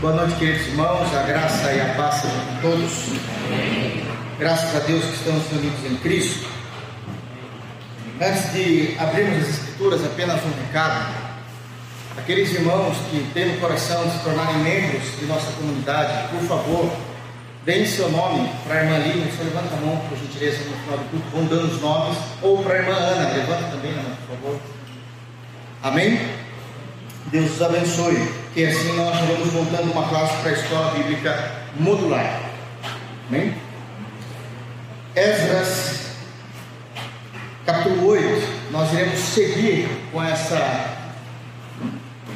Boa 0.00 0.14
noite, 0.14 0.34
queridos 0.36 0.66
irmãos. 0.68 1.14
A 1.14 1.24
graça 1.24 1.72
e 1.74 1.78
a 1.78 1.94
paz 1.94 2.22
sejam 2.22 2.40
com 2.40 2.60
todos. 2.62 2.90
Graças 4.38 4.74
a 4.74 4.78
Deus 4.86 5.04
que 5.04 5.12
estamos 5.12 5.46
reunidos 5.50 5.84
em 5.84 5.96
Cristo. 5.96 6.48
Antes 8.18 8.50
de 8.50 8.96
abrirmos 8.98 9.42
as 9.42 9.48
Escrituras, 9.50 10.02
apenas 10.02 10.40
um 10.42 10.64
recado. 10.64 11.14
Aqueles 12.16 12.50
irmãos 12.50 12.96
que 13.10 13.30
têm 13.34 13.52
no 13.52 13.60
coração 13.60 14.02
de 14.06 14.12
se 14.12 14.24
tornarem 14.24 14.56
membros 14.60 15.02
de 15.18 15.26
nossa 15.26 15.52
comunidade, 15.52 16.28
por 16.30 16.48
favor, 16.48 16.90
deem 17.66 17.84
seu 17.84 18.10
nome 18.10 18.48
para 18.66 18.80
a 18.80 18.84
irmã 18.84 18.98
Lívia. 19.00 19.30
Só 19.36 19.42
levanta 19.42 19.74
a 19.74 19.80
mão, 19.84 19.98
por 20.08 20.16
gentileza, 20.16 20.64
no 20.64 20.76
final 20.78 20.96
do 20.96 21.10
culto. 21.10 21.26
Vão 21.30 21.44
dando 21.44 21.74
os 21.74 21.82
nomes. 21.82 22.16
Ou 22.40 22.62
para 22.62 22.72
a 22.72 22.78
irmã 22.78 22.94
Ana. 22.94 23.36
Levanta 23.36 23.64
também 23.64 23.92
a 23.92 23.96
mão, 23.96 24.16
por 24.26 24.36
favor. 24.38 24.60
Amém? 25.82 26.18
Deus 27.26 27.50
os 27.50 27.60
abençoe. 27.60 28.39
Que 28.52 28.66
assim 28.66 28.96
nós 28.96 29.16
vamos 29.16 29.52
montando 29.52 29.92
uma 29.92 30.08
classe 30.08 30.36
para 30.42 30.50
a 30.50 30.54
escola 30.54 30.90
bíblica 30.94 31.52
modular. 31.78 32.40
Amém? 33.28 33.54
Esdras, 35.14 36.06
capítulo 37.64 38.08
8. 38.08 38.72
Nós 38.72 38.92
iremos 38.92 39.18
seguir 39.20 39.88
com 40.10 40.20
essa 40.20 40.96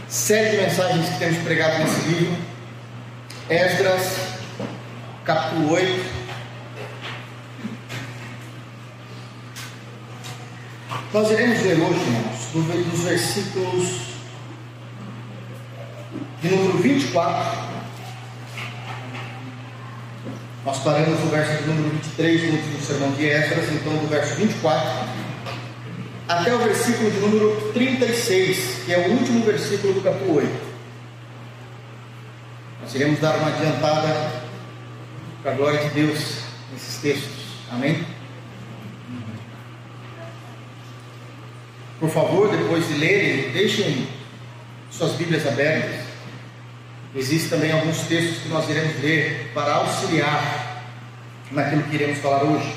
série 0.09 0.51
de 0.51 0.57
mensagens 0.59 1.09
que 1.09 1.19
temos 1.19 1.39
pregado 1.39 1.79
nesse 1.79 2.09
livro. 2.09 2.37
Esdras, 3.51 4.19
capítulo 5.25 5.73
8. 5.73 6.05
Nós 11.13 11.31
iremos 11.33 11.61
ler 11.63 11.81
hoje, 11.81 12.01
irmãos, 12.01 12.85
dos 12.91 13.03
versículos 13.03 14.14
de 16.43 16.49
número 16.49 16.79
24. 16.79 17.75
Nós 20.65 20.79
paramos 20.79 21.21
no 21.21 21.27
verso 21.27 21.63
de 21.63 21.69
número 21.69 21.91
23 21.91 22.73
no 22.73 22.81
sermão 22.81 23.13
de 23.13 23.27
Esdras, 23.27 23.71
então 23.73 23.97
do 23.97 24.09
verso 24.09 24.35
24 24.37 25.25
até 26.27 26.55
o 26.55 26.59
versículo 26.59 27.11
de 27.11 27.19
número 27.19 27.73
36, 27.73 28.85
que 28.87 28.93
é 28.93 28.99
o 28.99 29.13
último 29.13 29.45
versículo 29.45 29.93
do 29.95 30.01
capítulo 30.01 30.37
8. 30.37 30.51
Nós 32.83 32.95
iremos 32.95 33.21
dar 33.21 33.37
uma 33.37 33.49
adiantada 33.49 34.43
para 35.43 35.53
a 35.53 35.55
glória 35.55 35.81
de 35.81 35.91
Deus 35.91 36.39
nesses 36.73 36.97
textos. 37.01 37.45
Amém? 37.71 38.05
Por 42.01 42.11
favor, 42.11 42.51
depois 42.51 42.87
de 42.89 42.95
lerem, 42.95 43.53
deixem 43.53 44.09
suas 44.91 45.13
Bíblias 45.13 45.47
abertas. 45.47 46.04
Existem 47.15 47.51
também 47.51 47.71
alguns 47.71 47.99
textos 48.09 48.43
que 48.43 48.49
nós 48.49 48.69
iremos 48.69 49.01
ler 49.01 49.53
para 49.55 49.75
auxiliar 49.75 50.83
naquilo 51.53 51.85
que 51.85 51.95
iremos 51.95 52.19
falar 52.19 52.43
hoje. 52.43 52.75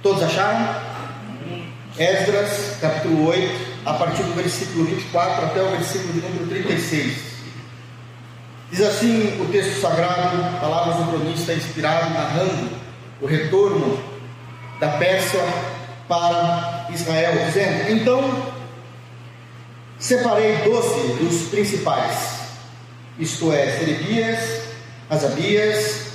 Todos 0.00 0.22
acharam? 0.22 0.82
Esdras, 1.98 2.78
capítulo 2.80 3.28
8, 3.28 3.66
a 3.86 3.94
partir 3.94 4.22
do 4.22 4.34
versículo 4.34 4.84
24 4.84 5.46
até 5.46 5.62
o 5.62 5.70
versículo 5.70 6.12
de 6.12 6.20
número 6.20 6.46
36. 6.46 7.34
Diz 8.70 8.80
assim 8.80 9.40
o 9.40 9.46
texto 9.46 9.80
sagrado, 9.80 10.60
palavras 10.60 10.96
do 10.96 11.10
cronista 11.10 11.54
inspirado, 11.54 12.14
narrando 12.14 12.70
o 13.20 13.26
retorno 13.26 13.98
da 14.78 14.90
Pérsia 14.90 15.40
para 16.06 16.88
Israel, 16.92 17.46
dizendo: 17.46 17.90
Então 17.90 18.53
Separei 20.04 20.56
doze 20.56 21.14
dos 21.14 21.48
principais, 21.48 22.14
isto 23.18 23.50
é, 23.50 23.70
Serebias, 23.78 24.38
Asabias 25.08 26.08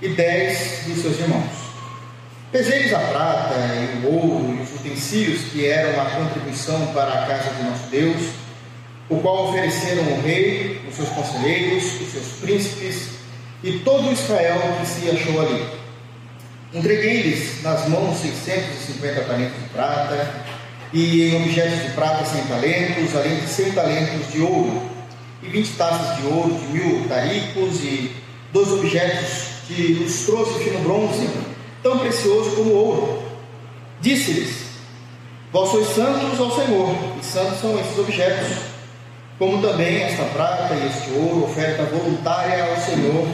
e 0.00 0.08
dez 0.08 0.84
dos 0.86 1.02
seus 1.02 1.20
irmãos. 1.20 1.52
Pesei-lhes 2.50 2.94
a 2.94 3.00
prata 3.00 3.54
e 3.54 4.06
o 4.06 4.14
ouro 4.14 4.56
e 4.58 4.62
os 4.62 4.72
utensílios 4.80 5.42
que 5.52 5.66
eram 5.66 6.00
a 6.00 6.06
contribuição 6.06 6.86
para 6.94 7.12
a 7.12 7.26
casa 7.26 7.50
de 7.50 7.64
nosso 7.64 7.86
Deus, 7.90 8.30
o 9.10 9.20
qual 9.20 9.50
ofereceram 9.50 10.04
o 10.04 10.22
rei, 10.22 10.80
os 10.88 10.96
seus 10.96 11.10
conselheiros, 11.10 12.00
os 12.00 12.12
seus 12.12 12.26
príncipes 12.40 13.10
e 13.62 13.80
todo 13.80 14.10
Israel 14.10 14.58
que 14.80 14.86
se 14.86 15.10
achou 15.10 15.42
ali. 15.42 15.68
Entreguei-lhes 16.72 17.62
nas 17.62 17.90
mãos 17.90 18.16
650 18.16 19.20
talentos 19.20 19.62
de 19.62 19.68
prata, 19.68 20.43
e 20.92 21.34
objetos 21.36 21.82
de 21.82 21.90
prata 21.92 22.24
cem 22.24 22.44
talentos, 22.44 23.14
além 23.16 23.40
de 23.40 23.48
cem 23.48 23.72
talentos 23.72 24.32
de 24.32 24.40
ouro, 24.40 24.82
e 25.42 25.48
vinte 25.48 25.72
taças 25.72 26.16
de 26.16 26.26
ouro, 26.26 26.54
de 26.54 26.66
mil 26.66 27.08
taricos, 27.08 27.80
e 27.82 28.14
dois 28.52 28.70
objetos 28.72 29.54
de 29.68 29.94
lustroso 29.94 30.60
e 30.60 30.64
fino 30.64 30.80
bronze, 30.80 31.28
tão 31.82 31.98
precioso 31.98 32.56
como 32.56 32.72
ouro. 32.72 33.22
Disse-lhes: 34.00 34.64
Vós 35.52 35.70
sois 35.70 35.88
santos 35.88 36.38
ao 36.38 36.50
Senhor, 36.50 36.94
e 37.20 37.24
santos 37.24 37.60
são 37.60 37.78
esses 37.78 37.98
objetos, 37.98 38.56
como 39.38 39.60
também 39.60 40.02
esta 40.02 40.24
prata 40.24 40.74
e 40.74 40.86
este 40.86 41.10
ouro, 41.18 41.44
oferta 41.44 41.84
voluntária 41.84 42.64
ao 42.64 42.76
Senhor, 42.76 43.26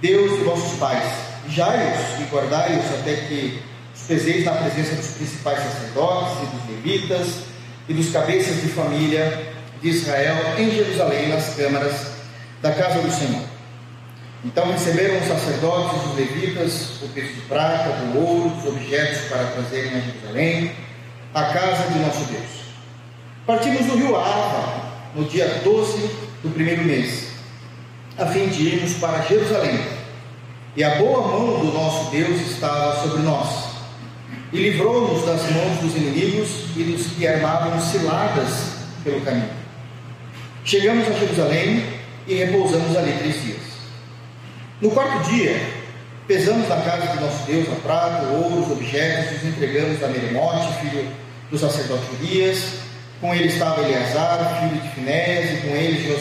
Deus 0.00 0.38
de 0.38 0.44
vossos 0.44 0.78
pais. 0.78 1.12
Jai-os 1.48 2.20
e 2.20 2.24
guardai-os 2.30 2.86
até 3.00 3.16
que 3.16 3.62
peseis 4.06 4.44
na 4.44 4.52
presença 4.52 4.94
dos 4.96 5.08
principais 5.12 5.58
sacerdotes 5.58 6.42
e 6.42 6.56
dos 6.56 6.70
levitas 6.70 7.28
e 7.88 7.94
dos 7.94 8.10
cabeças 8.10 8.60
de 8.60 8.68
família 8.68 9.54
de 9.80 9.88
Israel 9.88 10.58
em 10.58 10.70
Jerusalém, 10.70 11.28
nas 11.28 11.54
câmaras 11.54 11.94
da 12.62 12.72
casa 12.72 13.00
do 13.00 13.10
Senhor. 13.10 13.42
Então 14.44 14.70
receberam 14.70 15.18
os 15.18 15.26
sacerdotes 15.26 16.02
e 16.02 16.08
os 16.08 16.16
levitas 16.16 17.02
o 17.02 17.08
peso 17.08 17.32
de 17.32 17.40
prata, 17.42 17.90
do 17.90 18.18
ouro, 18.18 18.52
os 18.58 18.66
objetos 18.66 19.28
para 19.28 19.44
trazerem 19.44 19.92
a 19.92 20.00
Jerusalém, 20.00 20.72
a 21.34 21.44
casa 21.44 21.90
de 21.90 21.98
nosso 21.98 22.24
Deus. 22.24 22.64
Partimos 23.46 23.86
do 23.86 23.96
rio 23.96 24.16
Ava 24.16 24.92
no 25.14 25.24
dia 25.24 25.60
12 25.64 25.98
do 26.42 26.52
primeiro 26.52 26.84
mês, 26.84 27.28
a 28.18 28.26
fim 28.26 28.48
de 28.48 28.68
irmos 28.68 28.94
para 28.94 29.22
Jerusalém. 29.22 29.78
E 30.76 30.84
a 30.84 30.96
boa 30.96 31.26
mão 31.26 31.60
do 31.60 31.72
nosso 31.72 32.10
Deus 32.10 32.40
estava 32.40 33.00
sobre 33.00 33.22
nós 33.22 33.63
e 34.54 34.70
livrou-nos 34.70 35.26
das 35.26 35.50
mãos 35.50 35.78
dos 35.80 35.96
inimigos 35.96 36.48
e 36.76 36.84
dos 36.84 37.08
que 37.08 37.26
armavam 37.26 37.80
ciladas 37.80 38.76
pelo 39.02 39.20
caminho. 39.22 39.50
Chegamos 40.64 41.08
a 41.08 41.12
Jerusalém 41.12 41.84
e 42.28 42.34
repousamos 42.34 42.96
ali 42.96 43.14
três 43.18 43.42
dias. 43.42 43.58
No 44.80 44.92
quarto 44.92 45.28
dia, 45.28 45.60
pesamos 46.28 46.68
na 46.68 46.76
casa 46.82 47.08
de 47.08 47.20
nosso 47.20 47.44
Deus 47.46 47.66
a 47.68 47.74
prata, 47.82 48.26
ouro, 48.28 48.62
os 48.62 48.70
objetos, 48.70 49.38
os 49.38 49.48
entregamos 49.48 50.00
a 50.04 50.06
Meremote, 50.06 50.72
filho 50.80 51.08
do 51.50 51.58
sacerdote 51.58 52.04
Urias. 52.20 52.74
Com 53.20 53.34
ele 53.34 53.48
estava 53.48 53.82
Eleazar, 53.82 54.60
filho 54.60 54.80
de 54.80 54.88
Finéias, 54.90 55.50
e 55.50 55.66
com 55.66 55.74
ele 55.74 56.16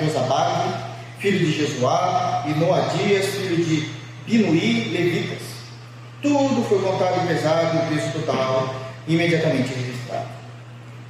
Josabade, 0.00 0.74
filho 1.20 1.38
de 1.38 1.52
Jesuá, 1.52 2.44
e 2.48 2.58
Noadias, 2.58 3.26
filho 3.26 3.64
de 3.64 3.88
Binuí, 4.26 4.90
levitas. 4.92 5.57
Tudo 6.20 6.64
foi 6.68 6.82
contado 6.82 7.24
e 7.24 7.28
pesado 7.28 7.76
e 7.76 7.78
o 7.78 7.86
preço 7.86 8.18
total 8.18 8.74
imediatamente 9.06 9.72
registrado. 9.72 10.28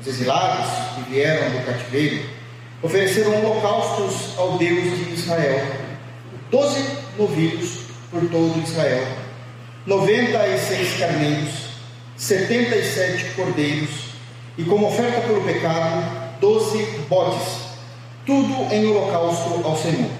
Os 0.00 0.06
exilados 0.06 0.66
que 0.94 1.10
vieram 1.10 1.50
do 1.50 1.64
cativeiro 1.64 2.28
ofereceram 2.82 3.44
holocaustos 3.44 4.38
ao 4.38 4.58
Deus 4.58 4.84
de 4.84 5.14
Israel, 5.14 5.66
doze 6.50 6.84
novilhos 7.18 7.80
por 8.10 8.20
todo 8.28 8.62
Israel, 8.62 9.06
noventa 9.86 10.46
e 10.46 10.58
seis 10.58 10.98
carneiros, 10.98 11.54
setenta 12.16 12.76
e 12.76 12.84
sete 12.84 13.24
cordeiros, 13.34 13.90
e 14.56 14.64
como 14.64 14.88
oferta 14.88 15.22
pelo 15.22 15.40
pecado, 15.42 16.38
doze 16.40 16.84
bodes, 17.08 17.60
tudo 18.26 18.72
em 18.72 18.86
holocausto 18.86 19.66
ao 19.66 19.76
Senhor. 19.76 20.10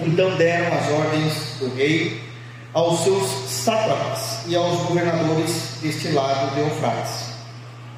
Então 0.00 0.34
deram 0.36 0.76
as 0.76 0.90
ordens 0.90 1.56
do 1.60 1.74
rei 1.74 2.27
aos 2.72 3.00
seus 3.00 3.28
sátrapas 3.48 4.40
e 4.46 4.54
aos 4.54 4.82
governadores 4.82 5.78
deste 5.82 6.08
lado 6.08 6.54
de 6.54 6.60
Eufrates. 6.60 7.28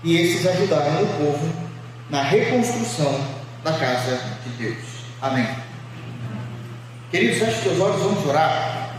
E 0.03 0.17
esses 0.17 0.47
ajudaram 0.47 1.03
o 1.03 1.07
povo 1.07 1.53
na 2.09 2.23
reconstrução 2.23 3.21
da 3.63 3.73
casa 3.73 4.21
de 4.45 4.51
Deus. 4.63 4.85
Amém. 5.21 5.47
Queridos, 7.11 7.39
feche 7.39 7.63
seus 7.63 7.81
olhos, 7.81 8.01
vamos 8.01 8.27
orar, 8.27 8.95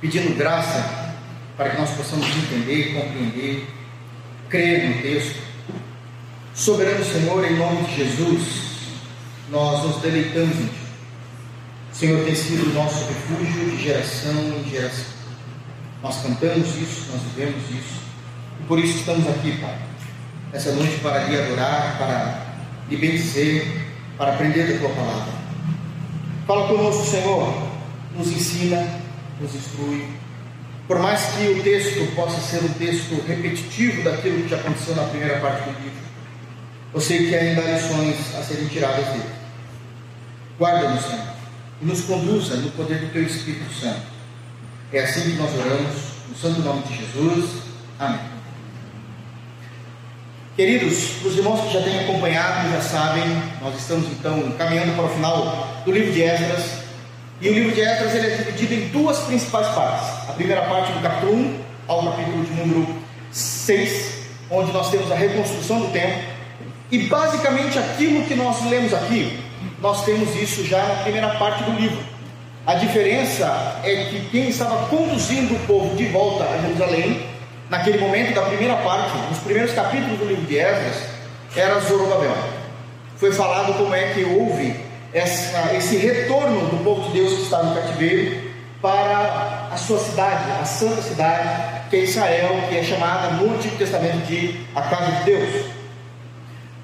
pedindo 0.00 0.36
graça 0.36 1.14
para 1.56 1.70
que 1.70 1.78
nós 1.78 1.90
possamos 1.90 2.26
entender, 2.26 2.92
compreender, 2.92 3.66
crer 4.48 4.88
no 4.90 5.02
texto. 5.02 5.42
Soberano 6.54 7.04
Senhor, 7.04 7.44
em 7.44 7.56
nome 7.56 7.82
de 7.84 7.96
Jesus, 7.96 8.42
nós 9.50 9.82
nos 9.84 10.02
deleitamos 10.02 10.56
em 10.58 10.66
Ti. 10.66 10.85
Senhor 11.98 12.26
tem 12.26 12.34
sido 12.34 12.70
o 12.70 12.74
nosso 12.74 13.06
refúgio 13.06 13.70
de 13.70 13.82
geração 13.82 14.32
em 14.32 14.68
geração. 14.68 15.06
Nós 16.02 16.20
cantamos 16.20 16.68
isso, 16.76 17.10
nós 17.10 17.22
vivemos 17.22 17.62
isso. 17.70 18.02
E 18.60 18.64
por 18.64 18.78
isso 18.78 18.98
estamos 18.98 19.26
aqui, 19.26 19.56
Pai. 19.56 19.78
Essa 20.52 20.72
noite 20.72 20.98
para 21.00 21.24
lhe 21.24 21.40
adorar, 21.40 21.96
para 21.96 22.46
lhe 22.90 22.98
bendizer, 22.98 23.86
para 24.18 24.34
aprender 24.34 24.74
da 24.74 24.78
tua 24.78 24.90
palavra. 24.90 25.32
Fala 26.46 26.68
conosco, 26.68 27.06
Senhor, 27.06 27.66
nos 28.14 28.28
ensina, 28.28 28.86
nos 29.40 29.54
instrui. 29.54 30.06
Por 30.86 30.98
mais 30.98 31.22
que 31.24 31.48
o 31.48 31.62
texto 31.62 32.14
possa 32.14 32.38
ser 32.42 32.62
um 32.62 32.74
texto 32.74 33.24
repetitivo 33.26 34.02
daquilo 34.02 34.46
que 34.46 34.54
aconteceu 34.54 34.94
na 34.96 35.04
primeira 35.04 35.40
parte 35.40 35.62
do 35.62 35.80
livro, 35.82 36.06
eu 36.92 37.00
sei 37.00 37.26
que 37.26 37.34
ainda 37.34 37.62
há 37.62 37.72
lições 37.72 38.34
a 38.38 38.42
serem 38.42 38.68
tiradas 38.68 39.06
dele. 39.06 39.30
Guarda-nos, 40.58 41.02
Senhor, 41.02 41.35
e 41.80 41.84
nos 41.84 42.02
conduza 42.02 42.56
no 42.56 42.70
poder 42.70 42.98
do 42.98 43.12
Teu 43.12 43.22
Espírito 43.22 43.72
Santo. 43.72 44.02
É 44.92 45.00
assim 45.00 45.22
que 45.22 45.36
nós 45.36 45.50
oramos, 45.54 45.94
no 46.28 46.36
santo 46.36 46.60
nome 46.60 46.82
de 46.82 46.96
Jesus. 46.96 47.62
Amém. 47.98 48.20
Queridos, 50.56 51.22
os 51.22 51.36
irmãos 51.36 51.60
que 51.66 51.74
já 51.74 51.82
têm 51.82 52.00
acompanhado 52.00 52.70
já 52.70 52.80
sabem, 52.80 53.24
nós 53.60 53.78
estamos 53.78 54.06
então 54.06 54.52
caminhando 54.52 54.94
para 54.96 55.04
o 55.04 55.08
final 55.10 55.82
do 55.84 55.92
livro 55.92 56.12
de 56.12 56.22
Esdras. 56.22 56.86
E 57.42 57.48
o 57.50 57.52
livro 57.52 57.72
de 57.74 57.82
Esdras 57.82 58.14
ele 58.14 58.26
é 58.26 58.36
dividido 58.36 58.72
em 58.72 58.88
duas 58.88 59.18
principais 59.18 59.66
partes. 59.74 60.08
A 60.30 60.32
primeira 60.32 60.62
parte 60.62 60.92
do 60.92 61.00
capítulo 61.00 61.34
1 61.34 61.60
ao 61.86 62.10
capítulo 62.10 62.44
de 62.44 62.52
número 62.54 62.86
6, 63.30 64.12
onde 64.50 64.72
nós 64.72 64.90
temos 64.90 65.12
a 65.12 65.14
reconstrução 65.14 65.80
do 65.80 65.92
templo. 65.92 66.22
E 66.90 67.00
basicamente 67.00 67.78
aquilo 67.78 68.24
que 68.24 68.34
nós 68.34 68.64
lemos 68.64 68.94
aqui, 68.94 69.38
nós 69.80 70.04
temos 70.04 70.34
isso 70.34 70.64
já 70.64 70.82
na 70.82 70.94
primeira 71.02 71.28
parte 71.30 71.64
do 71.64 71.72
livro. 71.72 71.98
A 72.66 72.74
diferença 72.74 73.80
é 73.84 74.06
que 74.06 74.28
quem 74.30 74.48
estava 74.48 74.86
conduzindo 74.88 75.54
o 75.54 75.58
povo 75.66 75.94
de 75.96 76.06
volta 76.06 76.44
a 76.44 76.58
Jerusalém 76.58 77.26
naquele 77.70 77.98
momento 77.98 78.34
da 78.34 78.42
primeira 78.42 78.76
parte, 78.76 79.16
nos 79.28 79.38
primeiros 79.38 79.72
capítulos 79.72 80.18
do 80.18 80.24
livro 80.24 80.44
de 80.46 80.58
Esdras, 80.58 81.02
era 81.54 81.78
Zorobabel. 81.80 82.36
Foi 83.16 83.32
falado 83.32 83.74
como 83.74 83.94
é 83.94 84.12
que 84.12 84.24
houve 84.24 84.80
essa, 85.12 85.72
esse 85.74 85.96
retorno 85.96 86.68
do 86.68 86.84
povo 86.84 87.08
de 87.08 87.20
Deus 87.20 87.34
que 87.34 87.42
está 87.42 87.62
no 87.62 87.74
cativeiro 87.74 88.46
para 88.82 89.68
a 89.72 89.76
sua 89.76 89.98
cidade, 89.98 90.50
a 90.60 90.64
santa 90.64 91.02
cidade, 91.02 91.88
que 91.88 91.96
é 91.96 92.00
Israel, 92.00 92.50
que 92.68 92.76
é 92.76 92.82
chamada 92.82 93.30
no 93.30 93.54
Antigo 93.54 93.76
Testamento 93.76 94.26
de 94.26 94.60
a 94.74 94.82
casa 94.82 95.12
de 95.12 95.24
Deus. 95.24 95.66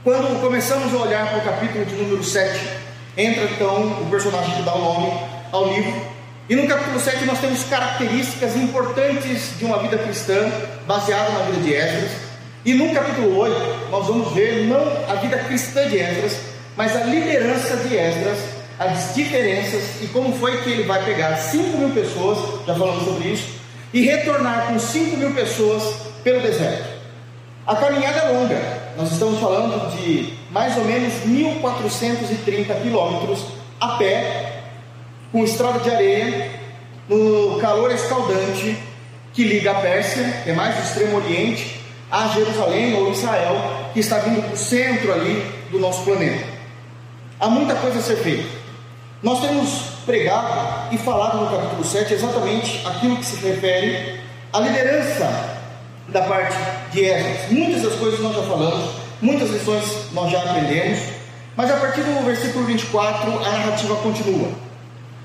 Quando 0.05 0.41
começamos 0.41 0.93
a 0.94 0.97
olhar 0.97 1.29
para 1.29 1.39
o 1.39 1.43
capítulo 1.43 1.85
de 1.85 1.94
número 1.94 2.25
7, 2.25 2.81
entra 3.17 3.44
então 3.44 4.03
o 4.03 4.06
personagem 4.11 4.55
que 4.56 4.62
dá 4.62 4.75
o 4.75 4.79
nome 4.79 5.12
ao 5.50 5.69
livro, 5.69 6.12
e 6.49 6.56
no 6.56 6.67
capítulo 6.67 6.99
7 6.99 7.25
nós 7.25 7.38
temos 7.38 7.62
características 7.64 8.56
importantes 8.56 9.56
de 9.59 9.64
uma 9.64 9.79
vida 9.79 9.97
cristã 9.97 10.50
baseada 10.87 11.31
na 11.31 11.44
vida 11.47 11.62
de 11.62 11.75
Esdras. 11.75 12.11
E 12.64 12.75
no 12.75 12.93
capítulo 12.93 13.38
8 13.38 13.91
nós 13.91 14.06
vamos 14.06 14.32
ver 14.32 14.67
não 14.67 14.82
a 15.09 15.14
vida 15.14 15.38
cristã 15.38 15.88
de 15.88 15.99
Esdras, 15.99 16.37
mas 16.76 16.97
a 16.97 17.05
liderança 17.05 17.76
de 17.76 17.97
Esdras, 17.97 18.38
as 18.79 19.15
diferenças 19.15 20.03
e 20.03 20.08
como 20.08 20.35
foi 20.37 20.61
que 20.62 20.70
ele 20.70 20.82
vai 20.82 21.05
pegar 21.05 21.37
5 21.37 21.79
mil 21.79 21.91
pessoas, 21.91 22.67
já 22.67 22.75
falamos 22.75 23.05
sobre 23.05 23.29
isso, 23.29 23.49
e 23.93 24.03
retornar 24.03 24.67
com 24.67 24.79
5 24.79 25.17
mil 25.17 25.32
pessoas 25.32 25.94
pelo 26.25 26.41
deserto. 26.41 26.85
A 27.67 27.76
caminhada 27.76 28.19
é 28.19 28.29
longa, 28.32 28.61
nós 28.97 29.12
estamos 29.12 29.38
falando 29.38 29.97
de 29.97 30.35
mais 30.52 30.76
ou 30.76 30.84
menos 30.84 31.12
1.430 31.26 32.82
quilômetros 32.82 33.44
a 33.81 33.88
pé 33.96 34.60
com 35.32 35.43
estrada 35.43 35.78
de 35.78 35.90
areia, 35.90 36.50
no 37.08 37.58
calor 37.58 37.90
escaldante 37.90 38.78
que 39.32 39.44
liga 39.44 39.70
a 39.70 39.75
Pérsia, 39.76 40.43
que 40.44 40.50
é 40.50 40.52
mais 40.52 40.76
do 40.76 40.82
extremo 40.82 41.16
oriente, 41.16 41.81
a 42.10 42.28
Jerusalém 42.28 42.94
ou 42.94 43.10
Israel, 43.10 43.56
que 43.94 44.00
está 44.00 44.19
vindo 44.19 44.43
para 44.43 44.52
o 44.52 44.56
centro 44.56 45.10
ali 45.10 45.43
do 45.70 45.78
nosso 45.78 46.04
planeta. 46.04 46.44
Há 47.40 47.48
muita 47.48 47.75
coisa 47.76 47.98
a 47.98 48.02
ser 48.02 48.16
feita. 48.16 48.44
Nós 49.22 49.40
temos 49.40 49.70
pregado 50.05 50.94
e 50.94 50.98
falado 50.98 51.40
no 51.40 51.50
capítulo 51.50 51.84
7 51.84 52.12
exatamente 52.12 52.87
aquilo 52.87 53.16
que 53.16 53.25
se 53.25 53.37
refere 53.37 54.20
à 54.52 54.60
liderança 54.60 55.58
da 56.08 56.22
parte 56.22 56.56
de 56.93 57.05
Esdras. 57.05 57.50
Muitas 57.50 57.82
das 57.82 57.94
coisas 57.94 58.20
nós 58.20 58.37
já 58.37 58.43
falamos, 58.43 59.01
muitas 59.22 59.48
lições 59.50 60.12
nós 60.12 60.30
já 60.30 60.40
aprendemos, 60.40 60.98
mas 61.56 61.70
a 61.70 61.76
partir 61.76 62.02
do 62.02 62.24
versículo 62.26 62.66
24 62.66 63.30
a 63.30 63.50
narrativa 63.50 63.96
continua. 63.96 64.50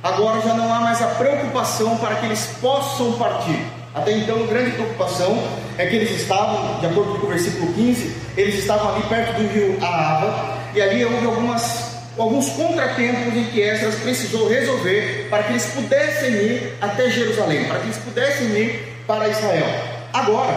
Agora 0.03 0.39
já 0.41 0.53
não 0.53 0.71
há 0.71 0.79
mais 0.79 1.01
a 1.01 1.07
preocupação 1.07 1.97
para 1.97 2.15
que 2.15 2.27
eles 2.27 2.45
possam 2.61 3.13
partir. 3.13 3.59
Até 3.95 4.11
então, 4.11 4.43
a 4.43 4.47
grande 4.47 4.71
preocupação 4.71 5.43
é 5.75 5.87
que 5.87 5.95
eles 5.95 6.11
estavam, 6.11 6.79
de 6.79 6.85
acordo 6.85 7.19
com 7.19 7.25
o 7.25 7.29
versículo 7.29 7.73
15, 7.73 8.15
eles 8.37 8.55
estavam 8.59 8.93
ali 8.93 9.03
perto 9.07 9.41
do 9.41 9.47
rio 9.47 9.77
Aava, 9.83 10.55
e 10.75 10.81
ali 10.81 11.03
houve 11.03 11.25
algumas, 11.25 11.97
alguns 12.15 12.49
contratempos 12.49 13.35
em 13.35 13.45
que 13.45 13.59
Esdras 13.59 13.95
precisou 13.95 14.47
resolver 14.47 15.27
para 15.31 15.43
que 15.43 15.53
eles 15.53 15.65
pudessem 15.65 16.31
ir 16.31 16.77
até 16.79 17.09
Jerusalém, 17.09 17.65
para 17.65 17.79
que 17.79 17.87
eles 17.87 17.97
pudessem 17.97 18.47
ir 18.49 19.03
para 19.07 19.27
Israel. 19.29 19.67
Agora, 20.13 20.53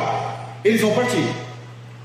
eles 0.62 0.82
vão 0.82 0.92
partir. 0.92 1.24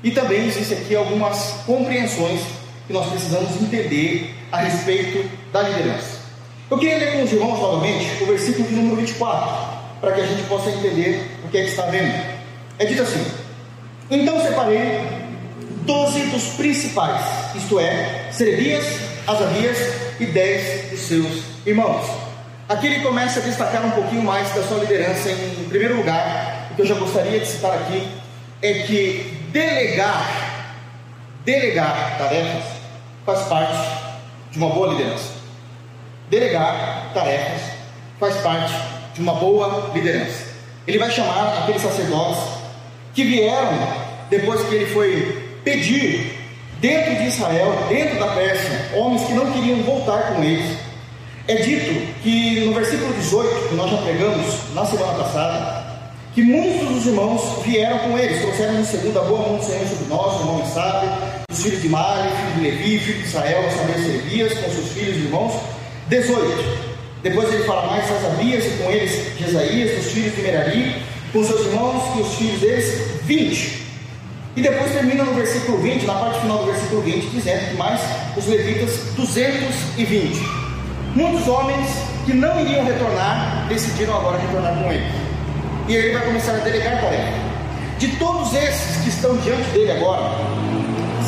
E 0.06 0.12
também 0.12 0.46
existe 0.46 0.72
aqui 0.72 0.94
algumas 0.94 1.62
compreensões 1.66 2.40
que 2.86 2.92
nós 2.92 3.10
precisamos 3.10 3.60
entender 3.60 4.32
a 4.52 4.58
respeito 4.58 5.28
da 5.52 5.62
liderança. 5.62 6.20
Eu 6.70 6.78
queria 6.78 6.96
ler 6.96 7.12
com 7.14 7.24
os 7.24 7.32
irmãos 7.32 7.58
novamente 7.58 8.22
o 8.22 8.26
versículo 8.26 8.68
de 8.68 8.74
número 8.76 8.94
24, 8.98 9.68
para 10.00 10.12
que 10.12 10.20
a 10.20 10.26
gente 10.26 10.44
possa 10.44 10.70
entender 10.70 11.28
o 11.44 11.48
que 11.48 11.58
é 11.58 11.62
que 11.62 11.70
está 11.70 11.86
vendo. 11.86 12.14
É 12.78 12.84
dito 12.84 13.02
assim: 13.02 13.20
Então 14.08 14.40
separei 14.40 15.00
doze 15.84 16.20
dos 16.26 16.44
principais, 16.50 17.22
isto 17.56 17.80
é, 17.80 18.28
Serebias, 18.30 18.84
Asabias 19.26 19.76
e 20.20 20.26
dez 20.26 20.88
dos 20.88 21.00
seus 21.00 21.42
irmãos. 21.66 22.06
Aqui 22.68 22.86
ele 22.86 23.00
começa 23.00 23.40
a 23.40 23.42
destacar 23.42 23.84
um 23.84 23.90
pouquinho 23.90 24.22
mais 24.22 24.54
da 24.54 24.62
sua 24.62 24.78
liderança. 24.78 25.30
Em 25.32 25.68
primeiro 25.68 25.96
lugar, 25.96 26.68
o 26.70 26.76
que 26.76 26.82
eu 26.82 26.86
já 26.86 26.94
gostaria 26.94 27.40
de 27.40 27.46
citar 27.48 27.72
aqui 27.72 28.06
é 28.62 28.72
que 28.84 29.35
delegar, 29.56 30.74
delegar 31.44 32.18
tarefas 32.18 32.64
faz 33.24 33.40
parte 33.48 33.88
de 34.50 34.58
uma 34.58 34.68
boa 34.68 34.92
liderança. 34.92 35.32
Delegar 36.28 37.10
tarefas 37.14 37.62
faz 38.20 38.36
parte 38.36 38.74
de 39.14 39.20
uma 39.22 39.34
boa 39.34 39.90
liderança. 39.94 40.44
Ele 40.86 40.98
vai 40.98 41.10
chamar 41.10 41.62
aqueles 41.62 41.80
sacerdotes 41.80 42.42
que 43.14 43.24
vieram 43.24 43.72
depois 44.28 44.62
que 44.68 44.74
ele 44.74 44.86
foi 44.92 45.58
pedir 45.64 46.38
dentro 46.78 47.16
de 47.16 47.28
Israel, 47.28 47.86
dentro 47.88 48.18
da 48.18 48.34
Pérsia, 48.34 48.90
homens 48.94 49.24
que 49.24 49.32
não 49.32 49.50
queriam 49.52 49.82
voltar 49.84 50.34
com 50.34 50.44
eles. 50.44 50.76
É 51.48 51.54
dito 51.54 52.12
que 52.22 52.66
no 52.66 52.74
versículo 52.74 53.14
18, 53.14 53.68
que 53.68 53.74
nós 53.74 53.90
já 53.90 53.96
pregamos 53.98 54.74
na 54.74 54.84
semana 54.84 55.14
passada, 55.14 55.85
que 56.36 56.42
muitos 56.42 56.86
dos 56.86 57.06
irmãos 57.06 57.62
vieram 57.64 57.98
com 58.00 58.18
eles, 58.18 58.42
trouxeram 58.42 58.78
em 58.78 58.84
segunda 58.84 59.22
boa 59.22 59.40
mão 59.40 59.56
do 59.56 59.64
Senhor 59.64 59.88
sobre 59.88 60.04
nós, 60.04 60.36
o 60.36 60.40
irmão 60.40 60.66
sabe, 60.66 61.08
os 61.50 61.62
filhos 61.62 61.80
de 61.80 61.88
Mari, 61.88 62.28
filho 62.28 62.54
de 62.56 62.60
Levi, 62.60 62.98
filho 62.98 63.22
de 63.22 63.26
Israel, 63.26 63.66
as 63.66 63.72
famílias 63.72 64.04
Serebias, 64.04 64.58
com 64.58 64.70
seus 64.70 64.88
filhos 64.92 65.16
e 65.16 65.20
irmãos, 65.20 65.54
18. 66.10 66.78
Depois 67.22 67.54
ele 67.54 67.64
fala 67.64 67.86
mais 67.86 68.04
Asabias 68.12 68.66
e 68.66 68.82
com 68.82 68.90
eles 68.90 69.38
Jesaías, 69.38 69.98
os 69.98 70.12
filhos 70.12 70.36
de 70.36 70.42
Merari, 70.42 71.02
com 71.32 71.42
seus 71.42 71.68
irmãos 71.68 72.02
e 72.18 72.20
os 72.20 72.34
filhos 72.34 72.60
deles, 72.60 73.00
20. 73.22 73.86
E 74.56 74.60
depois 74.60 74.92
termina 74.92 75.24
no 75.24 75.32
versículo 75.32 75.78
20, 75.78 76.04
na 76.04 76.16
parte 76.16 76.40
final 76.40 76.58
do 76.58 76.66
versículo 76.66 77.00
20, 77.00 77.30
dizendo 77.30 77.70
que 77.70 77.76
mais 77.76 78.00
os 78.36 78.46
levitas 78.46 78.90
220. 79.16 80.38
Muitos 81.14 81.48
homens 81.48 81.88
que 82.26 82.34
não 82.34 82.60
iriam 82.60 82.84
retornar, 82.84 83.66
decidiram 83.70 84.18
agora 84.18 84.36
retornar 84.36 84.74
com 84.82 84.92
ele. 84.92 85.25
E 85.88 85.94
ele 85.94 86.12
vai 86.12 86.26
começar 86.26 86.52
a 86.52 86.58
delegar 86.58 87.00
tarefa. 87.00 87.46
De 87.98 88.08
todos 88.16 88.52
esses 88.54 89.02
que 89.02 89.08
estão 89.08 89.36
diante 89.38 89.70
dele 89.70 89.92
agora, 89.92 90.30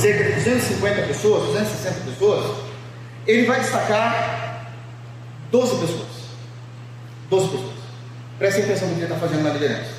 cerca 0.01 0.25
de 0.25 0.33
250 0.35 1.03
pessoas, 1.03 1.47
260 1.47 2.01
pessoas, 2.11 2.57
ele 3.27 3.47
vai 3.47 3.61
destacar 3.61 4.75
12 5.51 5.77
pessoas. 5.77 6.09
12 7.31 7.49
pessoas. 7.49 7.73
Prestem 8.39 8.65
atenção 8.65 8.89
no 8.89 8.95
que 8.95 9.01
ele 9.01 9.13
está 9.13 9.27
fazendo 9.27 9.43
na 9.45 9.51
liderança. 9.51 9.91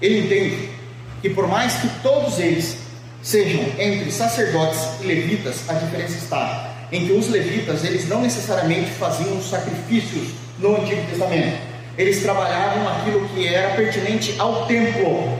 Ele 0.00 0.20
entende 0.20 0.70
que 1.22 1.30
por 1.30 1.48
mais 1.48 1.74
que 1.74 1.88
todos 2.02 2.38
eles 2.38 2.76
sejam 3.22 3.62
entre 3.78 4.10
sacerdotes 4.12 4.80
e 5.00 5.06
levitas, 5.06 5.68
a 5.68 5.72
diferença 5.72 6.18
está 6.18 6.70
em 6.92 7.06
que 7.06 7.12
os 7.12 7.28
levitas 7.28 7.82
eles 7.82 8.08
não 8.08 8.20
necessariamente 8.20 8.90
faziam 8.90 9.40
sacrifícios 9.42 10.28
no 10.58 10.76
Antigo 10.76 11.00
Testamento. 11.08 11.73
Eles 11.96 12.22
trabalhavam 12.22 12.88
aquilo 12.88 13.28
que 13.28 13.46
era 13.46 13.74
pertinente 13.76 14.34
ao 14.38 14.66
templo. 14.66 15.38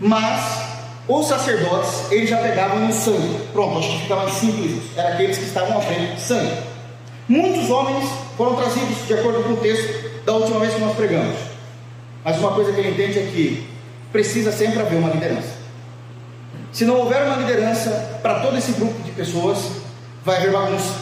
Mas 0.00 0.66
os 1.08 1.26
sacerdotes, 1.26 2.10
eles 2.10 2.28
já 2.28 2.38
pegavam 2.38 2.80
no 2.80 2.92
sangue. 2.92 3.38
Pronto, 3.52 3.78
acho 3.78 3.90
que 3.90 4.02
fica 4.02 4.16
mais 4.16 4.32
simples. 4.32 4.82
Era 4.96 5.10
aqueles 5.10 5.38
que 5.38 5.44
estavam 5.44 5.80
de 5.80 6.20
sangue. 6.20 6.56
Muitos 7.28 7.70
homens 7.70 8.08
foram 8.36 8.56
trazidos 8.56 9.06
de 9.06 9.14
acordo 9.14 9.42
com 9.42 9.52
o 9.54 9.56
texto 9.56 10.24
da 10.24 10.32
última 10.32 10.60
vez 10.60 10.74
que 10.74 10.80
nós 10.80 10.96
pregamos. 10.96 11.36
Mas 12.24 12.38
uma 12.38 12.52
coisa 12.52 12.72
que 12.72 12.80
ele 12.80 12.90
entende 12.90 13.18
é 13.18 13.22
que 13.22 13.68
precisa 14.12 14.50
sempre 14.50 14.80
haver 14.80 14.96
uma 14.96 15.10
liderança. 15.10 15.56
Se 16.72 16.84
não 16.84 16.96
houver 16.98 17.22
uma 17.22 17.36
liderança 17.36 18.18
para 18.22 18.40
todo 18.40 18.56
esse 18.56 18.72
grupo 18.72 19.00
de 19.02 19.10
pessoas, 19.12 19.58
vai 20.24 20.36
haver 20.36 20.52
bagunça, 20.52 20.94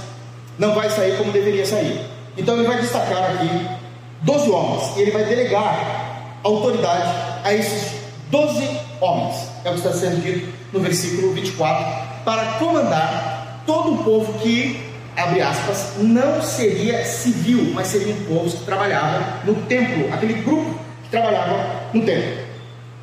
não 0.59 0.75
vai 0.75 0.88
sair 0.90 1.16
como 1.16 1.33
deveria 1.33 1.64
sair. 1.64 2.00
Então 2.37 2.57
ele 2.57 2.66
vai 2.66 2.81
destacar 2.81 3.33
aqui 3.33 3.66
12 4.25 4.50
homens 4.50 4.97
e 4.97 5.02
ele 5.02 5.11
vai 5.11 5.25
delegar 5.25 6.38
autoridade 6.43 7.09
a 7.45 7.52
esses 7.54 7.93
12 8.31 8.81
homens, 9.00 9.37
é 9.64 9.71
o 9.71 9.75
que 9.75 9.78
está 9.78 9.93
sendo 9.93 10.23
dito 10.23 10.52
no 10.73 10.81
versículo 10.81 11.33
24, 11.33 12.25
para 12.25 12.45
comandar 12.59 13.62
todo 13.66 13.95
o 13.95 14.04
povo 14.04 14.33
que, 14.40 14.83
abre 15.16 15.40
aspas, 15.40 15.93
não 15.99 16.43
seria 16.43 17.04
civil, 17.04 17.71
mas 17.75 17.88
seria 17.88 18.14
um 18.14 18.25
povo 18.25 18.50
que 18.50 18.64
trabalhava 18.64 19.40
no 19.45 19.54
templo, 19.66 20.12
aquele 20.12 20.35
grupo 20.43 20.75
que 21.04 21.11
trabalhava 21.11 21.83
no 21.93 22.04
templo. 22.04 22.45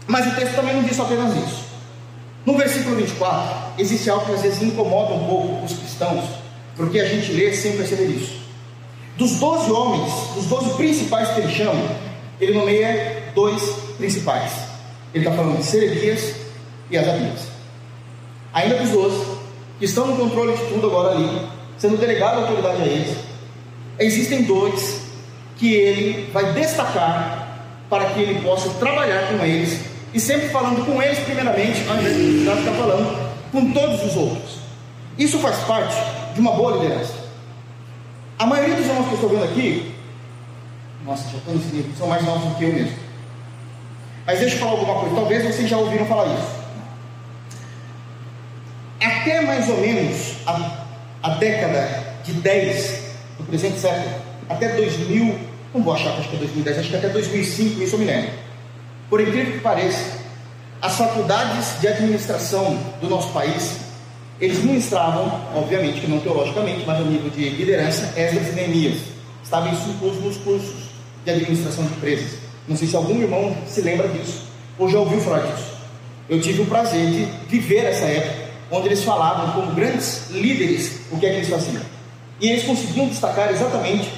Mas 0.07 0.27
o 0.27 0.35
texto 0.35 0.55
também 0.55 0.75
não 0.75 0.83
diz 0.83 0.99
apenas 0.99 1.35
isso. 1.35 1.65
No 2.45 2.57
versículo 2.57 2.95
24, 2.95 3.73
existe 3.77 4.09
algo 4.09 4.25
que 4.25 4.33
às 4.33 4.41
vezes 4.41 4.61
incomoda 4.61 5.13
um 5.13 5.27
pouco 5.27 5.65
os 5.65 5.73
cristãos, 5.73 6.25
porque 6.75 6.99
a 6.99 7.05
gente 7.07 7.31
lê 7.31 7.53
sem 7.53 7.77
perceber 7.77 8.05
isso. 8.05 8.40
Dos 9.17 9.31
12 9.35 9.71
homens, 9.71 10.13
dos 10.35 10.45
12 10.45 10.73
principais 10.75 11.29
que 11.29 11.41
ele 11.41 11.53
chama, 11.53 11.83
ele 12.39 12.53
nomeia 12.53 13.23
dois 13.35 13.61
principais. 13.97 14.51
Ele 15.13 15.25
está 15.25 15.35
falando 15.35 15.57
de 15.57 15.65
Serebias 15.65 16.35
e 16.89 16.97
Asabias. 16.97 17.41
Ainda 18.53 18.77
dos 18.77 18.89
12, 18.89 19.25
que 19.79 19.85
estão 19.85 20.07
no 20.07 20.17
controle 20.17 20.55
de 20.55 20.65
tudo 20.65 20.87
agora 20.87 21.15
ali, 21.15 21.47
sendo 21.77 21.97
delegado 21.97 22.39
a 22.39 22.41
autoridade 22.41 22.81
a 22.81 22.85
eles, 22.85 23.17
existem 23.99 24.43
dois 24.43 25.01
que 25.57 25.73
ele 25.73 26.31
vai 26.31 26.53
destacar 26.53 27.41
para 27.89 28.05
que 28.05 28.21
ele 28.21 28.41
possa 28.41 28.69
trabalhar 28.79 29.27
com 29.27 29.45
eles 29.45 29.79
e 30.13 30.19
sempre 30.19 30.49
falando 30.49 30.85
com 30.85 31.01
eles 31.01 31.19
primeiramente, 31.19 31.81
invés 31.81 32.15
de 32.15 32.39
ficar 32.39 32.71
falando 32.73 33.31
com 33.51 33.71
todos 33.71 34.03
os 34.05 34.15
outros. 34.15 34.59
Isso 35.17 35.37
faz 35.39 35.57
parte 35.59 35.95
de 36.33 36.39
uma 36.39 36.53
boa 36.53 36.77
liderança. 36.77 37.20
A 38.41 38.45
maioria 38.47 38.73
dos 38.73 38.87
irmãos 38.87 39.05
que 39.05 39.11
eu 39.11 39.13
estou 39.13 39.29
vendo 39.29 39.43
aqui, 39.43 39.93
nossa, 41.05 41.29
já 41.29 41.37
estou 41.37 41.53
nesse 41.53 41.95
são 41.95 42.07
mais 42.07 42.25
novos 42.25 42.49
do 42.49 42.55
que 42.55 42.63
eu 42.63 42.73
mesmo. 42.73 42.97
Mas 44.25 44.39
deixa 44.39 44.55
eu 44.55 44.59
falar 44.61 44.71
alguma 44.71 44.95
coisa, 44.95 45.15
talvez 45.15 45.45
vocês 45.45 45.69
já 45.69 45.77
ouviram 45.77 46.07
falar 46.07 46.25
isso. 46.25 46.61
Até 48.99 49.41
mais 49.41 49.69
ou 49.69 49.77
menos 49.77 50.37
a, 50.47 50.85
a 51.21 51.29
década 51.35 52.15
de 52.23 52.33
10 52.33 53.01
do 53.37 53.43
presente 53.43 53.79
século, 53.79 54.15
até 54.49 54.69
2000, 54.69 55.39
não 55.75 55.83
vou 55.83 55.93
achar 55.93 56.13
que 56.13 56.21
acho 56.21 56.29
que 56.29 56.35
é 56.37 56.39
2010, 56.39 56.79
acho 56.79 56.89
que 56.89 56.95
até 56.95 57.09
2005, 57.09 57.83
isso 57.83 57.93
eu 57.93 57.99
me 57.99 58.05
lembro 58.05 58.31
por 59.07 59.21
incrível 59.21 59.51
que 59.51 59.59
pareça, 59.59 60.19
as 60.81 60.97
faculdades 60.97 61.79
de 61.79 61.87
administração 61.87 62.75
do 62.99 63.07
nosso 63.07 63.31
país, 63.33 63.81
eles 64.41 64.63
ministravam, 64.63 65.39
obviamente 65.55 66.01
que 66.01 66.07
não 66.07 66.19
teologicamente, 66.19 66.83
mas 66.85 66.99
no 66.99 67.05
nível 67.05 67.29
de 67.29 67.47
liderança, 67.49 68.11
Esdras 68.17 68.49
e 68.49 68.51
Neemias. 68.53 68.97
Estava 69.43 69.69
isso 69.69 69.87
incluso 69.87 70.19
nos 70.19 70.37
cursos 70.37 70.89
de 71.23 71.29
administração 71.29 71.85
de 71.85 71.93
empresas. 71.93 72.39
Não 72.67 72.75
sei 72.75 72.87
se 72.87 72.95
algum 72.95 73.21
irmão 73.21 73.55
se 73.67 73.81
lembra 73.81 74.07
disso, 74.07 74.41
ou 74.79 74.89
já 74.89 74.97
ouviu 74.97 75.21
falar 75.21 75.41
disso. 75.41 75.71
Eu 76.27 76.41
tive 76.41 76.63
o 76.63 76.65
prazer 76.65 77.05
de 77.05 77.25
viver 77.47 77.85
essa 77.85 78.05
época, 78.05 78.49
onde 78.71 78.87
eles 78.87 79.03
falavam 79.03 79.51
como 79.51 79.75
grandes 79.75 80.31
líderes 80.31 81.01
o 81.11 81.19
que 81.19 81.25
é 81.27 81.29
que 81.29 81.35
eles 81.35 81.49
faziam. 81.49 81.83
E 82.39 82.49
eles 82.49 82.63
conseguiam 82.63 83.07
destacar 83.07 83.51
exatamente 83.51 84.09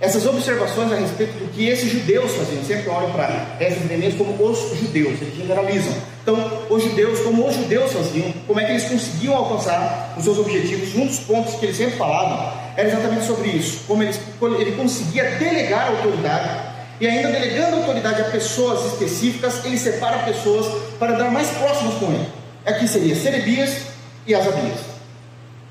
essas 0.00 0.26
observações 0.26 0.92
a 0.92 0.96
respeito 0.96 1.32
do 1.38 1.50
que 1.52 1.66
esses 1.66 1.90
judeus 1.90 2.32
faziam, 2.32 2.62
sempre 2.62 2.88
olham 2.90 3.12
para 3.12 3.56
essas 3.58 3.84
Neemias 3.86 4.14
como 4.14 4.32
os 4.44 4.78
judeus, 4.78 5.20
eles 5.22 5.36
generalizam. 5.36 5.94
Então, 6.22 6.62
os 6.68 6.82
judeus, 6.82 7.20
como 7.20 7.48
os 7.48 7.54
judeus 7.54 7.92
faziam, 7.92 8.32
como 8.46 8.60
é 8.60 8.64
que 8.64 8.72
eles 8.72 8.84
conseguiam 8.84 9.34
alcançar 9.34 10.14
os 10.16 10.24
seus 10.24 10.38
objetivos? 10.38 10.94
Um 10.94 11.06
dos 11.06 11.20
pontos 11.20 11.54
que 11.54 11.66
eles 11.66 11.76
sempre 11.76 11.96
falavam 11.96 12.52
era 12.76 12.88
exatamente 12.88 13.24
sobre 13.24 13.48
isso, 13.48 13.84
como 13.86 14.02
eles, 14.02 14.20
ele 14.58 14.72
conseguia 14.72 15.30
delegar 15.38 15.86
a 15.86 15.90
autoridade 15.90 16.76
e 17.00 17.06
ainda 17.06 17.30
delegando 17.30 17.76
a 17.76 17.78
autoridade 17.80 18.20
a 18.20 18.24
pessoas 18.24 18.92
específicas, 18.92 19.64
ele 19.64 19.78
separa 19.78 20.24
pessoas 20.24 20.66
para 20.98 21.12
dar 21.12 21.30
mais 21.30 21.48
próximas 21.50 21.94
com 21.94 22.06
ele. 22.06 22.28
Aqui 22.66 22.86
seria 22.86 23.14
Serebias 23.14 23.82
e 24.26 24.34
Asabias. 24.34 24.80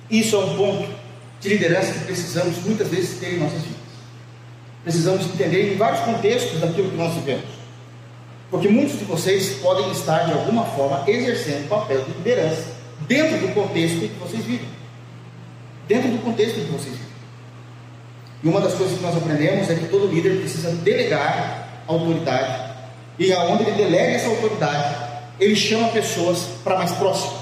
Isso 0.10 0.36
é 0.36 0.40
um 0.40 0.56
ponto 0.56 0.90
de 1.42 1.50
liderança 1.50 1.94
que 1.94 2.06
precisamos 2.06 2.58
muitas 2.64 2.88
vezes 2.88 3.20
ter 3.20 3.34
em 3.34 3.40
nossas 3.40 3.62
vidas 3.62 3.75
precisamos 4.86 5.26
entender 5.26 5.74
em 5.74 5.78
vários 5.78 6.02
contextos 6.02 6.62
daquilo 6.62 6.92
que 6.92 6.96
nós 6.96 7.14
vivemos. 7.16 7.56
Porque 8.52 8.70
muitos 8.70 9.00
de 9.00 9.06
vocês 9.06 9.56
podem 9.56 9.92
estar, 9.92 10.26
de 10.26 10.32
alguma 10.32 10.64
forma, 10.64 11.04
exercendo 11.08 11.68
papel 11.68 12.04
de 12.04 12.12
liderança 12.12 12.68
dentro 13.08 13.40
do 13.40 13.54
contexto 13.54 13.96
em 13.98 14.08
que 14.08 14.20
vocês 14.20 14.46
vivem. 14.46 14.70
Dentro 15.88 16.10
do 16.10 16.20
contexto 16.20 16.60
em 16.60 16.66
que 16.66 16.72
vocês 16.72 16.94
vivem. 16.94 17.16
E 18.44 18.48
uma 18.48 18.62
das 18.62 18.76
coisas 18.76 18.96
que 18.96 19.04
nós 19.04 19.18
aprendemos 19.18 19.70
é 19.70 19.76
que 19.76 19.88
todo 19.88 20.08
líder 20.08 20.40
precisa 20.40 20.70
delegar 20.70 21.84
autoridade. 21.88 22.74
E 23.18 23.34
aonde 23.34 23.64
ele 23.64 23.72
delega 23.72 24.14
essa 24.14 24.30
autoridade, 24.30 24.96
ele 25.40 25.56
chama 25.56 25.88
pessoas 25.88 26.46
para 26.64 26.78
mais 26.78 26.92
próximo. 26.92 27.34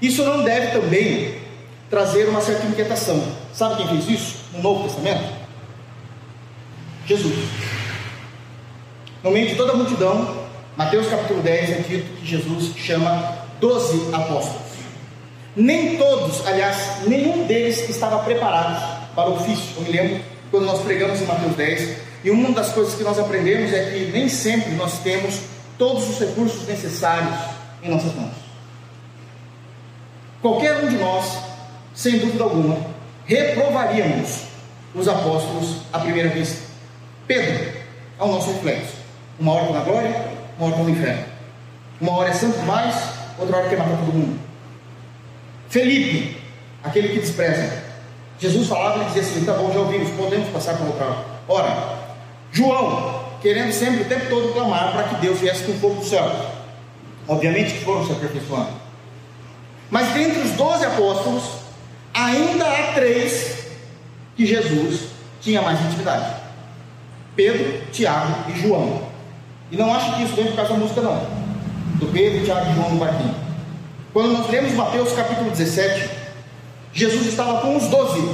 Isso 0.00 0.22
não 0.22 0.44
deve 0.44 0.78
também 0.78 1.36
trazer 1.88 2.28
uma 2.28 2.42
certa 2.42 2.66
inquietação. 2.66 3.22
Sabe 3.54 3.76
quem 3.76 3.88
fez 3.88 4.20
isso 4.20 4.36
no 4.52 4.62
Novo 4.62 4.84
Testamento? 4.84 5.33
Jesus. 7.06 7.48
No 9.22 9.30
meio 9.30 9.48
de 9.48 9.54
toda 9.54 9.72
a 9.72 9.76
multidão, 9.76 10.44
Mateus 10.76 11.06
capítulo 11.08 11.42
10 11.42 11.70
é 11.70 11.74
dito 11.88 12.20
que 12.20 12.26
Jesus 12.26 12.76
chama 12.76 13.38
doze 13.60 14.08
apóstolos. 14.12 14.64
Nem 15.56 15.96
todos, 15.96 16.46
aliás, 16.46 17.06
nenhum 17.06 17.46
deles 17.46 17.88
estava 17.88 18.18
preparado 18.20 19.14
para 19.14 19.30
o 19.30 19.34
ofício. 19.34 19.76
Eu 19.76 19.82
me 19.82 19.90
lembro 19.90 20.20
quando 20.50 20.66
nós 20.66 20.80
pregamos 20.80 21.20
em 21.20 21.26
Mateus 21.26 21.54
10, 21.54 21.96
e 22.24 22.30
uma 22.30 22.52
das 22.52 22.72
coisas 22.72 22.94
que 22.94 23.04
nós 23.04 23.18
aprendemos 23.18 23.72
é 23.72 23.90
que 23.90 24.10
nem 24.10 24.28
sempre 24.28 24.72
nós 24.72 24.98
temos 25.00 25.40
todos 25.78 26.08
os 26.08 26.18
recursos 26.18 26.66
necessários 26.66 27.34
em 27.82 27.90
nossas 27.90 28.14
mãos. 28.14 28.32
Qualquer 30.40 30.84
um 30.84 30.88
de 30.88 30.96
nós, 30.96 31.38
sem 31.94 32.18
dúvida 32.18 32.44
alguma, 32.44 32.76
reprovaríamos 33.26 34.40
os 34.94 35.08
apóstolos 35.08 35.76
à 35.92 35.98
primeira 35.98 36.30
vista. 36.30 36.63
Pedro 37.26 37.72
é 38.18 38.22
o 38.22 38.28
nosso 38.28 38.52
reflexo. 38.52 38.94
Uma 39.38 39.52
hora 39.52 39.72
na 39.72 39.80
glória, 39.80 40.28
uma 40.58 40.68
hora 40.68 40.82
no 40.82 40.90
inferno. 40.90 41.24
Uma 42.00 42.12
hora 42.12 42.30
é 42.30 42.32
santo 42.32 42.58
demais, 42.58 42.94
outra 43.38 43.56
hora 43.56 43.68
quer 43.68 43.78
matar 43.78 43.96
todo 43.96 44.12
mundo. 44.12 44.38
Felipe, 45.68 46.36
aquele 46.82 47.08
que 47.08 47.20
despreza. 47.20 47.84
Jesus 48.38 48.68
falava 48.68 49.02
e 49.02 49.06
dizia 49.06 49.22
assim: 49.22 49.44
tá 49.44 49.54
bom, 49.54 49.72
já 49.72 49.80
ouvimos, 49.80 50.10
podemos 50.10 50.48
passar 50.50 50.76
para 50.76 50.86
outra 50.86 51.16
hora. 51.48 51.98
João, 52.52 53.24
querendo 53.40 53.72
sempre 53.72 54.02
o 54.02 54.04
tempo 54.04 54.26
todo 54.28 54.52
clamar 54.52 54.92
para 54.92 55.04
que 55.04 55.16
Deus 55.16 55.40
viesse 55.40 55.64
com 55.64 55.72
fogo 55.74 55.96
do 55.96 56.04
céu. 56.04 56.30
Obviamente 57.26 57.74
que 57.74 57.84
foram 57.84 58.06
se 58.06 58.12
aperfeiçoando. 58.12 58.84
Mas 59.90 60.12
dentre 60.12 60.40
os 60.40 60.50
doze 60.52 60.84
apóstolos, 60.84 61.44
ainda 62.12 62.66
há 62.66 62.92
três 62.92 63.66
que 64.36 64.46
Jesus 64.46 65.08
tinha 65.40 65.62
mais 65.62 65.80
intimidade. 65.80 66.43
Pedro, 67.36 67.82
Tiago 67.92 68.50
e 68.50 68.60
João. 68.60 69.02
E 69.70 69.76
não 69.76 69.92
acho 69.94 70.16
que 70.16 70.22
isso 70.22 70.34
vem 70.34 70.46
por 70.46 70.56
causa 70.56 70.74
da 70.74 70.78
música, 70.78 71.00
não. 71.00 71.26
Do 71.96 72.12
Pedro, 72.12 72.44
Tiago 72.44 72.70
e 72.70 72.74
João 72.74 72.90
no 72.90 72.98
barquinho. 72.98 73.34
Quando 74.12 74.32
nós 74.32 74.48
lemos 74.50 74.72
Mateus 74.72 75.12
capítulo 75.12 75.50
17, 75.50 76.08
Jesus 76.92 77.26
estava 77.26 77.60
com 77.60 77.76
os 77.76 77.86
doze. 77.88 78.30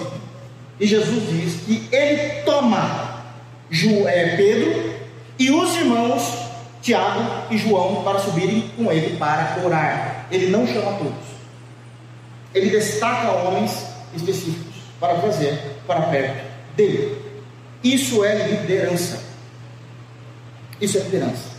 E 0.79 0.87
Jesus 0.87 1.29
diz 1.29 1.61
que 1.63 1.89
ele 1.95 2.43
toma 2.43 3.23
é, 4.07 4.37
Pedro 4.37 4.95
e 5.39 5.51
os 5.51 5.75
irmãos 5.77 6.51
Tiago 6.83 7.21
e 7.51 7.59
João 7.59 8.03
para 8.03 8.19
subirem 8.19 8.71
com 8.77 8.91
ele 8.91 9.17
para 9.17 9.59
orar. 9.65 10.27
Ele 10.31 10.49
não 10.49 10.67
chama 10.67 10.93
todos. 10.93 11.31
Ele 12.55 12.71
destaca 12.71 13.31
homens 13.33 13.87
específicos 14.15 14.75
para 14.99 15.15
trazer 15.15 15.59
para 15.87 16.03
perto 16.03 16.45
dele. 16.77 17.20
Isso 17.83 18.23
é 18.25 18.47
liderança. 18.47 19.21
Isso 20.81 20.99
é 20.99 21.01
liderança. 21.01 21.51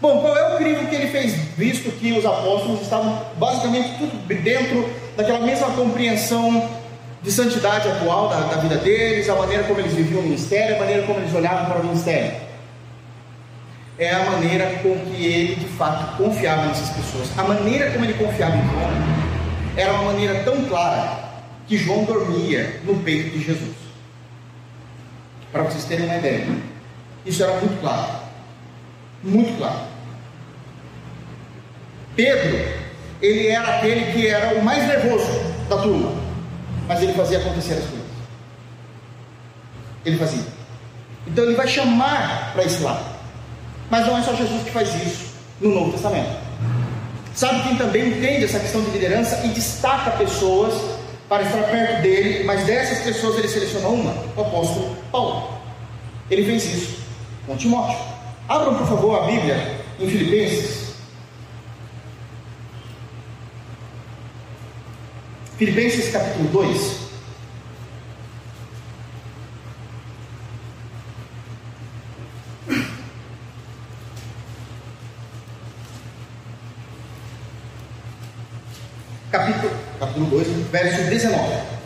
Bom, 0.00 0.20
qual 0.20 0.36
é 0.36 0.54
o 0.54 0.58
crivo 0.58 0.86
que 0.88 0.94
ele 0.94 1.06
fez, 1.06 1.34
visto 1.56 1.90
que 1.98 2.12
os 2.12 2.26
apóstolos 2.26 2.82
estavam 2.82 3.24
basicamente 3.36 3.96
tudo 3.98 4.42
dentro 4.42 4.90
daquela 5.16 5.40
mesma 5.40 5.70
compreensão 5.70 6.68
de 7.22 7.32
santidade 7.32 7.88
atual 7.88 8.28
da, 8.28 8.40
da 8.40 8.56
vida 8.56 8.76
deles, 8.76 9.28
a 9.28 9.34
maneira 9.34 9.64
como 9.64 9.80
eles 9.80 9.94
viviam 9.94 10.20
o 10.20 10.24
ministério, 10.24 10.76
a 10.76 10.78
maneira 10.80 11.02
como 11.06 11.20
eles 11.20 11.34
olhavam 11.34 11.66
para 11.66 11.80
o 11.80 11.84
ministério? 11.84 12.34
É 13.98 14.12
a 14.12 14.30
maneira 14.30 14.66
com 14.82 14.98
que 14.98 15.24
ele 15.24 15.54
de 15.54 15.66
fato 15.68 16.16
confiava 16.18 16.66
nessas 16.66 16.90
pessoas. 16.90 17.28
A 17.38 17.44
maneira 17.44 17.90
como 17.92 18.04
ele 18.04 18.14
confiava 18.14 18.54
em 18.54 18.68
João 18.68 18.90
era 19.76 19.92
uma 19.94 20.12
maneira 20.12 20.42
tão 20.44 20.62
clara 20.66 21.18
que 21.66 21.78
João 21.78 22.04
dormia 22.04 22.80
no 22.84 22.96
peito 22.96 23.30
de 23.30 23.42
Jesus 23.42 23.85
para 25.52 25.62
vocês 25.62 25.84
terem 25.84 26.06
uma 26.06 26.16
ideia. 26.16 26.46
Isso 27.24 27.42
era 27.42 27.52
muito 27.52 27.80
claro. 27.80 28.12
Muito 29.22 29.56
claro. 29.58 29.80
Pedro, 32.14 32.56
ele 33.20 33.48
era 33.48 33.76
aquele 33.76 34.12
que 34.12 34.26
era 34.28 34.58
o 34.58 34.64
mais 34.64 34.86
nervoso 34.86 35.30
da 35.68 35.76
turma. 35.78 36.12
mas 36.88 37.02
ele 37.02 37.12
fazia 37.14 37.38
acontecer 37.38 37.74
as 37.74 37.84
coisas. 37.84 38.06
Ele 40.04 40.16
fazia. 40.16 40.44
Então 41.26 41.44
ele 41.44 41.56
vai 41.56 41.66
chamar 41.66 42.52
para 42.52 42.64
esse 42.64 42.80
lado. 42.82 43.04
Mas 43.90 44.06
não 44.06 44.16
é 44.16 44.22
só 44.22 44.34
Jesus 44.34 44.62
que 44.62 44.70
faz 44.70 44.94
isso 44.94 45.26
no 45.60 45.74
Novo 45.74 45.92
Testamento. 45.92 46.30
Sabe 47.34 47.62
quem 47.64 47.76
também 47.76 48.08
entende 48.08 48.44
essa 48.44 48.60
questão 48.60 48.82
de 48.82 48.90
liderança 48.90 49.44
e 49.44 49.48
destaca 49.48 50.12
pessoas 50.12 50.74
para 51.28 51.42
estar 51.42 51.62
perto 51.64 52.02
dele, 52.02 52.44
mas 52.44 52.64
dessas 52.64 53.00
pessoas 53.00 53.38
ele 53.38 53.48
seleciona 53.48 53.88
uma, 53.88 54.14
o 54.36 54.40
apóstolo 54.40 54.96
Paulo. 55.10 55.58
Ele 56.30 56.44
fez 56.44 56.64
isso 56.64 56.98
com 57.46 57.56
Timóteo. 57.56 57.98
Abram, 58.48 58.74
por 58.74 58.86
favor, 58.86 59.22
a 59.22 59.26
Bíblia 59.26 59.80
em 59.98 60.08
Filipenses. 60.08 60.94
Filipenses 65.56 66.12
capítulo 66.12 66.48
2. 66.50 67.05
Capítulo, 80.16 80.30
capítulo 80.30 80.30
2, 80.30 80.70
verso 80.70 81.10
19. 81.10 81.76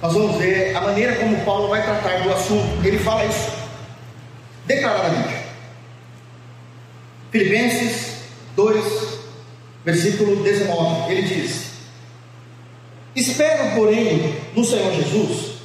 nós 0.00 0.12
vamos 0.12 0.36
ver 0.36 0.76
a 0.76 0.80
maneira 0.80 1.16
como 1.16 1.44
Paulo 1.44 1.68
vai 1.68 1.82
tratar 1.82 2.22
do 2.22 2.32
assunto. 2.32 2.84
Ele 2.84 2.98
fala 2.98 3.24
isso 3.24 3.50
declaradamente. 4.66 5.44
Filipenses 7.30 8.16
2, 8.56 9.18
versículo 9.84 10.42
19, 10.42 11.12
ele 11.12 11.22
diz: 11.22 11.70
Espero, 13.14 13.76
porém, 13.76 14.36
no 14.54 14.64
Senhor 14.64 14.92
Jesus, 14.92 15.58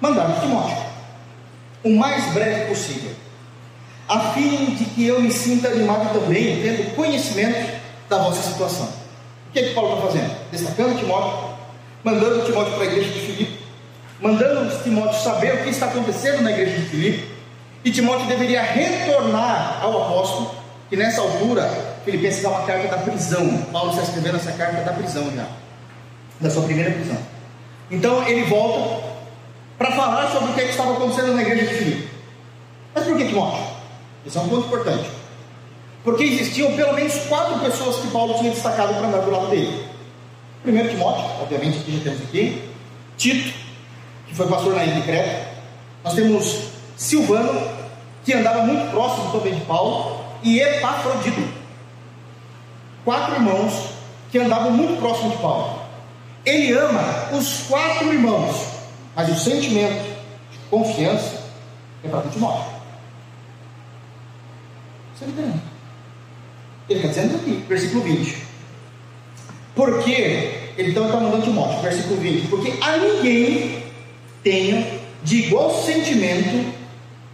mandar 0.00 0.40
Timóteo, 0.40 0.76
o 1.84 1.90
mais 1.90 2.32
breve 2.32 2.66
possível, 2.66 3.12
a 4.08 4.32
fim 4.32 4.74
de 4.74 4.84
que 4.86 5.06
eu 5.06 5.20
me 5.20 5.30
sinta 5.30 5.68
animado 5.68 6.12
também, 6.12 6.62
tendo 6.62 6.94
conhecimento 6.96 7.80
da 8.08 8.18
vossa 8.18 8.42
situação. 8.42 8.99
O 9.50 9.52
que 9.52 9.58
é 9.58 9.62
que 9.64 9.74
Paulo 9.74 9.96
está 9.96 10.06
fazendo? 10.06 10.36
Destacando 10.52 10.96
Timóteo, 10.96 11.50
mandando 12.04 12.44
Timóteo 12.44 12.72
para 12.74 12.84
a 12.84 12.86
igreja 12.86 13.10
de 13.10 13.18
Filipe, 13.18 13.58
mandando 14.20 14.82
Timóteo 14.84 15.18
saber 15.20 15.54
o 15.54 15.64
que 15.64 15.70
está 15.70 15.86
acontecendo 15.86 16.40
na 16.42 16.52
igreja 16.52 16.76
de 16.76 16.86
Filipe, 16.86 17.28
e 17.84 17.90
Timóteo 17.90 18.28
deveria 18.28 18.62
retornar 18.62 19.80
ao 19.82 20.04
apóstolo, 20.04 20.54
que 20.88 20.96
nessa 20.96 21.20
altura, 21.20 21.68
Filipenses 22.04 22.44
é 22.44 22.48
uma 22.48 22.62
carta 22.62 22.86
da 22.86 22.98
prisão. 22.98 23.66
Paulo 23.72 23.90
está 23.90 24.04
escrevendo 24.04 24.36
essa 24.36 24.52
carta 24.52 24.82
da 24.82 24.92
prisão 24.92 25.28
já, 25.34 25.46
da 26.40 26.48
sua 26.48 26.62
primeira 26.62 26.92
prisão. 26.92 27.18
Então 27.90 28.22
ele 28.28 28.44
volta 28.44 29.04
para 29.76 29.90
falar 29.90 30.30
sobre 30.30 30.52
o 30.52 30.54
que, 30.54 30.60
é 30.60 30.64
que 30.66 30.70
estava 30.70 30.92
acontecendo 30.92 31.34
na 31.34 31.42
igreja 31.42 31.66
de 31.66 31.74
Filipe. 31.74 32.08
Mas 32.94 33.04
por 33.04 33.16
que 33.16 33.26
Timóteo? 33.26 33.64
Esse 34.24 34.38
é 34.38 34.40
um 34.42 34.48
ponto 34.48 34.66
importante. 34.68 35.19
Porque 36.02 36.24
existiam 36.24 36.74
pelo 36.74 36.94
menos 36.94 37.14
quatro 37.28 37.58
pessoas 37.60 37.96
que 37.96 38.08
Paulo 38.08 38.34
tinha 38.38 38.50
destacado 38.50 38.94
para 38.94 39.06
andar 39.06 39.20
do 39.20 39.30
lado 39.30 39.48
dele. 39.48 39.84
Primeiro 40.62 40.88
Timóteo, 40.88 41.24
obviamente, 41.42 41.78
que 41.80 41.98
já 41.98 42.04
temos 42.04 42.22
aqui. 42.22 42.70
Tito, 43.16 43.54
que 44.26 44.34
foi 44.34 44.46
pastor 44.46 44.74
na 44.74 44.84
ilha 44.84 44.94
de 44.94 45.02
Creta. 45.02 45.48
Nós 46.02 46.14
temos 46.14 46.70
Silvano, 46.96 47.68
que 48.24 48.32
andava 48.32 48.62
muito 48.62 48.90
próximo 48.90 49.30
também 49.32 49.54
de 49.54 49.60
Paulo, 49.62 50.20
e 50.42 50.60
Epafrodito. 50.60 51.42
Quatro 53.04 53.34
irmãos 53.34 53.90
que 54.30 54.38
andavam 54.38 54.70
muito 54.70 54.98
próximo 54.98 55.30
de 55.30 55.36
Paulo. 55.38 55.80
Ele 56.44 56.72
ama 56.72 57.28
os 57.32 57.64
quatro 57.64 58.12
irmãos, 58.12 58.66
mas 59.14 59.28
o 59.28 59.38
sentimento 59.38 60.02
de 60.50 60.58
confiança 60.70 61.42
é 62.02 62.08
para 62.08 62.22
Timóteo. 62.30 62.64
Você 65.14 65.26
entende? 65.26 65.69
Ele 66.90 66.98
está 66.98 67.08
dizendo 67.08 67.36
aqui, 67.36 67.64
versículo 67.68 68.02
20. 68.02 68.36
Porque, 69.76 70.10
ele 70.76 70.90
então 70.90 71.06
está 71.06 71.20
mandando 71.20 71.44
Timóteo, 71.44 71.80
versículo 71.80 72.16
20, 72.16 72.48
porque 72.48 72.72
a 72.80 72.96
ninguém 72.96 73.84
tenha 74.42 75.00
de 75.22 75.44
igual 75.44 75.70
sentimento 75.84 76.74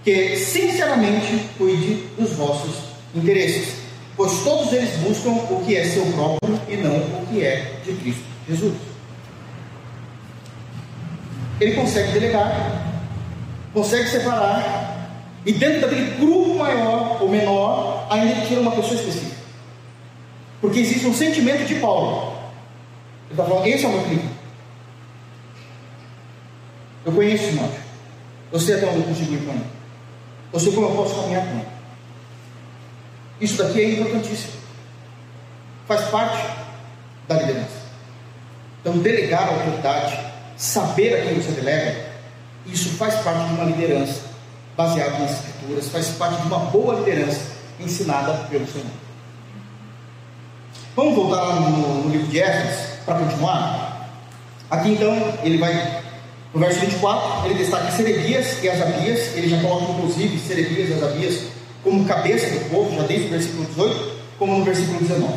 que 0.05 0.37
sinceramente 0.37 1.49
cuide 1.57 2.05
dos 2.19 2.35
vossos 2.35 2.75
interesses, 3.15 3.77
pois 4.15 4.45
todos 4.45 4.73
eles 4.75 4.91
buscam 4.97 5.31
o 5.31 5.65
que 5.67 5.75
é 5.75 5.85
seu 5.85 6.05
próprio 6.13 6.61
e 6.69 6.77
não 6.77 6.97
o 6.99 7.27
que 7.31 7.43
é 7.43 7.81
de 7.83 7.95
Cristo 7.95 8.25
Jesus. 8.47 8.75
Ele 11.59 11.73
consegue 11.73 12.13
delegar, 12.13 12.93
consegue 13.73 14.09
separar, 14.11 15.11
e 15.47 15.53
dentro 15.53 15.81
daquele 15.81 16.11
grupo 16.19 16.55
maior 16.57 17.23
ou 17.23 17.29
menor, 17.31 18.07
ainda 18.11 18.47
tira 18.47 18.61
uma 18.61 18.73
pessoa 18.73 18.95
específica. 18.95 19.36
Porque 20.67 20.81
existe 20.81 21.07
um 21.07 21.15
sentimento 21.15 21.65
de 21.65 21.77
Paulo. 21.77 22.33
Ele 23.31 23.41
está 23.41 23.45
falando, 23.45 23.67
esse 23.69 23.85
é 23.85 23.89
o 23.89 23.93
meu 23.93 24.03
clima. 24.03 24.31
Eu 27.05 27.13
conheço 27.13 27.55
o. 27.55 27.71
Eu 28.51 28.59
sei 28.59 28.75
até 28.75 28.87
onde 28.87 28.99
eu 28.99 29.05
consigo 29.05 29.33
ir 29.33 29.45
com 29.45 29.53
ele. 29.53 29.67
Eu 30.53 30.59
sei 30.59 30.73
como 30.73 30.89
eu 30.89 30.97
posso 30.97 31.15
caminhar 31.21 31.47
com 31.47 31.53
ele. 31.53 31.69
Isso 33.41 33.63
daqui 33.63 33.81
é 33.81 33.93
importantíssimo. 33.93 34.55
Faz 35.87 36.01
parte 36.09 36.45
da 37.29 37.37
liderança. 37.37 37.87
Então, 38.81 38.99
delegar 38.99 39.45
a 39.45 39.53
autoridade, 39.53 40.19
saber 40.57 41.15
a 41.15 41.23
quem 41.23 41.41
você 41.41 41.53
delega, 41.53 42.07
isso 42.67 42.89
faz 42.97 43.15
parte 43.23 43.47
de 43.47 43.55
uma 43.55 43.67
liderança 43.67 44.21
baseada 44.77 45.17
nas 45.21 45.31
escrituras, 45.31 45.89
faz 45.91 46.09
parte 46.09 46.43
de 46.43 46.49
uma 46.49 46.59
boa 46.59 46.97
liderança 46.97 47.53
ensinada 47.79 48.33
pelo 48.51 48.67
Senhor. 48.67 49.06
Vamos 50.97 51.15
voltar 51.15 51.43
lá 51.43 51.61
no, 51.61 52.05
no 52.05 52.11
livro 52.11 52.27
de 52.29 52.41
Esdras 52.41 52.75
para 53.05 53.19
continuar? 53.19 54.09
Aqui 54.71 54.93
então 54.93 55.15
ele 55.43 55.59
vai 55.59 56.03
no 56.55 56.59
verso 56.59 56.81
24, 56.81 57.51
ele 57.51 57.59
destaca 57.59 57.91
Serebias 57.91 58.63
e 58.63 58.71
Asabias, 58.71 59.37
ele 59.37 59.47
já 59.47 59.61
coloca 59.61 59.93
inclusive 59.93 60.39
Serebias 60.39 60.89
e 60.89 60.93
Asabias 60.95 61.43
como 61.85 62.07
cabeça 62.07 62.49
do 62.49 62.71
povo, 62.71 62.97
já 62.97 63.03
desde 63.03 63.27
o 63.27 63.31
versículo 63.31 63.67
18, 63.67 64.13
como 64.39 64.59
no 64.59 64.65
versículo 64.65 64.99
19. 65.01 65.35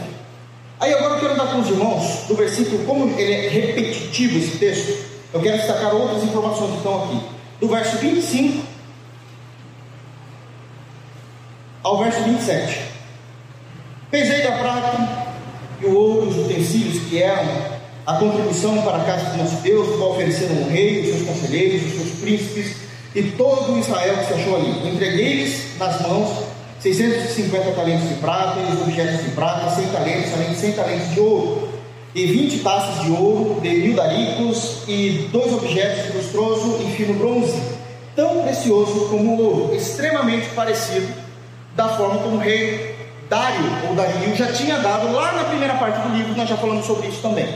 Aí 0.79 0.93
agora 0.93 1.15
eu 1.15 1.19
quero 1.19 1.35
dar 1.35 1.47
com 1.47 1.59
os 1.59 1.67
irmãos, 1.67 2.23
do 2.29 2.35
versículo, 2.35 2.85
como 2.85 3.19
ele 3.19 3.33
é 3.33 3.49
repetitivo 3.49 4.37
esse 4.37 4.57
texto, 4.59 5.09
eu 5.33 5.41
quero 5.41 5.57
destacar 5.57 5.93
outras 5.93 6.23
informações 6.23 6.71
que 6.71 6.77
estão 6.77 7.03
aqui. 7.03 7.21
Do 7.59 7.67
verso 7.67 7.97
25 7.97 8.63
ao 11.83 11.97
verso 11.97 12.23
27. 12.23 12.79
Pesei 14.09 14.41
da 14.41 14.53
prata 14.53 15.18
e 15.81 15.85
os 15.85 16.37
utensílios 16.37 17.03
que 17.09 17.21
eram 17.21 17.79
a 18.05 18.13
contribuição 18.15 18.81
para 18.81 18.97
a 18.97 19.05
casa 19.05 19.31
de 19.31 19.37
nosso 19.37 19.57
Deus, 19.57 19.95
qual 19.97 20.11
ofereceram 20.11 20.55
o 20.63 20.69
rei, 20.69 21.01
os 21.01 21.07
seus 21.09 21.27
conselheiros, 21.27 21.85
os 21.85 21.93
seus 21.93 22.19
príncipes 22.19 22.75
e 23.15 23.21
todo 23.21 23.73
o 23.73 23.79
Israel 23.79 24.17
que 24.17 24.27
se 24.27 24.33
achou 24.33 24.55
ali. 24.55 24.89
Entreguei-lhes 24.89 25.77
nas 25.77 26.01
mãos 26.01 26.43
650 26.79 27.71
talentos 27.71 28.07
de 28.07 28.15
prata 28.15 28.59
e 28.59 28.73
os 28.73 28.81
objetos 28.81 29.25
de 29.25 29.31
prata, 29.31 29.69
100 29.69 29.87
talentos, 29.89 30.33
além 30.33 30.49
de 30.49 30.55
100 30.55 30.71
talentos 30.73 31.13
de 31.13 31.19
ouro, 31.19 31.69
e 32.15 32.25
20 32.25 32.59
taças 32.59 33.03
de 33.03 33.11
ouro, 33.11 33.61
de 33.61 33.69
mil 33.69 33.95
daricos, 33.95 34.83
e 34.87 35.29
dois 35.31 35.53
objetos 35.53 36.15
lustroso 36.15 36.79
e 36.81 36.91
fino 36.95 37.13
bronze, 37.13 37.61
tão 38.15 38.41
precioso 38.43 39.07
como 39.09 39.35
o 39.35 39.41
ouro, 39.41 39.75
extremamente 39.75 40.49
parecido 40.49 41.07
da 41.75 41.89
forma 41.89 42.21
como 42.21 42.37
o 42.37 42.39
rei 42.39 42.98
Dário 43.29 43.87
ou 43.87 43.95
Dario 43.95 44.35
já 44.35 44.51
tinha 44.51 44.79
dado 44.79 45.11
lá 45.11 45.31
na 45.33 45.43
primeira 45.43 45.75
parte 45.75 46.01
do 46.01 46.15
livro, 46.15 46.35
nós 46.35 46.49
já 46.49 46.57
falamos 46.57 46.85
sobre 46.85 47.07
isso 47.07 47.21
também. 47.21 47.47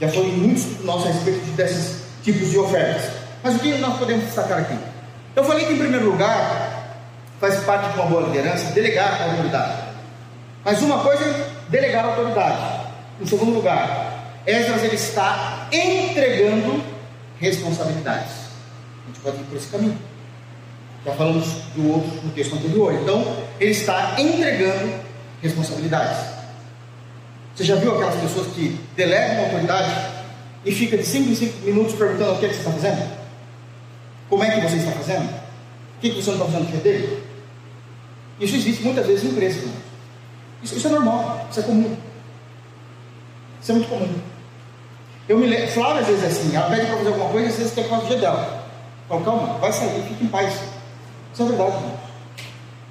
Já 0.00 0.08
foi 0.08 0.24
muitos 0.24 0.82
nós 0.84 1.04
a 1.04 1.08
respeito 1.08 1.44
desses 1.54 2.02
tipos 2.22 2.50
de 2.50 2.58
ofertas. 2.58 3.10
Mas 3.42 3.56
o 3.56 3.58
que 3.58 3.76
nós 3.78 3.98
podemos 3.98 4.24
destacar 4.24 4.60
aqui? 4.60 4.76
Eu 5.36 5.44
falei 5.44 5.66
que, 5.66 5.74
em 5.74 5.78
primeiro 5.78 6.10
lugar, 6.10 6.96
faz 7.38 7.62
parte 7.64 7.92
de 7.92 7.98
uma 7.98 8.06
boa 8.06 8.22
liderança 8.22 8.72
delegar 8.72 9.20
a 9.20 9.24
autoridade. 9.32 9.74
Mas 10.64 10.80
uma 10.80 11.00
coisa 11.00 11.24
é 11.24 11.50
delegar 11.68 12.04
a 12.04 12.08
autoridade. 12.08 12.86
Em 13.20 13.26
segundo 13.26 13.52
lugar, 13.52 14.12
Esdras 14.46 14.82
ele 14.82 14.94
está 14.94 15.68
entregando 15.70 16.82
responsabilidades. 17.38 18.32
A 19.04 19.08
gente 19.08 19.20
pode 19.20 19.36
ir 19.36 19.44
por 19.44 19.56
esse 19.56 19.68
caminho. 19.68 19.98
Já 21.04 21.12
falamos 21.14 21.46
do 21.74 21.92
outro 21.92 22.10
no 22.22 22.30
texto 22.30 22.54
anterior. 22.54 22.94
Então, 22.94 23.36
ele 23.58 23.72
está 23.72 24.14
entregando 24.18 25.01
responsabilidades. 25.42 26.18
Você 27.54 27.64
já 27.64 27.74
viu 27.74 27.92
aquelas 27.92 28.14
pessoas 28.20 28.46
que 28.54 28.80
delegam 28.96 29.36
uma 29.36 29.44
autoridade 29.44 29.90
e 30.64 30.72
fica 30.72 30.96
de 30.96 31.04
5 31.04 31.30
em 31.30 31.34
5 31.34 31.66
minutos 31.66 31.94
perguntando 31.94 32.32
o 32.32 32.38
que, 32.38 32.46
é 32.46 32.48
que 32.48 32.54
você 32.54 32.60
está 32.60 32.72
fazendo? 32.72 33.22
Como 34.30 34.44
é 34.44 34.50
que 34.50 34.60
você 34.60 34.76
está 34.76 34.92
fazendo? 34.92 35.28
O 35.28 36.00
que, 36.00 36.08
é 36.08 36.10
que 36.10 36.22
você 36.22 36.30
não 36.30 36.38
está 36.38 36.52
fazendo 36.52 36.70
que 36.70 36.78
dele? 36.78 37.22
Isso 38.40 38.56
existe 38.56 38.82
muitas 38.82 39.06
vezes 39.06 39.24
em 39.24 39.28
empresas. 39.28 39.64
Isso, 40.62 40.76
isso 40.76 40.86
é 40.86 40.90
normal, 40.90 41.46
isso 41.50 41.60
é 41.60 41.62
comum. 41.64 41.96
Isso 43.60 43.72
é 43.72 43.74
muito 43.74 43.88
comum. 43.88 44.14
Eu 45.28 45.38
me 45.38 45.46
lembro, 45.46 45.68
Flávia 45.68 46.00
às 46.00 46.06
vezes 46.06 46.24
é 46.24 46.26
assim, 46.28 46.56
ela 46.56 46.68
pede 46.70 46.86
para 46.86 46.96
fazer 46.96 47.08
alguma 47.08 47.30
coisa 47.30 47.48
e 47.48 47.50
às 47.50 47.56
vezes 47.58 47.74
quer 47.74 47.82
que 47.84 47.90
faça 47.90 48.04
o 48.04 48.08
dia 48.08 48.18
dela. 48.18 48.62
Calma, 49.08 49.58
vai 49.58 49.72
sair, 49.72 50.02
fique 50.08 50.24
em 50.24 50.28
paz. 50.28 50.54
Isso 51.32 51.42
é 51.42 51.46
verdade, 51.46 51.76
irmão. 51.76 51.94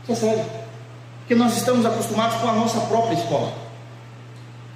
Isso 0.03 0.11
é 0.11 0.15
sério. 0.15 0.60
Porque 1.31 1.41
nós 1.41 1.55
estamos 1.55 1.85
acostumados 1.85 2.41
com 2.41 2.49
a 2.49 2.51
nossa 2.51 2.81
própria 2.81 3.13
escola. 3.13 3.53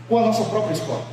Com 0.07 0.19
a 0.19 0.21
nossa 0.21 0.45
própria 0.45 0.71
escola. 0.71 1.03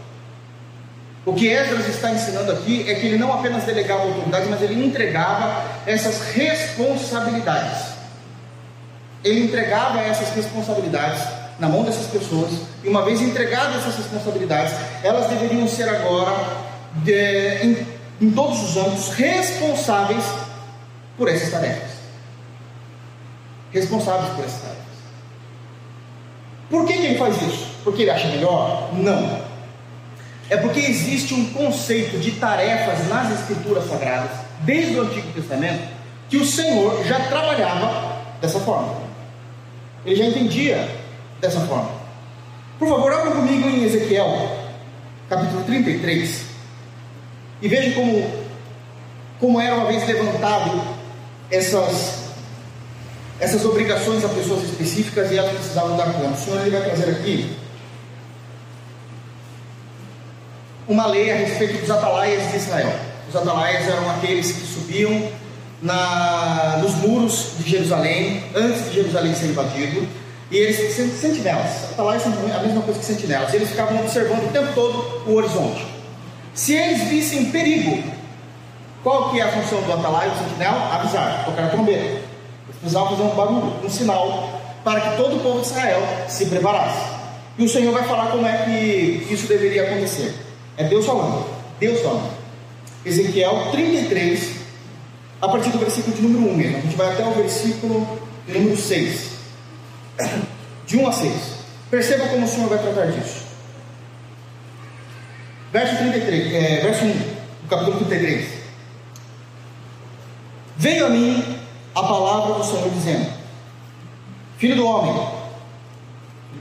O 1.27 1.35
que 1.35 1.49
Esdras 1.49 1.89
está 1.89 2.13
ensinando 2.13 2.53
aqui 2.53 2.89
é 2.89 2.95
que 2.95 3.09
ele 3.09 3.19
não 3.19 3.33
apenas 3.33 3.65
delegava 3.65 4.05
autoridade, 4.05 4.47
mas 4.49 4.63
ele 4.63 4.87
entregava 4.87 5.65
essas 5.85 6.31
responsabilidades. 6.31 7.89
Ele 9.25 9.47
entregava 9.47 10.01
essas 10.03 10.33
responsabilidades 10.33 11.21
na 11.59 11.69
mão 11.69 11.83
dessas 11.83 12.07
pessoas, 12.07 12.53
e 12.85 12.89
uma 12.89 13.05
vez 13.05 13.21
entregadas 13.21 13.79
essas 13.79 13.97
responsabilidades, 13.97 14.73
elas 15.03 15.27
deveriam 15.27 15.67
ser 15.67 15.89
agora, 15.89 16.37
de, 17.03 17.65
em, 17.65 17.87
em 18.21 18.31
todos 18.31 18.63
os 18.63 18.77
âmbitos, 18.77 19.09
responsáveis 19.09 20.25
por 21.19 21.29
essas 21.29 21.51
tarefas. 21.51 21.91
Responsáveis 23.73 24.33
por 24.35 24.45
essas 24.45 24.61
tarefas. 24.61 24.92
Por 26.73 26.87
que, 26.87 26.95
que 26.95 27.05
ele 27.05 27.19
faz 27.19 27.37
isso? 27.43 27.67
Porque 27.85 28.01
ele 28.01 28.11
acha 28.11 28.27
melhor? 28.29 28.89
Não. 28.95 29.43
É 30.49 30.57
porque 30.57 30.81
existe 30.81 31.35
um 31.35 31.53
conceito 31.53 32.19
de 32.19 32.31
tarefas 32.33 33.07
nas 33.09 33.31
Escrituras 33.41 33.87
Sagradas, 33.91 34.31
desde 34.61 34.99
o 34.99 35.03
Antigo 35.03 35.31
Testamento, 35.33 35.87
que 36.31 36.39
o 36.39 36.47
Senhor 36.47 37.05
já 37.05 37.21
trabalhava 37.21 38.23
dessa 38.41 38.59
forma. 38.61 39.03
Ele 40.07 40.17
já 40.17 40.25
entendia 40.25 40.89
dessa 41.43 41.61
forma. 41.61 41.91
Por 42.79 42.89
favor, 42.89 43.13
abra 43.13 43.33
comigo 43.33 43.69
em 43.69 43.85
Ezequiel, 43.85 44.57
capítulo 45.29 45.65
33, 45.65 46.47
e 47.61 47.69
veja 47.69 47.93
como, 47.95 48.31
como 49.39 49.61
era 49.61 49.75
uma 49.77 49.89
vez 49.89 50.07
levantado 50.09 50.83
essas, 51.51 52.22
essas 53.41 53.65
obrigações 53.65 54.25
a 54.25 54.29
pessoas 54.29 54.65
específicas 54.65 55.31
e 55.31 55.39
elas 55.39 55.53
precisavam 55.53 55.97
dar 55.97 56.13
conta. 56.13 56.35
O 56.35 56.37
Senhor 56.37 56.61
ele 56.61 56.71
vai 56.71 56.83
trazer 56.83 57.11
aqui 57.11 57.57
uma 60.89 61.07
lei 61.07 61.31
a 61.31 61.37
respeito 61.37 61.81
dos 61.81 61.91
atalaias 61.91 62.51
de 62.51 62.57
Israel. 62.57 62.93
Os 63.29 63.37
atalaias 63.37 63.89
eram 63.89 64.11
aqueles 64.11 64.53
que 64.53 64.67
subiam 64.67 65.31
na, 65.81 66.79
nos 66.83 66.95
muros 66.97 67.53
de 67.59 67.71
Jerusalém, 67.71 68.45
antes 68.55 68.85
de 68.87 68.95
Jerusalém 68.95 69.35
ser 69.35 69.47
invadido, 69.47 70.07
e 70.51 70.57
eles, 70.57 70.95
sentinelas, 71.19 71.91
atalaia 71.93 72.21
são 72.21 72.31
a 72.33 72.63
mesma 72.63 72.83
coisa 72.83 73.01
que 73.01 73.07
sentinelas, 73.07 73.55
eles 73.55 73.71
ficavam 73.71 73.99
observando 74.01 74.45
o 74.45 74.53
tempo 74.53 74.73
todo 74.75 75.23
o 75.27 75.35
horizonte. 75.35 75.87
Se 76.55 76.75
eles 76.75 77.09
vissem 77.09 77.51
perigo, 77.51 78.03
qual 79.03 79.31
que 79.31 79.41
é 79.41 79.45
a 79.45 79.51
função 79.51 79.81
do 79.83 79.93
atalaia 79.93 80.31
do 80.31 80.39
sentinela? 80.39 80.95
Avisar, 80.95 81.45
tocar 81.47 81.65
a 81.65 81.69
trombeta. 81.71 82.22
Eles 82.83 82.93
precisavam 82.93 83.11
fazer 83.11 83.23
um 83.23 83.35
barulho, 83.35 83.73
um 83.85 83.89
sinal, 83.89 84.61
para 84.83 85.01
que 85.01 85.17
todo 85.17 85.37
o 85.37 85.41
povo 85.41 85.61
de 85.61 85.69
Israel 85.69 86.03
se 86.29 86.47
preparasse. 86.47 87.13
E 87.57 87.65
o 87.65 87.69
Senhor 87.69 87.93
vai 87.93 88.03
falar 88.05 88.27
como 88.33 88.47
é 88.47 88.65
que 88.65 89.29
isso 89.31 89.47
deveria 89.47 89.85
acontecer. 89.85 90.35
É 90.77 90.85
Deus 90.85 91.07
falando, 91.07 91.47
Deus 91.79 92.01
falando. 92.01 92.31
Ezequiel 93.05 93.69
33, 93.71 94.51
a 95.41 95.49
partir 95.49 95.71
do 95.71 95.79
versículo 95.79 96.17
de 96.17 96.23
número 96.23 96.53
1 96.53 96.57
mesmo. 96.57 96.77
A 96.77 96.81
gente 96.81 96.97
vai 96.97 97.13
até 97.13 97.25
o 97.25 97.33
versículo 97.33 98.21
de 98.47 98.59
número 98.59 98.77
6 98.77 99.31
de 100.87 100.97
1 100.97 101.07
a 101.07 101.13
6. 101.13 101.33
Perceba 101.91 102.27
como 102.29 102.45
o 102.45 102.49
Senhor 102.49 102.69
vai 102.69 102.79
tratar 102.79 103.13
disso. 103.13 103.43
Verso 105.73 105.97
33, 105.99 106.55
é, 106.55 106.81
verso 106.81 107.05
1, 107.05 107.13
do 107.13 107.69
capítulo 107.69 108.05
33. 108.07 108.49
Veio 110.77 111.07
a 111.07 111.11
mim 111.11 111.52
a 111.95 112.03
palavra 112.03 112.55
do 112.55 112.65
Senhor 112.65 112.89
dizendo: 112.91 113.31
Filho 114.59 114.77
do 114.77 114.87
homem, 114.87 115.29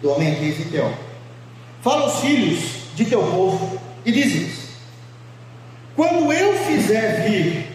do 0.02 0.12
homem 0.12 0.32
aqui 0.32 0.46
é 0.46 0.48
Ezequiel, 0.50 0.94
fala 1.82 2.04
aos 2.04 2.20
filhos 2.20 2.60
de 2.96 3.06
teu 3.06 3.22
povo 3.22 3.80
e 4.06 4.12
diz-lhes: 4.12 4.70
Quando 5.96 6.32
eu 6.34 6.58
fizer 6.66 7.28
vir 7.28 7.68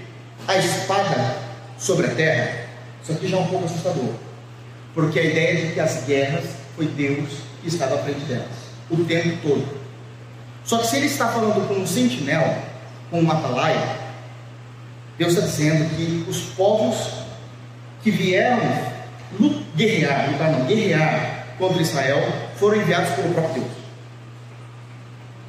a 0.47 0.57
espada 0.57 1.37
sobre 1.79 2.07
a 2.07 2.15
terra, 2.15 2.67
isso 3.03 3.13
aqui 3.13 3.29
já 3.29 3.37
é 3.37 3.41
um 3.41 3.47
pouco 3.47 3.67
assustador. 3.67 4.15
Porque 4.95 5.19
a 5.21 5.25
ideia 5.25 5.67
de 5.67 5.75
que 5.75 5.81
as 5.81 6.05
guerras 6.05 6.45
foi 6.75 6.87
Deus 6.87 7.29
que 7.63 7.69
estava 7.69 7.97
à 7.97 7.99
frente 7.99 8.21
delas, 8.21 8.49
o 8.91 9.05
tempo 9.05 9.37
todo. 9.43 9.87
Só 10.65 10.79
que 10.79 10.87
se 10.89 10.97
ele 10.97 11.07
está 11.07 11.29
falando 11.29 11.69
com 11.69 11.75
um 11.75 11.87
sentinela, 11.87 12.59
com 13.11 13.21
um 13.21 13.31
atalaia, 13.31 13.99
Deus 15.17 15.35
está 15.35 15.47
dizendo 15.47 15.89
que 15.95 16.29
os 16.29 16.41
povos 16.57 17.26
que 18.07 18.11
vieram 18.13 18.61
guerrear, 19.75 20.31
lutar 20.31 20.53
não, 20.53 20.65
guerrear 20.65 21.47
contra 21.59 21.83
Israel, 21.83 22.23
foram 22.55 22.77
enviados 22.77 23.11
pelo 23.17 23.35
próprio 23.35 23.63
Deus. 23.63 23.73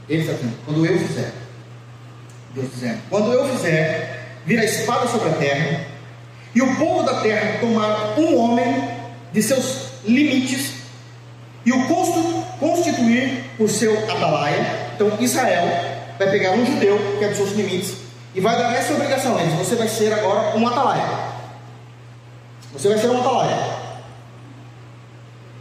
Ele 0.10 0.22
está 0.22 0.34
dizendo, 0.34 0.58
quando 0.66 0.84
eu 0.84 0.98
fizer, 0.98 1.34
Deus 2.56 2.68
dizendo, 2.74 3.00
quando 3.12 3.32
eu 3.32 3.48
fizer 3.50 4.40
vir 4.44 4.58
a 4.58 4.66
espada 4.66 5.08
sobre 5.08 5.30
a 5.30 5.34
terra, 5.34 5.82
e 6.56 6.62
o 6.64 6.76
povo 6.78 7.04
da 7.04 7.22
terra 7.22 7.60
tomar 7.60 8.18
um 8.18 8.36
homem 8.36 8.90
de 9.32 9.44
seus 9.44 9.90
limites 10.04 10.78
e 11.64 11.72
o 11.72 11.86
constituir 12.60 13.44
por 13.56 13.70
seu 13.70 13.94
atalaia. 14.10 14.90
Então, 14.96 15.12
Israel 15.20 15.68
vai 16.18 16.32
pegar 16.32 16.54
um 16.54 16.66
judeu, 16.66 16.98
que 17.20 17.24
é 17.24 17.28
dos 17.28 17.38
seus 17.38 17.52
limites, 17.52 17.98
e 18.34 18.42
vai 18.42 18.58
dar 18.58 18.74
essa 18.74 18.94
obrigação 18.94 19.38
a 19.38 19.44
eles: 19.44 19.54
você 19.54 19.76
vai 19.76 19.88
ser 19.88 20.12
agora 20.12 20.58
um 20.58 20.68
atalaia. 20.68 21.27
Você 22.74 22.90
vai 22.90 22.98
ser 22.98 23.08
um 23.08 23.20
atalaia. 23.20 23.78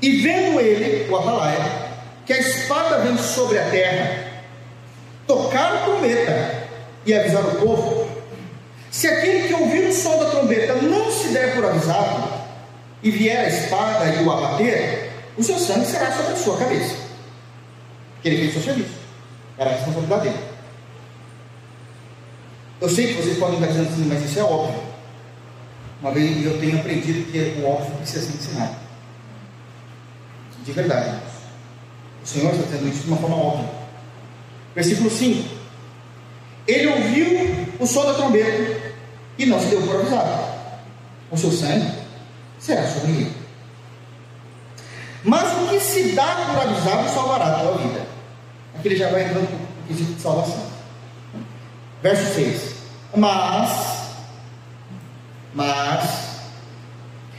E 0.03 0.17
vendo 0.21 0.61
ele, 0.61 1.11
o 1.11 1.17
atalaia, 1.17 1.87
que 2.25 2.33
a 2.33 2.39
espada 2.39 2.99
vem 2.99 3.17
sobre 3.19 3.59
a 3.59 3.71
terra, 3.71 4.25
tocar 5.27 5.73
a 5.73 5.79
trombeta 5.81 6.69
e 7.05 7.15
avisar 7.15 7.45
o 7.45 7.57
povo, 7.57 8.09
se 8.91 9.07
aquele 9.09 9.49
que 9.49 9.55
ouvir 9.55 9.89
o 9.89 9.93
som 9.93 10.19
da 10.19 10.31
trombeta 10.31 10.75
não 10.83 11.11
se 11.11 11.29
der 11.29 11.55
por 11.55 11.65
avisado, 11.65 12.37
e 13.03 13.11
vier 13.11 13.45
a 13.45 13.49
espada 13.49 14.07
e 14.07 14.25
o 14.25 14.33
abater, 14.33 15.13
o 15.37 15.43
seu 15.43 15.59
sangue 15.59 15.87
será 15.87 16.11
sobre 16.11 16.33
a 16.33 16.37
sua 16.37 16.57
cabeça. 16.57 16.97
Que 18.23 18.29
ele 18.29 18.39
fez 18.39 18.51
o 18.51 18.53
seu 18.55 18.63
serviço. 18.63 18.99
Era 19.59 19.71
a 19.71 19.73
responsabilidade 19.75 20.23
dele. 20.25 20.39
Eu 22.81 22.89
sei 22.89 23.07
que 23.09 23.23
vocês 23.23 23.39
podem 23.39 23.55
estar 23.55 23.69
dizendo 23.69 23.89
assim, 23.89 24.05
mas 24.07 24.25
isso 24.25 24.39
é 24.39 24.43
óbvio. 24.43 24.86
Uma 26.01 26.11
vez 26.13 26.45
eu 26.45 26.59
tenho 26.59 26.79
aprendido 26.79 27.31
que 27.31 27.61
o 27.61 27.67
óbvio 27.67 27.97
precisa 27.97 28.27
ser 28.27 28.37
ensinado. 28.37 28.77
De 30.65 30.73
verdade. 30.73 31.21
O 32.23 32.27
Senhor 32.27 32.53
está 32.53 32.65
dizendo 32.65 32.89
isso 32.89 33.03
de 33.05 33.09
uma 33.09 33.17
forma 33.19 33.37
óbvia. 33.37 33.71
Versículo 34.75 35.09
5. 35.09 35.49
Ele 36.67 36.87
ouviu 36.89 37.69
o 37.79 37.87
som 37.87 38.05
da 38.05 38.15
trombeta 38.15 38.95
e 39.39 39.47
não 39.47 39.61
se 39.61 39.67
deu 39.67 39.83
por 39.83 39.97
avisado. 39.97 40.57
O 41.31 41.37
seu 41.37 41.51
sangue 41.51 41.91
será 42.59 42.87
sobre. 42.87 43.33
Mas 45.25 45.53
o 45.63 45.69
que 45.69 45.81
se 45.81 46.13
dá 46.13 46.47
por 46.47 46.61
avisado 46.61 47.09
salvará 47.09 47.47
a 47.47 47.59
tua 47.61 47.79
vida. 47.79 48.07
Aqui 48.77 48.89
ele 48.89 48.97
já 48.97 49.11
vai 49.11 49.25
entrando 49.25 49.49
no 49.51 49.87
quesito 49.89 50.13
de 50.15 50.21
salvação. 50.21 50.67
Verso 52.03 52.35
6. 52.35 52.75
Mas, 53.17 53.96
mas, 55.57 56.37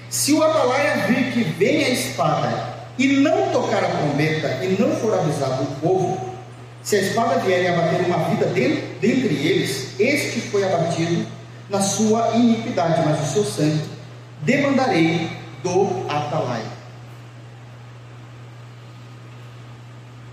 se 0.09 0.33
o 0.33 0.43
atalaia 0.43 1.05
vir 1.05 1.31
que 1.31 1.43
vem 1.43 1.85
a 1.85 1.89
espada 1.89 2.73
e 2.97 3.17
não 3.17 3.51
tocar 3.51 3.83
a 3.83 3.89
trombeta 3.89 4.65
e 4.65 4.75
não 4.81 4.95
for 4.95 5.13
avisado 5.13 5.61
o 5.61 5.75
povo, 5.79 6.35
se 6.81 6.95
a 6.95 7.01
espada 7.01 7.39
vier 7.41 7.61
e 7.61 7.67
abater 7.67 8.07
uma 8.07 8.17
vida 8.29 8.47
dentre 8.47 9.35
eles, 9.35 9.99
este 9.99 10.41
foi 10.41 10.63
abatido 10.63 11.27
na 11.69 11.79
sua 11.79 12.35
iniquidade, 12.35 13.03
mas 13.05 13.21
o 13.21 13.33
seu 13.33 13.43
sangue 13.45 13.83
demandarei 14.41 15.29
do 15.61 16.05
atalaia. 16.09 16.77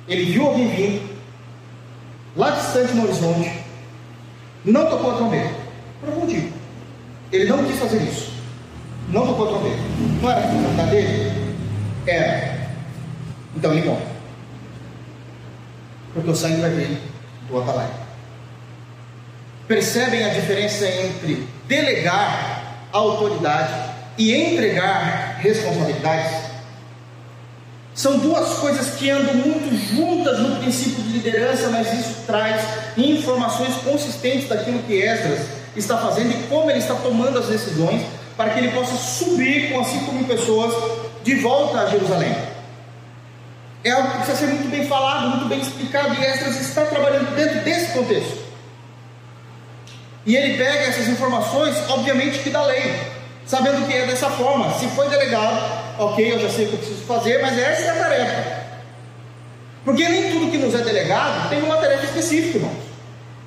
Ele 0.08 0.32
viu 0.32 0.46
alguém 0.46 0.68
vindo, 0.68 1.16
lá 2.34 2.50
distante 2.50 2.94
no 2.94 3.04
horizonte, 3.04 3.52
não 4.64 4.86
tocou 4.88 5.10
a 5.10 5.16
trombeta, 5.16 5.54
por 6.00 6.08
algum 6.08 6.20
motivo. 6.22 6.63
Ele 7.34 7.46
não 7.46 7.64
quis 7.64 7.76
fazer 7.80 8.00
isso. 8.00 8.30
Não 9.08 9.26
tocou 9.26 9.46
a 9.46 9.48
trombeta. 9.48 9.82
Não 10.22 10.30
era 10.30 10.38
a 10.38 10.42
responsabilidade 10.44 10.90
dele? 10.90 11.56
Era. 12.06 12.58
Então 13.56 13.72
ele 13.72 13.88
morre. 13.88 14.04
Porque 16.12 16.30
o 16.30 16.36
sangue 16.36 16.60
vai 16.60 16.70
vir 16.70 16.98
do 17.48 17.60
atalaia. 17.60 17.90
Percebem 19.66 20.24
a 20.24 20.28
diferença 20.28 20.86
entre 20.86 21.44
delegar 21.66 22.86
autoridade 22.92 23.90
e 24.16 24.32
entregar 24.32 25.38
responsabilidades. 25.40 26.36
São 27.96 28.18
duas 28.18 28.58
coisas 28.58 28.94
que 28.94 29.10
andam 29.10 29.34
muito 29.34 29.74
juntas 29.92 30.38
no 30.38 30.56
princípio 30.60 31.02
de 31.02 31.14
liderança, 31.14 31.68
mas 31.70 31.92
isso 31.92 32.14
traz 32.28 32.62
informações 32.96 33.74
consistentes 33.78 34.48
daquilo 34.48 34.84
que 34.84 35.02
Esdras 35.02 35.63
está 35.78 35.98
fazendo 35.98 36.30
e 36.30 36.42
como 36.48 36.70
ele 36.70 36.78
está 36.78 36.94
tomando 36.94 37.38
as 37.38 37.46
decisões 37.46 38.02
para 38.36 38.50
que 38.50 38.58
ele 38.58 38.72
possa 38.72 38.96
subir 38.96 39.72
com 39.72 39.80
as 39.80 39.86
5 39.88 40.12
mil 40.12 40.24
pessoas 40.24 40.74
de 41.22 41.34
volta 41.36 41.80
a 41.80 41.86
Jerusalém. 41.86 42.34
É 43.82 43.90
algo 43.90 44.10
que 44.10 44.16
precisa 44.18 44.38
ser 44.38 44.46
muito 44.46 44.70
bem 44.70 44.86
falado, 44.86 45.28
muito 45.28 45.46
bem 45.46 45.60
explicado, 45.60 46.14
e 46.14 46.24
Esdras 46.24 46.60
está 46.60 46.84
trabalhando 46.86 47.34
dentro 47.36 47.60
desse 47.60 47.92
contexto. 47.92 48.38
E 50.26 50.34
ele 50.36 50.56
pega 50.56 50.86
essas 50.86 51.06
informações, 51.08 51.76
obviamente 51.90 52.38
que 52.38 52.48
da 52.48 52.64
lei, 52.64 52.98
sabendo 53.44 53.86
que 53.86 53.92
é 53.92 54.06
dessa 54.06 54.30
forma. 54.30 54.72
Se 54.72 54.86
foi 54.88 55.08
delegado, 55.10 55.60
ok, 55.98 56.32
eu 56.32 56.40
já 56.40 56.48
sei 56.48 56.64
o 56.64 56.68
que 56.68 56.74
eu 56.74 56.78
preciso 56.78 57.02
fazer, 57.02 57.42
mas 57.42 57.58
essa 57.58 57.82
é 57.82 57.90
a 57.90 57.94
tarefa. 57.94 58.64
Porque 59.84 60.08
nem 60.08 60.32
tudo 60.32 60.50
que 60.50 60.56
nos 60.56 60.74
é 60.74 60.78
delegado 60.78 61.50
tem 61.50 61.62
uma 61.62 61.76
tarefa 61.76 62.06
específica, 62.06 62.56
irmãos. 62.56 62.93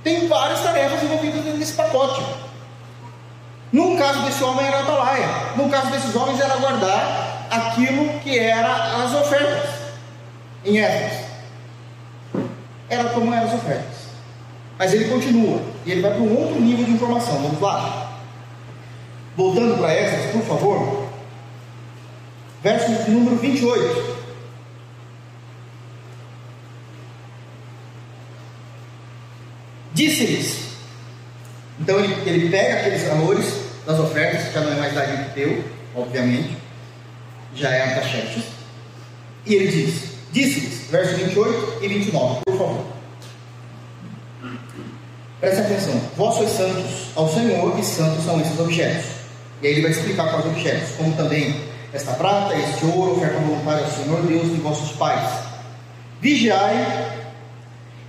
Tem 0.08 0.26
várias 0.26 0.62
tarefas 0.62 1.04
envolvidas 1.04 1.44
nesse 1.44 1.74
pacote. 1.74 2.24
No 3.74 3.98
caso 3.98 4.22
desse 4.22 4.42
homem 4.42 4.66
era 4.66 4.80
atalaia, 4.80 5.28
no 5.58 5.68
caso 5.70 5.92
desses 5.92 6.16
homens 6.16 6.40
era 6.40 6.56
guardar 6.56 7.46
aquilo 7.52 8.18
que 8.22 8.40
era 8.40 9.04
as 9.04 9.14
ofertas 9.14 9.70
em 10.64 10.80
Éfeso. 10.80 11.26
Era 12.88 13.10
como 13.10 13.34
eram 13.34 13.48
as 13.48 13.54
ofertas. 13.56 13.98
Mas 14.80 14.94
ele 14.94 15.10
continua 15.10 15.60
e 15.86 15.92
ele 15.92 16.02
vai 16.02 16.12
para 16.12 16.22
um 16.22 16.40
outro 16.40 16.62
nível 16.62 16.86
de 16.86 16.92
informação. 16.92 17.42
Vamos 17.42 17.60
lá. 17.60 18.14
Voltando 19.36 19.78
para 19.78 19.92
essas, 19.92 20.32
por 20.32 20.44
favor. 20.44 21.10
Verso 22.64 23.12
número 23.12 23.36
28. 23.36 24.17
Disse-lhes. 29.98 30.60
Então 31.80 32.00
ele, 32.00 32.14
ele 32.30 32.50
pega 32.50 32.82
aqueles 32.82 33.02
valores 33.08 33.52
das 33.84 34.00
ofertas, 34.00 34.48
que 34.48 34.54
já 34.54 34.62
não 34.62 34.74
é 34.74 34.76
mais 34.76 34.94
Davi 34.94 35.24
que 35.24 35.40
deu, 35.40 35.64
obviamente, 35.96 36.56
já 37.56 37.72
é 37.72 37.82
Artaxerxes, 37.82 38.44
e 39.44 39.56
ele 39.56 39.72
diz: 39.72 40.04
Disse-lhes, 40.32 40.92
verso 40.92 41.16
28 41.16 41.84
e 41.84 41.88
29, 41.88 42.42
por 42.46 42.58
favor. 42.60 42.86
Preste 45.40 45.62
atenção: 45.62 46.00
Vós 46.16 46.36
sois 46.36 46.52
santos 46.52 47.08
ao 47.16 47.34
Senhor, 47.34 47.80
e 47.80 47.84
santos 47.84 48.24
são 48.24 48.40
esses 48.40 48.60
objetos. 48.60 49.06
E 49.64 49.68
aí 49.68 49.74
ele 49.74 49.82
vai 49.82 49.90
explicar 49.90 50.30
quais 50.30 50.46
objetos, 50.46 50.92
como 50.96 51.16
também 51.16 51.60
esta 51.92 52.14
prata, 52.14 52.56
este 52.56 52.86
ouro, 52.86 53.18
oferta 53.18 53.40
voluntária 53.40 53.84
ao 53.84 53.92
Senhor 53.92 54.22
Deus 54.28 54.52
de 54.52 54.62
vossos 54.62 54.92
pais. 54.92 55.28
Vigiai 56.22 57.18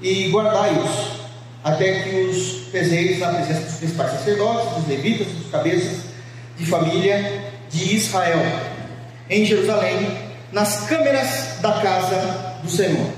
e 0.03 0.29
guardai-os, 0.31 1.18
até 1.69 2.03
que 2.03 2.17
os 2.31 2.69
peseis 2.71 3.19
na 3.19 3.29
presença 3.29 3.61
dos 3.61 3.75
principais 3.75 4.11
sacerdotes, 4.13 4.77
dos 4.77 4.89
levitas, 4.89 5.27
dos 5.27 5.51
cabeças 5.51 5.99
de 6.57 6.67
família 6.67 7.43
de 7.71 7.95
Israel, 7.95 8.41
em 9.29 9.45
Jerusalém, 9.45 10.19
nas 10.53 10.87
câmeras 10.89 11.61
da 11.61 11.81
casa 11.81 12.59
do 12.63 12.71
Senhor. 12.71 13.13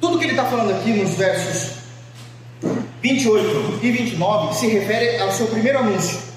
Tudo 0.00 0.18
que 0.18 0.24
ele 0.24 0.32
está 0.32 0.44
falando 0.44 0.72
aqui 0.72 0.92
nos 0.92 1.14
versos 1.14 1.78
28 3.02 3.80
e 3.82 3.90
29 3.90 4.54
se 4.54 4.66
refere 4.68 5.20
ao 5.20 5.32
seu 5.32 5.46
primeiro 5.46 5.78
anúncio 5.78 6.28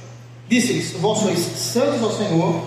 Disse-lhes: 0.52 0.92
Vós 0.92 1.20
sois 1.20 1.40
santos 1.40 2.04
ao 2.04 2.12
Senhor, 2.12 2.62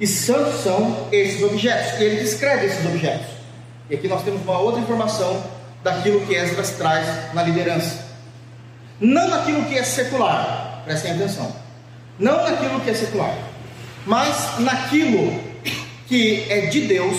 e 0.00 0.06
santos 0.06 0.64
são 0.64 1.06
esses 1.12 1.40
objetos. 1.44 2.00
E 2.00 2.02
ele 2.02 2.16
descreve 2.16 2.66
esses 2.66 2.84
objetos. 2.84 3.28
E 3.88 3.94
aqui 3.94 4.08
nós 4.08 4.24
temos 4.24 4.42
uma 4.42 4.58
outra 4.58 4.80
informação 4.80 5.40
daquilo 5.82 6.26
que 6.26 6.34
Esdras 6.34 6.70
traz 6.70 7.32
na 7.34 7.42
liderança. 7.42 8.04
Não 9.00 9.28
naquilo 9.28 9.64
que 9.64 9.78
é 9.78 9.82
secular, 9.82 10.82
prestem 10.84 11.12
atenção. 11.12 11.54
Não 12.18 12.42
naquilo 12.42 12.80
que 12.80 12.90
é 12.90 12.94
secular, 12.94 13.34
mas 14.04 14.58
naquilo 14.58 15.40
que 16.06 16.46
é 16.50 16.66
de 16.66 16.82
Deus. 16.82 17.16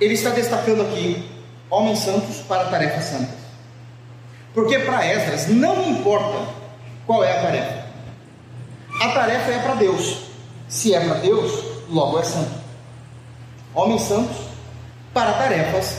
Ele 0.00 0.14
está 0.14 0.30
destacando 0.30 0.82
aqui 0.82 1.26
homens 1.70 2.00
santos 2.00 2.38
para 2.48 2.64
tarefas 2.64 3.04
santas. 3.04 3.36
Porque 4.52 4.78
para 4.80 5.06
Esdras 5.06 5.48
não 5.48 5.90
importa 5.90 6.48
qual 7.06 7.22
é 7.22 7.38
a 7.38 7.42
tarefa. 7.42 7.86
A 9.00 9.08
tarefa 9.10 9.52
é 9.52 9.58
para 9.60 9.74
Deus. 9.74 10.26
Se 10.68 10.94
é 10.94 11.00
para 11.00 11.18
Deus, 11.18 11.64
logo 11.88 12.18
é 12.18 12.24
santo. 12.24 12.50
Homens 13.74 14.02
santos 14.02 14.36
para 15.12 15.32
tarefas 15.34 15.98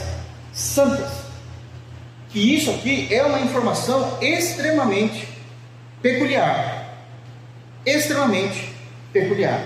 santas. 0.52 1.27
Que 2.30 2.54
isso 2.56 2.70
aqui 2.70 3.08
é 3.10 3.24
uma 3.24 3.40
informação 3.40 4.18
extremamente 4.20 5.28
peculiar. 6.02 6.94
Extremamente 7.84 8.72
peculiar. 9.12 9.60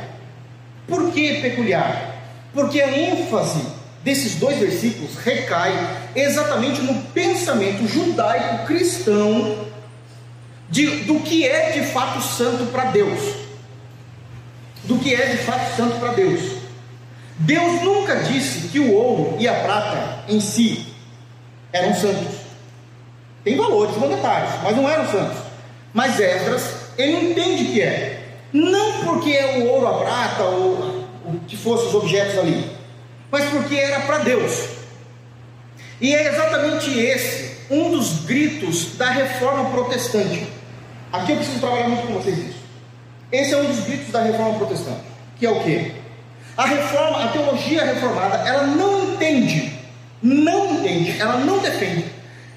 Por 0.87 1.13
que 1.13 1.41
peculiar? 1.41 2.17
Porque 2.53 2.81
a 2.81 2.97
ênfase 2.97 3.67
desses 4.05 4.37
dois 4.37 4.59
versículos 4.59 5.17
recai 5.17 5.73
exatamente 6.15 6.81
no 6.83 7.03
pensamento 7.07 7.87
judaico 7.87 8.67
cristão 8.67 9.67
de, 10.69 10.87
do 11.05 11.21
que 11.21 11.47
é 11.47 11.71
de 11.73 11.83
fato 11.87 12.21
santo 12.21 12.67
para 12.67 12.87
Deus. 12.87 13.21
Do 14.85 14.99
que 14.99 15.15
é 15.15 15.27
de 15.27 15.39
fato 15.39 15.77
santo 15.77 15.99
para 16.01 16.13
Deus. 16.13 16.63
Deus 17.39 17.83
nunca 17.83 18.17
disse 18.17 18.69
que 18.69 18.79
o 18.79 18.93
ouro 18.93 19.37
e 19.39 19.49
a 19.49 19.55
prata 19.55 20.25
em 20.29 20.41
si 20.41 20.87
eram 21.73 21.95
santos. 21.95 22.42
Tem 23.45 23.57
valores 23.57 23.97
monetários, 23.97 24.51
mas 24.63 24.77
não 24.77 24.89
eram 24.89 25.11
santos. 25.11 25.39
Mas 25.93 26.19
Esdras, 26.19 26.63
ele 26.97 27.31
entende 27.31 27.65
que 27.65 27.83
é. 27.83 28.23
Não 28.53 29.05
porque 29.05 29.31
é 29.33 29.59
o 29.59 29.69
ouro, 29.69 29.89
a 29.89 29.99
prata 29.99 30.43
ou 30.45 31.07
o 31.25 31.41
que 31.47 31.57
fossem 31.57 31.89
os 31.89 31.95
objetos 31.95 32.39
ali, 32.39 32.71
mas 33.31 33.45
porque 33.51 33.75
era 33.75 34.01
para 34.01 34.19
Deus. 34.19 34.69
E 36.01 36.15
é 36.15 36.29
exatamente 36.29 36.99
esse 36.99 37.53
um 37.71 37.91
dos 37.91 38.25
gritos 38.25 38.97
da 38.97 39.11
reforma 39.11 39.71
protestante. 39.71 40.47
Aqui 41.13 41.33
eu 41.33 41.37
preciso 41.37 41.61
trabalhar 41.61 41.89
muito 41.89 42.07
com 42.07 42.15
vocês 42.15 42.39
isso. 42.39 42.63
Esse 43.31 43.55
é 43.55 43.57
um 43.57 43.65
dos 43.65 43.81
gritos 43.81 44.11
da 44.11 44.23
reforma 44.23 44.59
protestante, 44.59 45.01
que 45.39 45.47
é 45.47 45.51
o 45.51 45.61
que? 45.61 45.93
A 46.57 46.67
reforma, 46.67 47.25
a 47.25 47.29
teologia 47.29 47.85
reformada, 47.85 48.47
ela 48.47 48.67
não 48.67 49.15
entende, 49.15 49.73
não 50.23 50.75
entende, 50.75 51.19
ela 51.19 51.39
não 51.39 51.59
defende 51.59 52.05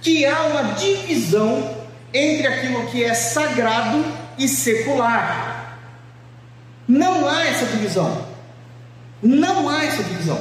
que 0.06 0.24
há 0.24 0.44
uma 0.44 0.76
divisão 0.76 1.68
entre 2.14 2.46
aquilo 2.46 2.86
que 2.92 3.04
é 3.04 3.16
sagrado 3.16 4.06
e 4.38 4.48
secular. 4.48 5.80
Não 6.88 7.28
há 7.28 7.44
essa 7.48 7.66
divisão. 7.66 8.24
Não 9.24 9.68
há 9.68 9.84
essa 9.84 10.04
divisão. 10.04 10.40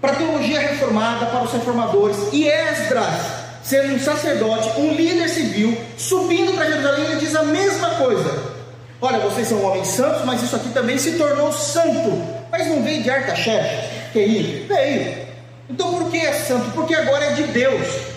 Para 0.00 0.10
a 0.10 0.16
teologia 0.16 0.58
reformada, 0.58 1.26
para 1.26 1.44
os 1.44 1.52
reformadores, 1.52 2.16
e 2.32 2.48
Esdras 2.48 3.38
sendo 3.62 3.94
um 3.94 4.00
sacerdote, 4.00 4.80
um 4.80 4.92
líder 4.92 5.28
civil, 5.28 5.78
subindo 5.96 6.54
para 6.54 6.66
Jerusalém, 6.66 7.04
ele 7.04 7.20
diz 7.20 7.36
a 7.36 7.44
mesma 7.44 7.90
coisa. 7.90 8.54
Olha, 9.00 9.20
vocês 9.20 9.46
são 9.46 9.62
homens 9.62 9.86
santos, 9.86 10.24
mas 10.24 10.42
isso 10.42 10.56
aqui 10.56 10.70
também 10.70 10.98
se 10.98 11.12
tornou 11.12 11.52
santo. 11.52 12.20
Mas 12.50 12.66
não 12.66 12.82
veio 12.82 13.04
de 13.04 13.10
Artaxerxes, 13.10 13.88
que 14.12 14.18
é? 14.18 14.74
Veio. 14.74 15.28
Então 15.70 15.94
por 15.94 16.10
que 16.10 16.16
é 16.16 16.32
santo? 16.32 16.72
Porque 16.72 16.94
agora 16.94 17.26
é 17.26 17.32
de 17.34 17.44
Deus. 17.44 18.07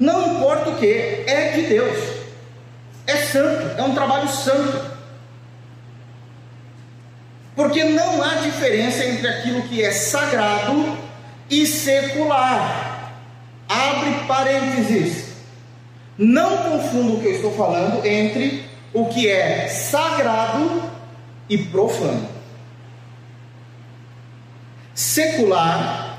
Não 0.00 0.34
importa 0.34 0.70
o 0.70 0.78
que, 0.78 1.24
é 1.26 1.52
de 1.54 1.62
Deus. 1.66 1.98
É 3.06 3.16
santo, 3.18 3.78
é 3.78 3.82
um 3.82 3.94
trabalho 3.94 4.30
santo. 4.30 4.90
Porque 7.54 7.84
não 7.84 8.22
há 8.22 8.36
diferença 8.36 9.04
entre 9.04 9.28
aquilo 9.28 9.62
que 9.64 9.84
é 9.84 9.92
sagrado 9.92 10.96
e 11.50 11.66
secular. 11.66 13.12
Abre 13.68 14.26
parênteses. 14.26 15.34
Não 16.16 16.56
confunda 16.56 17.12
o 17.12 17.20
que 17.20 17.26
eu 17.26 17.32
estou 17.32 17.54
falando 17.54 18.04
entre 18.06 18.64
o 18.94 19.04
que 19.06 19.28
é 19.28 19.68
sagrado 19.68 20.90
e 21.46 21.58
profano. 21.58 22.26
Secular 24.94 26.09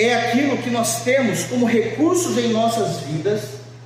é 0.00 0.14
aquilo 0.14 0.56
que 0.58 0.70
nós 0.70 1.02
temos 1.02 1.44
como 1.44 1.66
recursos 1.66 2.38
em 2.38 2.48
nossas 2.48 3.00
vidas 3.00 3.42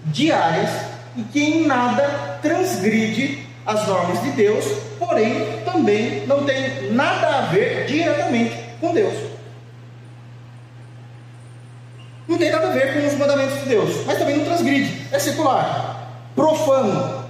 diárias 0.06 0.70
e 1.16 1.22
que 1.22 1.42
em 1.42 1.66
nada 1.66 2.38
transgride 2.40 3.44
as 3.66 3.86
normas 3.88 4.22
de 4.22 4.30
Deus, 4.30 4.64
porém 4.98 5.62
também 5.64 6.24
não 6.26 6.44
tem 6.44 6.92
nada 6.92 7.38
a 7.38 7.40
ver 7.46 7.86
diretamente 7.86 8.54
com 8.80 8.92
Deus. 8.92 9.14
Não 12.28 12.38
tem 12.38 12.50
nada 12.50 12.68
a 12.68 12.72
ver 12.72 12.94
com 12.94 13.06
os 13.06 13.14
mandamentos 13.14 13.60
de 13.60 13.68
Deus, 13.68 14.06
mas 14.06 14.18
também 14.18 14.36
não 14.36 14.44
transgride, 14.44 15.06
é 15.10 15.18
secular. 15.18 16.10
Profano 16.36 17.24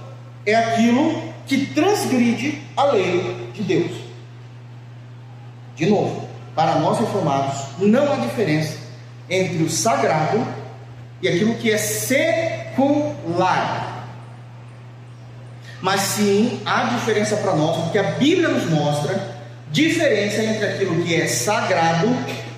é 0.45 0.53
aquilo 0.53 1.33
que 1.47 1.65
transgride 1.67 2.61
a 2.77 2.83
lei 2.85 3.49
de 3.53 3.63
Deus. 3.63 3.91
De 5.75 5.87
novo, 5.87 6.24
para 6.55 6.75
nós 6.79 6.97
reformados, 6.99 7.65
não 7.79 8.11
há 8.11 8.15
diferença 8.15 8.77
entre 9.29 9.61
o 9.63 9.69
sagrado 9.69 10.47
e 11.21 11.27
aquilo 11.27 11.55
que 11.55 11.69
é 11.71 11.77
secular. 11.77 13.25
Mas 15.81 16.01
sim 16.01 16.61
há 16.65 16.85
diferença 16.85 17.35
para 17.37 17.53
nós, 17.55 17.83
porque 17.83 17.99
a 17.99 18.11
Bíblia 18.11 18.47
nos 18.47 18.69
mostra 18.69 19.35
diferença 19.71 20.41
entre 20.41 20.65
aquilo 20.65 21.03
que 21.03 21.13
é 21.13 21.27
sagrado 21.27 22.07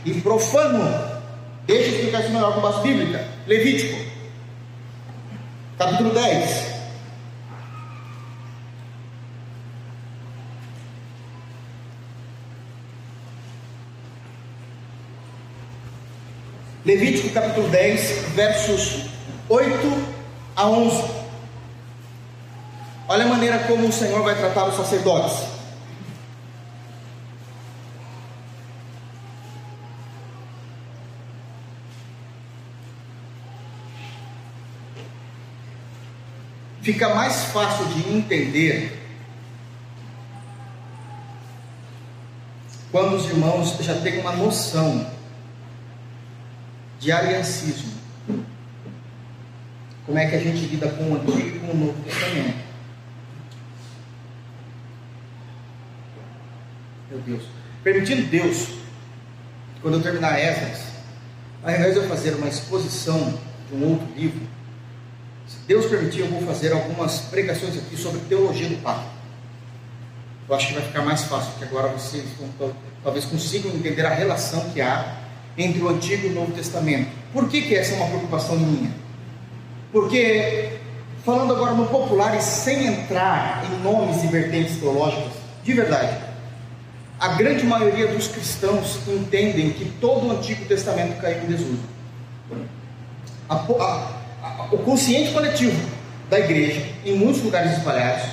e 0.06 0.14
profano. 0.22 1.18
Deixa 1.66 1.90
eu 1.90 1.96
explicar 1.96 2.22
isso 2.22 2.30
melhor 2.32 2.54
com 2.54 2.62
base 2.62 2.82
bíblica. 2.82 3.26
Levítico, 3.48 4.00
capítulo 5.78 6.14
10. 6.14 6.77
Levítico 16.88 17.32
capítulo 17.32 17.68
10, 17.68 18.30
versos 18.34 19.10
8 19.50 19.76
a 20.56 20.70
11. 20.70 21.04
Olha 23.10 23.26
a 23.26 23.28
maneira 23.28 23.60
como 23.66 23.90
o 23.90 23.92
Senhor 23.92 24.24
vai 24.24 24.36
tratar 24.36 24.70
os 24.70 24.78
sacerdotes. 24.78 25.50
Fica 36.82 37.14
mais 37.14 37.44
fácil 37.52 37.86
de 37.88 38.14
entender 38.16 38.98
quando 42.94 43.18
os 43.18 43.26
irmãos 43.26 43.76
já 43.82 43.96
têm 43.96 44.22
uma 44.22 44.32
noção 44.32 45.17
de 47.00 47.12
aliancismo. 47.12 47.92
Como 50.06 50.18
é 50.18 50.28
que 50.28 50.36
a 50.36 50.40
gente 50.40 50.66
lida 50.66 50.88
com 50.90 51.12
o 51.12 51.16
Antigo 51.16 51.58
e 51.58 51.60
com 51.60 51.72
o 51.72 51.76
Novo 51.76 52.04
Testamento? 52.04 52.58
Meu 57.10 57.20
Deus. 57.20 57.44
Permitindo 57.84 58.24
Deus, 58.24 58.70
quando 59.82 59.96
eu 59.96 60.02
terminar 60.02 60.40
Esdras, 60.40 60.80
ao 61.64 61.72
invés 61.72 61.94
de 61.94 62.00
eu 62.00 62.08
fazer 62.08 62.36
uma 62.36 62.48
exposição 62.48 63.38
de 63.70 63.76
um 63.76 63.92
outro 63.92 64.08
livro, 64.16 64.48
se 65.46 65.58
Deus 65.68 65.86
permitir, 65.86 66.22
eu 66.22 66.28
vou 66.28 66.42
fazer 66.42 66.72
algumas 66.72 67.20
pregações 67.20 67.78
aqui 67.78 67.96
sobre 67.98 68.22
teologia 68.22 68.68
do 68.70 68.82
pacto. 68.82 69.10
Eu 70.48 70.56
acho 70.56 70.68
que 70.68 70.74
vai 70.74 70.84
ficar 70.84 71.02
mais 71.02 71.24
fácil, 71.24 71.52
porque 71.52 71.66
agora 71.66 71.90
vocês 71.90 72.26
vão, 72.40 72.74
talvez 73.04 73.26
consigam 73.26 73.72
entender 73.72 74.06
a 74.06 74.14
relação 74.14 74.70
que 74.70 74.80
há 74.80 75.27
entre 75.58 75.82
o 75.82 75.90
Antigo 75.90 76.28
e 76.28 76.30
o 76.30 76.34
Novo 76.34 76.52
Testamento. 76.52 77.10
Por 77.34 77.50
que, 77.50 77.62
que 77.62 77.76
essa 77.76 77.94
é 77.94 77.98
uma 77.98 78.08
preocupação 78.08 78.58
minha? 78.58 78.92
Porque, 79.92 80.70
falando 81.26 81.54
agora 81.54 81.74
no 81.74 81.88
popular 81.88 82.38
e 82.38 82.42
sem 82.42 82.86
entrar 82.86 83.66
em 83.66 83.84
nomes 83.84 84.24
e 84.24 84.28
vertentes 84.28 84.78
teológicas, 84.78 85.34
de 85.64 85.74
verdade, 85.74 86.18
a 87.20 87.30
grande 87.30 87.66
maioria 87.66 88.08
dos 88.08 88.28
cristãos 88.28 89.00
entendem 89.08 89.72
que 89.72 89.86
todo 90.00 90.28
o 90.28 90.32
Antigo 90.32 90.66
Testamento 90.66 91.20
caiu 91.20 91.44
em 91.44 91.48
desuso. 91.48 91.80
A, 93.50 93.56
a, 93.56 94.12
a, 94.44 94.68
o 94.72 94.78
consciente 94.80 95.32
coletivo 95.32 95.78
da 96.30 96.40
igreja, 96.40 96.86
em 97.04 97.16
muitos 97.16 97.42
lugares 97.42 97.78
espalhados, 97.78 98.24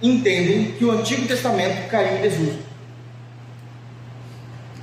entendem 0.00 0.72
que 0.72 0.84
o 0.84 0.92
Antigo 0.92 1.26
Testamento 1.26 1.88
caiu 1.88 2.18
em 2.18 2.22
desuso. 2.22 2.58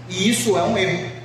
E 0.10 0.30
isso 0.30 0.58
é 0.58 0.64
um 0.64 0.78
erro. 0.78 1.19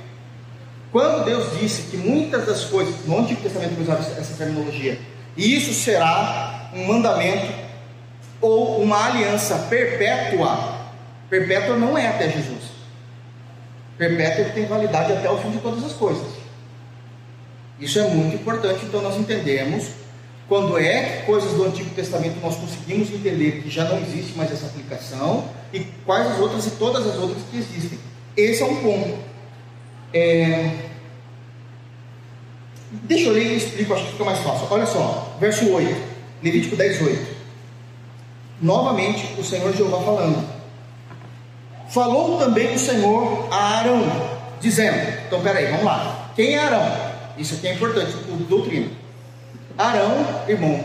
Quando 0.95 1.25
Deus 1.25 1.59
disse 1.59 1.81
que 1.91 1.97
muitas 1.97 2.45
das 2.45 2.63
coisas, 2.63 3.05
no 3.05 3.19
Antigo 3.19 3.41
Testamento 3.41 3.81
usava 3.81 3.99
essa 3.99 4.33
terminologia, 4.37 4.97
e 5.35 5.57
isso 5.57 5.73
será 5.73 6.69
um 6.73 6.85
mandamento 6.85 7.53
ou 8.39 8.81
uma 8.81 9.07
aliança 9.07 9.57
perpétua, 9.69 10.87
perpétua 11.29 11.75
não 11.75 11.97
é 11.97 12.07
até 12.07 12.29
Jesus. 12.29 12.71
Perpétua 13.97 14.45
tem 14.53 14.67
validade 14.67 15.11
até 15.11 15.29
o 15.29 15.37
fim 15.37 15.51
de 15.51 15.57
todas 15.57 15.83
as 15.83 15.91
coisas. 15.91 16.31
Isso 17.77 17.99
é 17.99 18.07
muito 18.07 18.37
importante, 18.37 18.85
então 18.85 19.01
nós 19.01 19.17
entendemos 19.17 19.89
quando 20.47 20.79
é 20.79 21.03
que 21.03 21.25
coisas 21.25 21.51
do 21.51 21.65
Antigo 21.65 21.89
Testamento 21.89 22.39
nós 22.41 22.55
conseguimos 22.55 23.11
entender 23.11 23.61
que 23.61 23.69
já 23.69 23.83
não 23.83 23.97
existe 23.97 24.37
mais 24.37 24.49
essa 24.49 24.67
aplicação 24.67 25.49
e 25.73 25.81
quais 26.05 26.25
as 26.25 26.39
outras 26.39 26.65
e 26.65 26.71
todas 26.71 27.05
as 27.05 27.17
outras 27.17 27.43
que 27.51 27.57
existem. 27.57 27.99
Esse 28.37 28.63
é 28.63 28.65
um 28.65 28.77
ponto. 28.77 29.24
É... 30.15 30.71
Deixa 33.03 33.27
eu 33.27 33.33
ler 33.33 33.47
e 33.47 33.57
explico, 33.57 33.93
acho 33.93 34.05
que 34.05 34.11
fica 34.13 34.23
mais 34.23 34.39
fácil. 34.39 34.65
Olha 34.69 34.85
só, 34.85 35.35
verso 35.41 35.69
8, 35.69 35.93
Levítico 36.41 36.77
10, 36.77 37.01
8. 37.01 37.35
Novamente 38.61 39.37
o 39.37 39.43
Senhor 39.43 39.75
Jeová 39.75 40.01
falando. 40.01 40.47
Falou 41.89 42.39
também 42.39 42.73
o 42.73 42.79
Senhor 42.79 43.49
a 43.51 43.79
Arão, 43.79 44.03
dizendo: 44.61 44.97
Então 45.27 45.41
peraí, 45.41 45.65
vamos 45.65 45.83
lá. 45.83 46.31
Quem 46.33 46.53
é 46.53 46.59
Arão? 46.59 47.11
Isso 47.37 47.55
aqui 47.55 47.67
é 47.67 47.73
importante, 47.73 48.15
o 48.29 48.37
doutrina. 48.37 48.87
Arão, 49.77 50.43
irmão, 50.47 50.81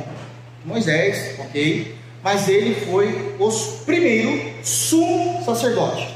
Moisés, 0.64 1.38
ok, 1.38 1.96
mas 2.20 2.48
ele 2.48 2.74
foi 2.86 3.36
os 3.38 3.82
primeiro 3.86 4.64
sumo 4.64 5.44
sacerdote. 5.44 6.08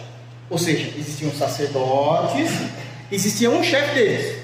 Ou 0.50 0.58
seja, 0.58 0.92
existiam 0.98 1.30
sacerdotes 1.30 2.50
existia 3.14 3.50
um 3.50 3.62
chefe 3.62 3.94
deles, 3.94 4.36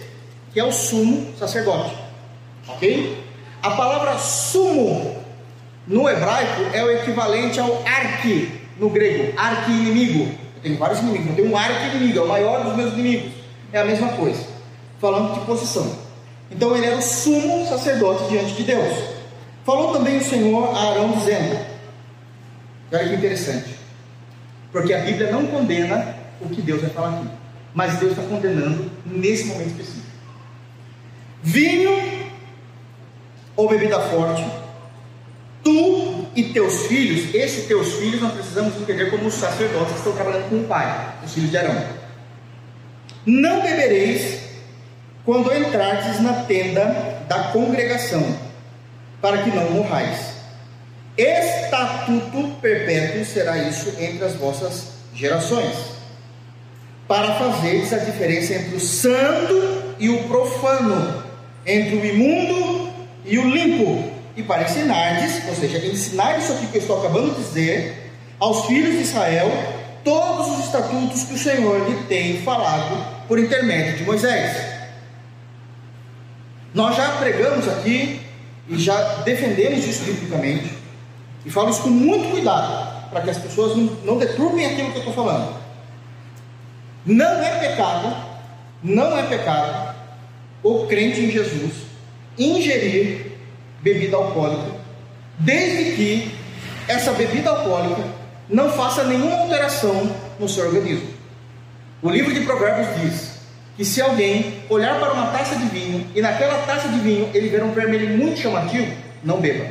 que 0.53 0.61
é 0.61 0.65
o 0.65 0.73
sumo 0.73 1.35
sacerdote. 1.39 1.95
Ok? 2.69 3.25
A 3.63 3.71
palavra 3.73 4.19
sumo 4.19 5.17
no 5.87 6.09
hebraico 6.09 6.63
é 6.73 6.83
o 6.83 6.91
equivalente 6.91 7.59
ao 7.59 7.83
arque 7.85 8.61
no 8.79 8.89
grego, 8.89 9.33
arque 9.37 9.71
inimigo. 9.71 10.35
Eu 10.57 10.63
tenho 10.63 10.79
vários 10.79 11.01
inimigos, 11.01 11.29
eu 11.29 11.37
tenho 11.37 11.51
um 11.51 11.57
arque 11.57 11.97
inimigo, 11.97 12.19
é 12.19 12.23
o 12.23 12.29
maior 12.29 12.65
dos 12.65 12.77
meus 12.77 12.93
inimigos. 12.93 13.33
É 13.73 13.81
a 13.81 13.85
mesma 13.85 14.09
coisa, 14.13 14.45
falando 15.01 15.35
de 15.35 15.47
posição. 15.47 15.97
Então 16.51 16.77
ele 16.77 16.87
era 16.87 16.97
o 16.97 17.03
sumo 17.03 17.67
sacerdote 17.69 18.29
diante 18.29 18.55
de 18.55 18.65
Deus. 18.65 18.99
Falou 19.65 19.93
também 19.93 20.19
o 20.19 20.25
Senhor 20.25 20.75
a 20.75 20.91
Arão 20.91 21.13
dizendo: 21.13 21.59
Olha 22.93 23.09
que 23.09 23.15
interessante, 23.15 23.77
porque 24.73 24.93
a 24.93 25.01
Bíblia 25.01 25.31
não 25.31 25.47
condena 25.47 26.17
o 26.41 26.49
que 26.49 26.61
Deus 26.63 26.81
vai 26.81 26.91
falar 26.91 27.19
aqui 27.19 27.40
mas 27.75 27.99
Deus 27.99 28.13
está 28.13 28.23
condenando 28.23 28.91
nesse 29.07 29.45
momento 29.45 29.71
específico. 29.71 30.07
Vinho 31.43 32.31
ou 33.57 33.69
bebida 33.69 34.01
forte, 34.01 34.45
tu 35.63 36.27
e 36.35 36.45
teus 36.53 36.87
filhos, 36.87 37.35
esses 37.35 37.67
teus 37.67 37.95
filhos 37.95 38.21
nós 38.21 38.33
precisamos 38.33 38.77
entender 38.77 39.11
como 39.11 39.27
os 39.27 39.35
sacerdotes 39.35 39.93
que 39.93 39.99
estão 39.99 40.13
trabalhando 40.13 40.49
com 40.49 40.61
o 40.61 40.65
pai, 40.65 41.15
os 41.25 41.33
filhos 41.33 41.51
de 41.51 41.57
Arão. 41.57 41.85
Não 43.27 43.63
bebereis 43.63 44.41
quando 45.25 45.55
entrardes 45.55 46.21
na 46.21 46.45
tenda 46.45 47.25
da 47.29 47.45
congregação, 47.53 48.39
para 49.21 49.43
que 49.43 49.51
não 49.51 49.71
morrais. 49.71 50.31
Estatuto 51.17 52.57
perpétuo 52.61 53.25
será 53.25 53.59
isso 53.59 53.95
entre 53.99 54.25
as 54.25 54.35
vossas 54.35 54.93
gerações 55.15 55.90
para 57.11 57.35
fazeres 57.35 57.93
a 57.93 57.99
diferença 57.99 58.55
entre 58.55 58.77
o 58.77 58.79
santo 58.79 59.53
e 59.99 60.09
o 60.09 60.29
profano, 60.29 61.25
entre 61.67 61.97
o 61.97 62.07
imundo 62.07 62.89
e 63.25 63.37
o 63.37 63.51
limpo, 63.51 64.13
e 64.37 64.45
para 64.45 64.63
ensinardes, 64.63 65.43
ou 65.49 65.57
seja, 65.57 65.85
ensinar 65.85 66.39
isso 66.39 66.53
aqui 66.53 66.69
que 66.69 66.79
eu 66.79 66.83
estou 66.83 67.01
acabando 67.01 67.35
de 67.35 67.43
dizer, 67.43 68.13
aos 68.39 68.67
filhos 68.67 68.93
de 68.93 69.03
Israel, 69.03 69.51
todos 70.05 70.57
os 70.57 70.67
estatutos 70.67 71.25
que 71.25 71.35
o 71.35 71.39
Senhor 71.39 71.91
lhe 71.91 72.05
tem 72.05 72.43
falado 72.43 73.05
por 73.27 73.41
intermédio 73.41 73.97
de 73.97 74.05
Moisés. 74.05 74.57
Nós 76.73 76.95
já 76.95 77.09
pregamos 77.17 77.67
aqui 77.67 78.21
e 78.69 78.79
já 78.79 79.15
defendemos 79.25 79.85
isso 79.85 80.05
biblicamente, 80.05 80.75
e 81.45 81.51
falo 81.51 81.71
isso 81.71 81.83
com 81.83 81.91
muito 81.91 82.31
cuidado, 82.31 83.11
para 83.11 83.23
que 83.23 83.31
as 83.31 83.39
pessoas 83.39 83.77
não, 83.77 83.87
não 84.05 84.17
deturpem 84.17 84.65
aquilo 84.65 84.93
que 84.93 84.99
eu 84.99 85.01
estou 85.01 85.13
falando. 85.13 85.60
Não 87.05 87.43
é 87.43 87.59
pecado, 87.59 88.15
não 88.83 89.19
é 89.19 89.23
pecado 89.23 89.95
o 90.63 90.87
crente 90.87 91.21
em 91.21 91.31
Jesus 91.31 91.73
ingerir 92.39 93.27
bebida 93.83 94.17
alcoólica, 94.17 94.73
desde 95.39 95.97
que 95.97 96.35
essa 96.87 97.13
bebida 97.13 97.51
alcoólica 97.51 98.03
não 98.49 98.71
faça 98.71 99.05
nenhuma 99.05 99.43
alteração 99.43 100.15
no 100.39 100.49
seu 100.49 100.67
organismo. 100.67 101.09
O 102.03 102.11
livro 102.11 102.33
de 102.33 102.41
Provérbios 102.41 102.89
diz 103.01 103.31
que 103.77 103.85
se 103.85 104.01
alguém 104.01 104.63
olhar 104.69 104.99
para 104.99 105.13
uma 105.13 105.27
taça 105.29 105.57
de 105.57 105.67
vinho 105.67 106.07
e 106.15 106.21
naquela 106.21 106.67
taça 106.67 106.89
de 106.89 106.99
vinho 106.99 107.31
ele 107.33 107.49
ver 107.49 107.63
um 107.63 107.73
vermelho 107.73 108.19
muito 108.19 108.41
chamativo, 108.41 108.93
não 109.23 109.41
beba. 109.41 109.67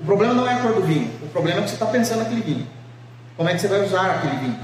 O 0.00 0.04
problema 0.04 0.34
não 0.34 0.48
é 0.48 0.54
a 0.54 0.58
cor 0.58 0.74
do 0.74 0.82
vinho, 0.82 1.10
o 1.22 1.28
problema 1.28 1.60
é 1.60 1.62
que 1.62 1.68
você 1.68 1.74
está 1.74 1.86
pensando 1.86 2.20
naquele 2.20 2.42
vinho. 2.42 2.66
Como 3.36 3.48
é 3.48 3.54
que 3.54 3.60
você 3.60 3.68
vai 3.68 3.84
usar 3.84 4.10
aquele 4.10 4.36
vinho? 4.36 4.58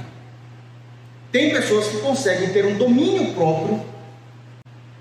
Tem 1.32 1.50
pessoas 1.50 1.88
que 1.88 1.96
conseguem 1.96 2.50
ter 2.50 2.66
um 2.66 2.76
domínio 2.76 3.32
próprio, 3.32 3.80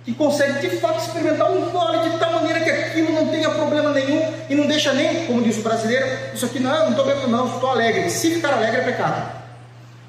que 0.05 0.13
conseguem 0.13 0.61
de 0.61 0.77
fato 0.77 1.01
experimentar 1.01 1.51
um 1.51 1.69
gole 1.69 2.09
de 2.09 2.17
tal 2.17 2.31
maneira 2.31 2.61
que 2.61 2.69
aquilo 2.69 3.11
não 3.11 3.27
tenha 3.27 3.49
problema 3.49 3.91
nenhum 3.91 4.33
e 4.49 4.55
não 4.55 4.65
deixa 4.65 4.93
nem, 4.93 5.25
como 5.27 5.43
diz 5.43 5.57
o 5.57 5.61
brasileiro, 5.61 6.07
isso 6.33 6.45
aqui 6.45 6.59
não, 6.59 6.71
não 6.71 6.89
estou 6.91 7.05
bebendo, 7.05 7.27
não, 7.27 7.45
estou 7.45 7.69
alegre. 7.69 8.09
Se 8.09 8.31
ficar 8.31 8.53
alegre 8.53 8.79
é 8.79 8.83
pecado. 8.85 9.41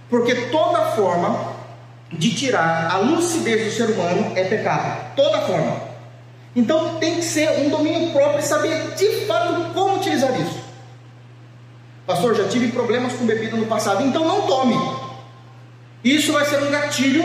Porque 0.09 0.35
toda 0.47 0.93
forma 0.93 1.55
de 2.13 2.33
tirar 2.35 2.91
a 2.91 2.99
lucidez 2.99 3.65
do 3.65 3.71
ser 3.73 3.91
humano 3.91 4.33
é 4.37 4.45
pecado. 4.45 5.15
Toda 5.17 5.43
forma. 5.43 5.93
Então 6.55 6.97
tem 6.97 7.17
que 7.17 7.23
ser 7.23 7.51
um 7.61 7.69
domínio 7.69 8.13
próprio 8.13 8.39
e 8.39 8.43
saber 8.43 8.95
de 8.95 9.27
fato 9.27 9.73
como 9.75 9.97
utilizar 9.97 10.39
isso. 10.41 10.63
Pastor, 12.07 12.35
já 12.35 12.49
tive 12.49 12.71
problemas 12.71 13.13
com 13.15 13.25
bebida 13.25 13.57
no 13.57 13.67
passado, 13.67 14.05
então 14.05 14.25
não 14.25 14.43
tome. 14.43 14.75
Isso 16.05 16.33
vai 16.33 16.45
ser 16.45 16.63
um 16.63 16.71
gatilho 16.71 17.25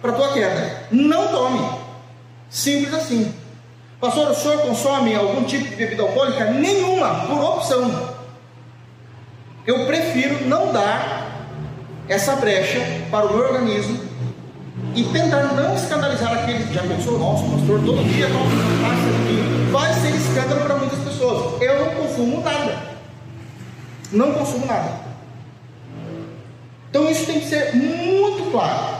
para 0.00 0.12
a 0.12 0.14
tua 0.14 0.32
queda. 0.32 0.86
Não 0.90 1.28
tome. 1.28 1.78
Simples 2.50 2.92
assim. 2.94 3.34
Pastor, 4.00 4.30
o 4.30 4.34
senhor 4.34 4.58
consome 4.62 5.14
algum 5.14 5.42
tipo 5.44 5.68
de 5.68 5.76
bebida 5.76 6.02
alcoólica? 6.02 6.44
Nenhuma, 6.44 7.26
por 7.26 7.42
opção. 7.42 8.16
Eu 9.66 9.86
prefiro 9.86 10.46
não 10.46 10.72
dar 10.72 11.46
essa 12.08 12.36
brecha 12.36 12.80
para 13.10 13.26
o 13.26 13.36
meu 13.36 13.44
organismo 13.44 14.08
e 14.94 15.04
tentar 15.04 15.52
não 15.54 15.74
escandalizar 15.74 16.32
aqueles 16.32 16.66
que 16.66 16.74
já 16.74 16.82
pensou, 16.82 17.18
nossa, 17.18 17.44
pastor, 17.44 17.80
todo 17.84 18.08
dia 18.08 18.28
toma 18.28 18.46
aqui. 18.46 19.70
Vai 19.70 19.92
ser 19.94 20.14
escândalo 20.14 20.62
para 20.62 20.76
muitas 20.76 20.98
pessoas. 21.00 21.60
Eu 21.60 21.84
não 21.84 21.94
consumo 21.94 22.40
nada. 22.40 22.76
Não 24.12 24.32
consumo 24.32 24.64
nada. 24.66 25.07
Então 26.90 27.10
isso 27.10 27.26
tem 27.26 27.40
que 27.40 27.46
ser 27.48 27.74
muito 27.74 28.50
claro. 28.50 28.98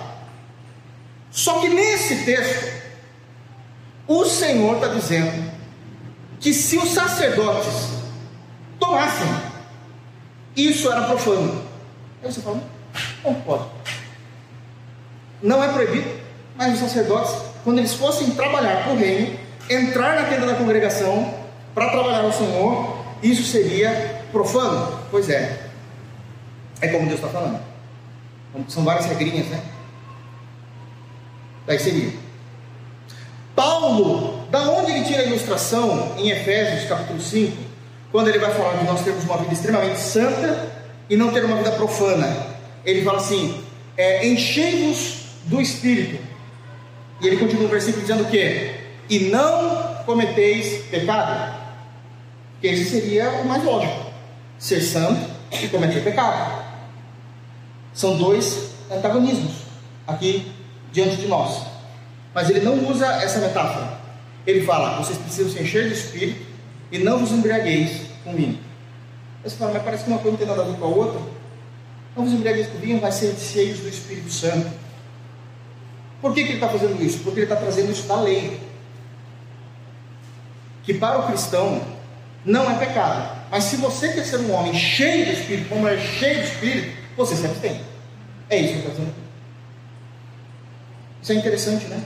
Só 1.31 1.61
que 1.61 1.69
nesse 1.69 2.25
texto, 2.25 2.73
o 4.07 4.25
Senhor 4.25 4.75
está 4.77 4.89
dizendo 4.89 5.53
que 6.41 6.53
se 6.53 6.77
os 6.79 6.91
sacerdotes 6.91 7.91
tomassem, 8.79 9.29
isso 10.57 10.91
era 10.91 11.03
profano. 11.03 11.63
Aí 12.23 12.33
você 12.33 12.41
fala, 12.41 12.63
não 13.25 13.35
pode. 13.35 13.65
Não 15.43 15.63
é 15.63 15.73
proibido, 15.73 16.11
mas 16.57 16.75
os 16.75 16.81
sacerdotes, 16.81 17.35
quando 17.63 17.79
eles 17.79 17.95
fossem 17.95 18.31
trabalhar 18.31 18.83
para 18.83 18.93
o 18.93 18.97
reino, 18.97 19.39
entrar 19.71 20.21
na 20.21 20.29
tenda 20.29 20.47
da 20.47 20.55
congregação 20.55 21.35
para 21.75 21.91
trabalhar 21.91 22.25
ao 22.25 22.33
Senhor, 22.33 22.99
isso 23.23 23.45
seria 23.45 24.23
profano? 24.33 24.99
Pois 25.11 25.29
é. 25.29 25.69
É 26.81 26.89
como 26.89 27.07
Deus 27.07 27.21
está 27.21 27.29
falando. 27.29 27.61
São 28.69 28.85
várias 28.85 29.07
regrinhas, 29.07 29.47
né? 29.47 29.63
Daí 31.67 31.79
seria. 31.79 32.13
Paulo, 33.55 34.47
da 34.51 34.63
onde 34.71 34.93
ele 34.93 35.05
tira 35.05 35.23
a 35.23 35.27
ilustração 35.27 36.15
em 36.17 36.31
Efésios 36.31 36.89
capítulo 36.89 37.21
5, 37.21 37.57
quando 38.11 38.29
ele 38.29 38.39
vai 38.39 38.53
falar 38.55 38.79
de 38.79 38.85
nós 38.85 39.03
termos 39.03 39.25
uma 39.25 39.37
vida 39.37 39.53
extremamente 39.53 39.99
santa 39.99 40.73
e 41.11 41.17
não 41.17 41.33
ter 41.33 41.45
uma 41.45 41.57
vida 41.57 41.73
profana? 41.73 42.57
Ele 42.85 43.05
fala 43.05 43.19
assim: 43.19 43.63
é, 43.97 44.27
enchei-vos 44.27 45.25
do 45.45 45.61
Espírito. 45.61 46.23
E 47.21 47.27
ele 47.27 47.37
continua 47.37 47.67
o 47.67 47.69
versículo 47.69 48.01
dizendo 48.01 48.23
o 48.23 48.31
quê? 48.31 48.75
E 49.11 49.19
não 49.31 50.05
cometeis 50.07 50.85
pecado. 50.87 51.59
Que 52.61 52.69
esse 52.69 52.85
seria 52.85 53.31
o 53.31 53.47
mais 53.47 53.63
lógico: 53.65 54.07
ser 54.59 54.81
santo 54.81 55.29
e 55.51 55.69
cometer 55.69 56.03
pecado. 56.03 56.68
São 57.99 58.17
dois 58.17 58.69
antagonismos 58.89 59.55
aqui 60.07 60.53
diante 60.93 61.17
de 61.17 61.27
nós. 61.27 61.67
Mas 62.33 62.49
ele 62.49 62.61
não 62.61 62.89
usa 62.89 63.05
essa 63.05 63.41
metáfora. 63.41 63.99
Ele 64.47 64.65
fala: 64.65 64.99
vocês 64.99 65.19
precisam 65.19 65.51
se 65.51 65.61
encher 65.61 65.89
de 65.89 65.95
espírito 65.95 66.47
e 66.93 66.99
não 66.99 67.19
vos 67.19 67.33
embriagueis 67.33 68.03
com 68.23 68.37
vinho. 68.37 68.57
Você 69.43 69.57
fala, 69.57 69.73
mas 69.73 69.83
parece 69.83 70.05
que 70.05 70.11
uma 70.11 70.21
coisa 70.21 70.31
não 70.31 70.39
tem 70.39 70.47
nada 70.47 70.63
a 70.63 70.65
ver 70.67 70.79
com 70.79 70.85
a 70.85 70.89
outra. 70.89 71.21
Não 72.17 72.25
vos 72.25 72.33
embriagueis 72.33 72.69
com 72.69 72.79
vinho, 72.79 73.01
vai 73.01 73.11
ser 73.11 73.35
cheios 73.35 73.81
do 73.81 73.89
Espírito 73.89 74.31
Santo. 74.31 74.71
Por 76.23 76.33
que, 76.33 76.45
que 76.45 76.51
ele 76.51 76.59
está 76.59 76.69
fazendo 76.69 77.03
isso? 77.03 77.19
Porque 77.25 77.41
ele 77.41 77.47
está 77.47 77.57
trazendo 77.57 77.91
isso 77.91 78.07
da 78.07 78.21
lei. 78.21 78.61
Que 80.85 80.95
para 80.95 81.19
o 81.19 81.27
cristão 81.27 81.83
não 82.45 82.71
é 82.71 82.79
pecado. 82.79 83.41
Mas 83.51 83.65
se 83.65 83.75
você 83.75 84.13
quer 84.13 84.25
ser 84.25 84.39
um 84.39 84.53
homem 84.53 84.73
cheio 84.73 85.27
do 85.27 85.33
Espírito, 85.33 85.69
como 85.69 85.89
é 85.89 85.99
cheio 85.99 86.39
do 86.39 86.45
Espírito, 86.45 86.97
você 87.17 87.35
se 87.35 87.45
abstém. 87.45 87.88
É 88.51 88.57
isso 88.57 88.73
que 88.73 88.75
eu 88.75 88.91
estou 88.91 88.93
dizendo. 88.93 89.15
Isso 91.23 91.33
é 91.33 91.35
interessante, 91.35 91.87
né? 91.87 92.01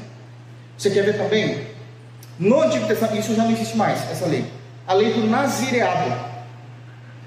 Você 0.76 0.90
quer 0.90 1.04
ver 1.04 1.16
também? 1.16 1.66
No 2.38 2.62
Antigo 2.62 2.86
Testamento, 2.86 3.20
isso 3.20 3.34
já 3.34 3.44
não 3.44 3.52
existe 3.52 3.76
mais, 3.76 4.10
essa 4.10 4.26
lei. 4.26 4.44
A 4.86 4.94
lei 4.94 5.12
do 5.12 5.26
nazireado. 5.26 6.12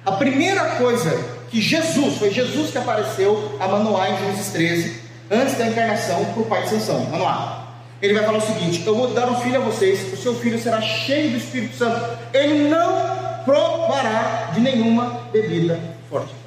A 0.05 0.11
primeira 0.13 0.76
coisa 0.78 1.18
que 1.49 1.61
Jesus, 1.61 2.18
foi 2.18 2.32
Jesus 2.32 2.72
que 2.72 2.78
apareceu 2.78 3.57
a 3.59 3.68
Manoá 3.68 4.09
em 4.09 4.18
Gênesis 4.18 4.51
13, 4.51 5.01
antes 5.32 5.57
da 5.57 5.68
encarnação 5.68 6.26
para 6.26 6.41
o 6.41 6.45
pai 6.45 6.63
de 6.63 6.70
Sansão. 6.70 7.09
Lá. 7.18 7.74
Ele 8.01 8.13
vai 8.13 8.26
falar 8.26 8.39
o 8.39 8.41
seguinte: 8.41 8.84
Eu 8.86 8.95
vou 8.95 9.13
dar 9.13 9.30
um 9.30 9.39
filho 9.39 9.61
a 9.61 9.63
vocês, 9.63 10.11
o 10.11 10.18
seu 10.18 10.36
filho 10.36 10.59
será 10.59 10.82
cheio 10.82 11.32
do 11.32 11.38
Espírito 11.38 11.78
Santo. 11.78 12.18
Ele 12.34 12.68
não 12.68 13.43
provará 13.45 14.51
de 14.53 14.59
nenhuma 14.59 15.22
bebida 15.32 15.80
forte. 16.09 16.44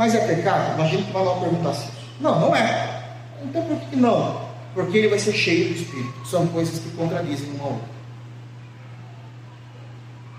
Mas 0.00 0.14
é 0.14 0.26
pecado? 0.26 0.74
Imagina 0.78 1.02
que 1.04 1.12
vai 1.12 1.24
lá 1.24 1.34
perguntar 1.34 1.70
assim. 1.70 1.90
Não, 2.18 2.40
não 2.40 2.56
é. 2.56 3.04
Então 3.44 3.62
por 3.62 3.78
que 3.80 3.96
não? 3.96 4.48
Porque 4.72 4.96
ele 4.96 5.08
vai 5.08 5.18
ser 5.18 5.34
cheio 5.34 5.68
do 5.68 5.74
Espírito. 5.74 6.26
São 6.26 6.46
coisas 6.46 6.78
que 6.78 6.88
contradizem 6.96 7.50
uma 7.50 7.66
outra. 7.66 7.88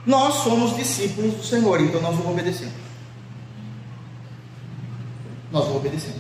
Nós 0.06 0.34
somos 0.44 0.76
discípulos 0.76 1.36
do 1.36 1.44
Senhor, 1.44 1.80
então 1.80 2.02
nós 2.02 2.16
vamos 2.16 2.32
obedecer 2.32 2.72
nós 5.52 5.66
vamos 5.66 5.78
obedecer. 5.78 6.14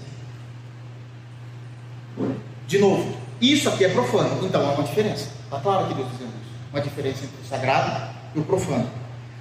De 2.67 2.77
novo, 2.77 3.15
isso 3.39 3.69
aqui 3.69 3.85
é 3.85 3.89
profano, 3.89 4.45
então 4.45 4.61
há 4.61 4.73
uma 4.73 4.83
diferença. 4.83 5.29
Está 5.45 5.59
claro 5.59 5.87
que 5.87 5.93
Deus 5.93 6.11
dizendo 6.11 6.29
isso. 6.29 6.51
Uma 6.71 6.81
diferença 6.81 7.25
entre 7.25 7.41
o 7.41 7.47
sagrado 7.47 8.13
e 8.35 8.39
o 8.39 8.43
profano. 8.43 8.89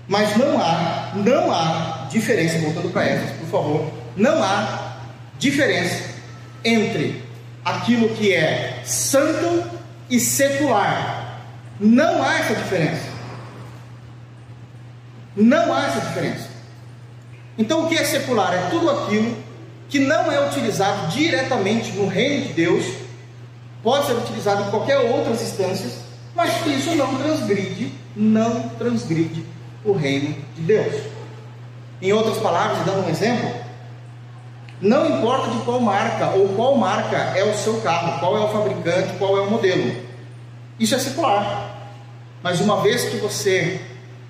Mas 0.08 0.36
não 0.36 0.60
há, 0.60 1.12
não 1.14 1.52
há 1.52 2.08
diferença, 2.10 2.58
voltando 2.58 2.92
para 2.92 3.04
Éfeso, 3.04 3.34
favor, 3.50 3.90
não 4.16 4.42
há 4.42 4.96
diferença 5.38 6.04
entre 6.64 7.22
aquilo 7.64 8.10
que 8.10 8.32
é 8.32 8.80
santo 8.84 9.64
e 10.08 10.18
secular. 10.18 11.40
Não 11.78 12.22
há 12.22 12.38
essa 12.38 12.54
diferença. 12.54 13.08
Não 15.36 15.72
há 15.72 15.86
essa 15.86 16.00
diferença. 16.00 16.48
Então 17.56 17.84
o 17.84 17.88
que 17.88 17.96
é 17.96 18.04
secular? 18.04 18.52
É 18.52 18.70
tudo 18.70 18.90
aquilo 18.90 19.36
que 19.88 19.98
não 19.98 20.30
é 20.30 20.46
utilizado 20.46 21.08
diretamente 21.08 21.90
no 21.92 22.06
reino 22.06 22.46
de 22.46 22.52
Deus, 22.52 22.84
pode 23.82 24.06
ser 24.06 24.12
utilizado 24.14 24.62
em 24.62 24.70
qualquer 24.70 24.98
outras 24.98 25.42
instâncias, 25.42 25.98
mas 26.34 26.62
que 26.62 26.70
isso 26.70 26.94
não 26.94 27.16
transgride, 27.16 27.92
não 28.14 28.68
transgride 28.70 29.44
o 29.84 29.92
reino 29.92 30.34
de 30.54 30.62
Deus. 30.62 31.02
Em 32.00 32.12
outras 32.12 32.38
palavras, 32.38 32.84
dando 32.84 33.06
um 33.06 33.10
exemplo, 33.10 33.50
não 34.80 35.18
importa 35.18 35.50
de 35.50 35.58
qual 35.64 35.80
marca 35.80 36.30
ou 36.30 36.48
qual 36.50 36.74
marca 36.76 37.16
é 37.16 37.44
o 37.44 37.54
seu 37.54 37.80
carro, 37.82 38.18
qual 38.18 38.36
é 38.36 38.40
o 38.40 38.48
fabricante, 38.48 39.18
qual 39.18 39.36
é 39.36 39.40
o 39.42 39.50
modelo. 39.50 39.94
Isso 40.78 40.94
é 40.94 40.98
secular. 40.98 41.70
Mas 42.42 42.60
uma 42.60 42.80
vez 42.80 43.04
que 43.04 43.18
você 43.18 43.80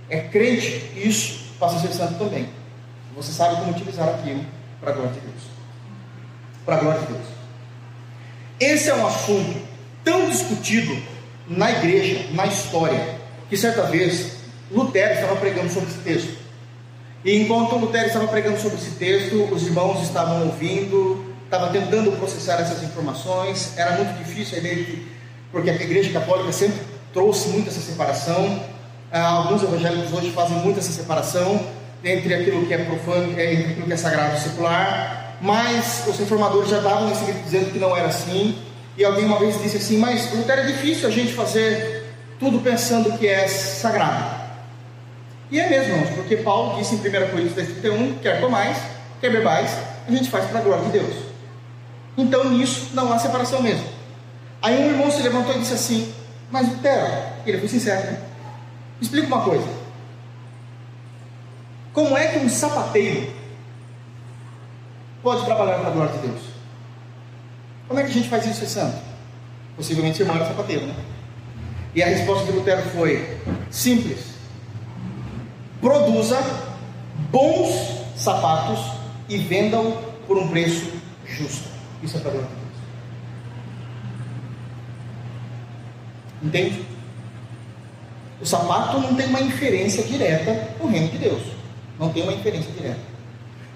é 0.08 0.18
crente, 0.18 0.90
isso 0.96 1.40
passa 1.60 1.76
a 1.76 1.80
ser 1.80 1.92
santo 1.92 2.18
também. 2.18 2.48
Você 3.14 3.32
sabe 3.32 3.56
como 3.56 3.70
utilizar 3.70 4.08
aquilo 4.08 4.44
para 4.80 4.90
a 4.90 4.94
glória 4.94 5.12
de 5.12 5.20
Deus. 5.20 5.42
Para 6.66 6.76
a 6.76 6.80
glória 6.80 7.00
de 7.00 7.06
Deus. 7.06 7.26
Esse 8.58 8.90
é 8.90 8.94
um 8.94 9.06
assunto 9.06 9.62
tão 10.02 10.28
discutido 10.28 11.00
na 11.46 11.70
igreja, 11.70 12.26
na 12.32 12.46
história, 12.46 13.20
que 13.48 13.56
certa 13.56 13.82
vez 13.82 14.38
Lutero 14.70 15.14
estava 15.14 15.36
pregando 15.36 15.68
sobre 15.72 15.90
esse 15.90 15.98
texto. 15.98 16.39
E 17.24 17.42
enquanto 17.42 17.76
Lutero 17.76 18.06
estava 18.06 18.26
pregando 18.28 18.58
sobre 18.58 18.78
esse 18.78 18.92
texto, 18.92 19.48
os 19.52 19.66
irmãos 19.66 20.02
estavam 20.02 20.46
ouvindo, 20.46 21.34
estavam 21.44 21.70
tentando 21.70 22.12
processar 22.12 22.60
essas 22.60 22.82
informações. 22.82 23.76
Era 23.76 23.96
muito 23.96 24.16
difícil, 24.18 24.58
porque 25.52 25.68
a 25.68 25.74
igreja 25.74 26.10
católica 26.12 26.50
sempre 26.52 26.80
trouxe 27.12 27.48
muito 27.48 27.68
essa 27.68 27.80
separação. 27.80 28.62
Ah, 29.12 29.28
alguns 29.28 29.62
evangélicos 29.62 30.12
hoje 30.12 30.30
fazem 30.30 30.56
muito 30.58 30.78
essa 30.78 30.92
separação 30.92 31.60
entre 32.04 32.32
aquilo 32.34 32.66
que 32.66 32.72
é 32.72 32.78
profano, 32.78 33.38
é, 33.38 33.52
entre 33.52 33.72
aquilo 33.72 33.86
que 33.86 33.92
é 33.92 33.96
sagrado 33.96 34.36
e 34.36 34.40
secular, 34.40 35.36
mas 35.40 36.04
os 36.06 36.18
reformadores 36.18 36.70
já 36.70 36.78
estavam 36.78 37.08
nesse 37.08 37.24
grito 37.24 37.42
dizendo 37.42 37.72
que 37.72 37.78
não 37.78 37.96
era 37.96 38.08
assim, 38.08 38.56
e 38.96 39.04
alguém 39.04 39.24
uma 39.24 39.38
vez 39.38 39.60
disse 39.60 39.76
assim, 39.76 39.98
mas 39.98 40.32
Lutero 40.34 40.62
é 40.62 40.66
difícil 40.66 41.08
a 41.08 41.10
gente 41.10 41.32
fazer 41.32 42.14
tudo 42.38 42.60
pensando 42.60 43.16
que 43.18 43.26
é 43.26 43.46
sagrado. 43.46 44.39
E 45.50 45.58
é 45.58 45.68
mesmo, 45.68 45.94
irmãos, 45.94 46.10
porque 46.14 46.36
Paulo 46.36 46.78
disse 46.78 46.94
em 46.94 46.98
1 46.98 47.30
Coríntios 47.30 47.54
31, 47.54 48.18
quer 48.18 48.40
comais, 48.40 48.78
quer 49.20 49.32
bebais, 49.32 49.70
a 50.06 50.10
gente 50.10 50.30
faz 50.30 50.46
para 50.46 50.60
a 50.60 50.62
glória 50.62 50.84
de 50.84 50.92
Deus. 50.92 51.14
Então 52.16 52.50
nisso 52.50 52.90
não 52.94 53.12
há 53.12 53.18
separação 53.18 53.62
mesmo. 53.62 53.84
Aí 54.62 54.78
um 54.78 54.90
irmão 54.90 55.10
se 55.10 55.22
levantou 55.22 55.54
e 55.54 55.58
disse 55.58 55.74
assim, 55.74 56.14
mas 56.50 56.68
pera, 56.80 57.36
ele 57.46 57.58
foi 57.58 57.68
sincero, 57.68 58.10
né? 58.10 58.20
Explica 59.00 59.26
uma 59.26 59.42
coisa. 59.42 59.66
Como 61.92 62.16
é 62.16 62.28
que 62.28 62.38
um 62.38 62.48
sapateiro 62.48 63.32
pode 65.22 65.44
trabalhar 65.44 65.78
para 65.78 65.88
a 65.88 65.92
glória 65.92 66.12
de 66.12 66.28
Deus? 66.28 66.40
Como 67.88 67.98
é 67.98 68.04
que 68.04 68.10
a 68.10 68.14
gente 68.14 68.28
faz 68.28 68.46
isso, 68.46 68.64
santo? 68.66 68.98
Possivelmente 69.76 70.20
irmão 70.20 70.36
era 70.36 70.46
sapateiro, 70.46 70.86
né? 70.86 70.94
E 71.94 72.02
a 72.02 72.06
resposta 72.06 72.44
de 72.44 72.52
Lutero 72.52 72.82
foi 72.90 73.40
simples: 73.70 74.29
produza 75.80 76.38
bons 77.30 77.70
sapatos 78.16 78.80
e 79.28 79.38
venda-o 79.38 79.92
por 80.26 80.38
um 80.38 80.48
preço 80.48 80.90
justo. 81.26 81.68
Isso 82.02 82.16
é 82.16 82.20
para 82.20 82.32
Deus. 82.32 82.44
Entende? 86.42 86.84
O 88.40 88.46
sapato 88.46 88.98
não 88.98 89.14
tem 89.14 89.26
uma 89.26 89.40
inferência 89.40 90.02
direta 90.02 90.68
no 90.80 90.88
reino 90.88 91.08
de 91.08 91.18
Deus. 91.18 91.42
Não 91.98 92.10
tem 92.10 92.22
uma 92.22 92.32
inferência 92.32 92.70
direta. 92.72 93.00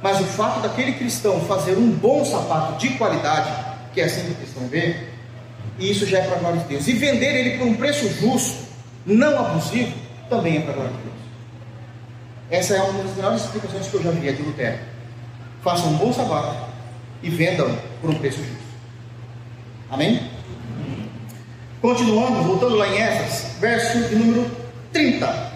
Mas 0.02 0.20
o 0.20 0.24
fato 0.24 0.60
daquele 0.60 0.92
cristão 0.92 1.40
fazer 1.40 1.76
um 1.76 1.90
bom 1.90 2.24
sapato 2.24 2.78
de 2.78 2.90
qualidade, 2.96 3.50
que 3.92 4.00
é 4.00 4.04
assim 4.04 4.24
que 4.24 4.32
o 4.32 4.34
cristão 4.34 4.66
vê, 4.68 4.96
isso 5.78 6.06
já 6.06 6.18
é 6.18 6.22
para 6.22 6.36
a 6.36 6.38
glória 6.38 6.60
de 6.60 6.68
Deus. 6.68 6.88
E 6.88 6.92
vender 6.92 7.34
ele 7.34 7.58
por 7.58 7.66
um 7.66 7.74
preço 7.74 8.08
justo, 8.20 8.64
não 9.04 9.38
abusivo, 9.38 9.92
também 10.30 10.58
é 10.58 10.60
para 10.60 10.72
a 10.72 10.74
glória 10.74 10.92
de 10.92 10.98
Deus. 10.98 11.23
Essa 12.50 12.74
é 12.74 12.82
uma 12.82 13.02
das 13.02 13.16
melhores 13.16 13.42
explicações 13.42 13.86
que 13.86 13.94
eu 13.94 14.02
já 14.02 14.10
vi 14.10 14.30
no 14.30 14.46
Lutero. 14.46 14.78
Faça 15.62 15.86
um 15.86 15.96
bom 15.96 16.12
sapato 16.12 16.56
e 17.22 17.30
vendam 17.30 17.76
por 18.00 18.10
um 18.10 18.18
preço 18.18 18.38
justo. 18.38 18.64
Amém? 19.90 20.30
Continuando, 21.80 22.42
voltando 22.42 22.76
lá 22.76 22.88
em 22.88 22.98
Éfeso, 22.98 23.58
verso 23.60 24.08
de 24.08 24.16
número 24.16 24.50
30. 24.92 25.52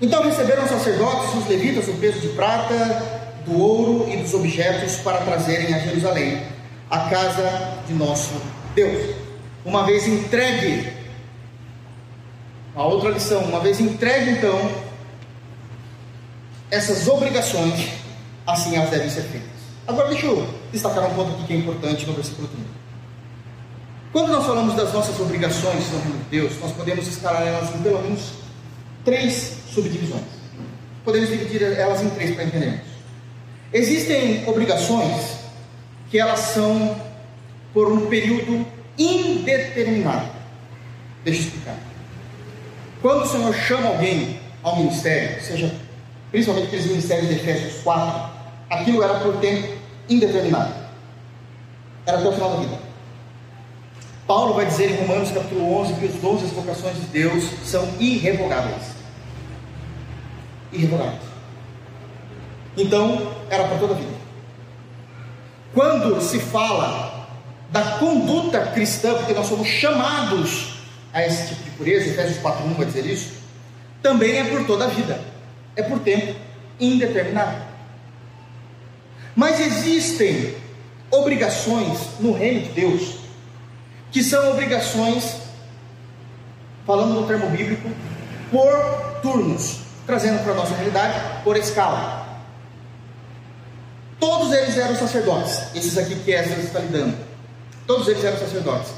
Então 0.00 0.22
receberam 0.24 0.64
os 0.64 0.70
sacerdotes 0.70 1.34
os 1.34 1.48
levitas 1.48 1.86
o 1.86 1.94
peso 1.94 2.20
de 2.20 2.28
prata, 2.28 2.74
do 3.46 3.58
ouro 3.58 4.08
e 4.10 4.16
dos 4.16 4.34
objetos 4.34 4.96
para 4.96 5.18
trazerem 5.18 5.74
a 5.74 5.78
Jerusalém, 5.78 6.42
a 6.90 7.08
casa 7.08 7.78
de 7.86 7.94
nosso 7.94 8.34
Deus. 8.74 9.14
Uma 9.64 9.84
vez 9.84 10.06
entregue, 10.06 10.92
a 12.74 12.84
outra 12.84 13.10
lição, 13.10 13.42
uma 13.42 13.60
vez 13.60 13.80
entregue 13.80 14.30
então 14.30 14.58
essas 16.72 17.06
obrigações, 17.06 17.90
assim 18.46 18.76
elas 18.76 18.88
devem 18.88 19.10
ser 19.10 19.20
feitas. 19.24 19.50
Agora 19.86 20.08
deixa 20.08 20.24
eu 20.24 20.48
destacar 20.72 21.04
um 21.04 21.14
ponto 21.14 21.34
aqui 21.34 21.44
que 21.44 21.52
é 21.52 21.56
importante 21.56 22.06
no 22.06 22.14
versículo 22.14 22.48
30. 22.48 22.66
Quando 24.10 24.32
nós 24.32 24.46
falamos 24.46 24.74
das 24.74 24.90
nossas 24.90 25.20
obrigações 25.20 25.90
no 25.90 25.98
reino 25.98 26.18
de 26.18 26.30
Deus, 26.30 26.58
nós 26.60 26.72
podemos 26.72 27.06
escalar 27.06 27.42
elas 27.42 27.74
em 27.74 27.82
pelo 27.82 28.00
menos 28.00 28.20
três 29.04 29.58
subdivisões. 29.70 30.24
Podemos 31.04 31.28
dividir 31.28 31.62
elas 31.62 32.00
em 32.00 32.08
três 32.08 32.34
para 32.34 32.44
entendermos. 32.44 32.86
Existem 33.70 34.48
obrigações 34.48 35.40
que 36.10 36.18
elas 36.18 36.40
são 36.40 36.96
por 37.74 37.92
um 37.92 38.06
período 38.06 38.66
indeterminado. 38.96 40.30
Deixa 41.22 41.40
eu 41.40 41.44
explicar. 41.44 41.76
Quando 43.02 43.24
o 43.24 43.26
Senhor 43.26 43.54
chama 43.54 43.88
alguém 43.88 44.40
ao 44.62 44.76
ministério, 44.76 45.42
seja 45.42 45.74
principalmente 46.32 46.66
aqueles 46.68 46.86
ministérios 46.86 47.28
de 47.28 47.34
Efésios 47.34 47.82
4, 47.82 48.30
aquilo 48.70 49.02
era 49.02 49.20
por 49.20 49.36
tempo 49.36 49.76
indeterminado. 50.08 50.74
Era 52.06 52.18
até 52.18 52.28
o 52.28 52.32
final 52.32 52.50
da 52.50 52.56
vida. 52.56 52.78
Paulo 54.26 54.54
vai 54.54 54.64
dizer 54.64 54.90
em 54.90 55.06
Romanos 55.06 55.30
capítulo 55.30 55.80
11 55.80 55.94
que 55.94 56.06
os 56.06 56.14
dons 56.14 56.40
e 56.40 56.44
as 56.46 56.50
vocações 56.52 56.96
de 56.96 57.06
Deus 57.08 57.44
são 57.64 57.86
irrevogáveis. 58.00 58.92
Irrevogáveis. 60.72 61.20
Então, 62.76 63.34
era 63.50 63.64
para 63.64 63.76
toda 63.76 63.92
a 63.92 63.96
vida. 63.96 64.14
Quando 65.74 66.20
se 66.22 66.38
fala 66.38 67.26
da 67.70 67.98
conduta 67.98 68.66
cristã, 68.68 69.14
porque 69.14 69.34
nós 69.34 69.46
somos 69.46 69.68
chamados 69.68 70.76
a 71.12 71.26
esse 71.26 71.48
tipo 71.48 71.64
de 71.64 71.70
pureza, 71.72 72.08
Efésios 72.08 72.38
4.1 72.38 72.74
vai 72.74 72.86
dizer 72.86 73.04
isso, 73.04 73.32
também 74.02 74.38
é 74.38 74.44
por 74.44 74.66
toda 74.66 74.86
a 74.86 74.88
vida. 74.88 75.31
É 75.76 75.82
por 75.82 76.00
tempo 76.00 76.38
indeterminado. 76.78 77.62
Mas 79.34 79.60
existem 79.60 80.54
obrigações 81.10 81.98
no 82.20 82.32
reino 82.32 82.60
de 82.62 82.68
Deus 82.70 83.22
que 84.10 84.22
são 84.22 84.50
obrigações, 84.50 85.36
falando 86.86 87.18
no 87.18 87.26
termo 87.26 87.48
bíblico, 87.48 87.88
por 88.50 89.20
turnos, 89.22 89.78
trazendo 90.06 90.42
para 90.42 90.52
a 90.52 90.56
nossa 90.56 90.74
realidade, 90.74 91.42
por 91.42 91.56
escala. 91.56 92.22
Todos 94.20 94.52
eles 94.52 94.76
eram 94.76 94.94
sacerdotes, 94.94 95.74
esses 95.74 95.96
aqui 95.96 96.14
que 96.16 96.30
Esdras 96.30 96.64
está 96.64 96.78
lidando. 96.78 97.16
Todos 97.86 98.06
eles 98.06 98.22
eram 98.22 98.38
sacerdotes. 98.38 98.92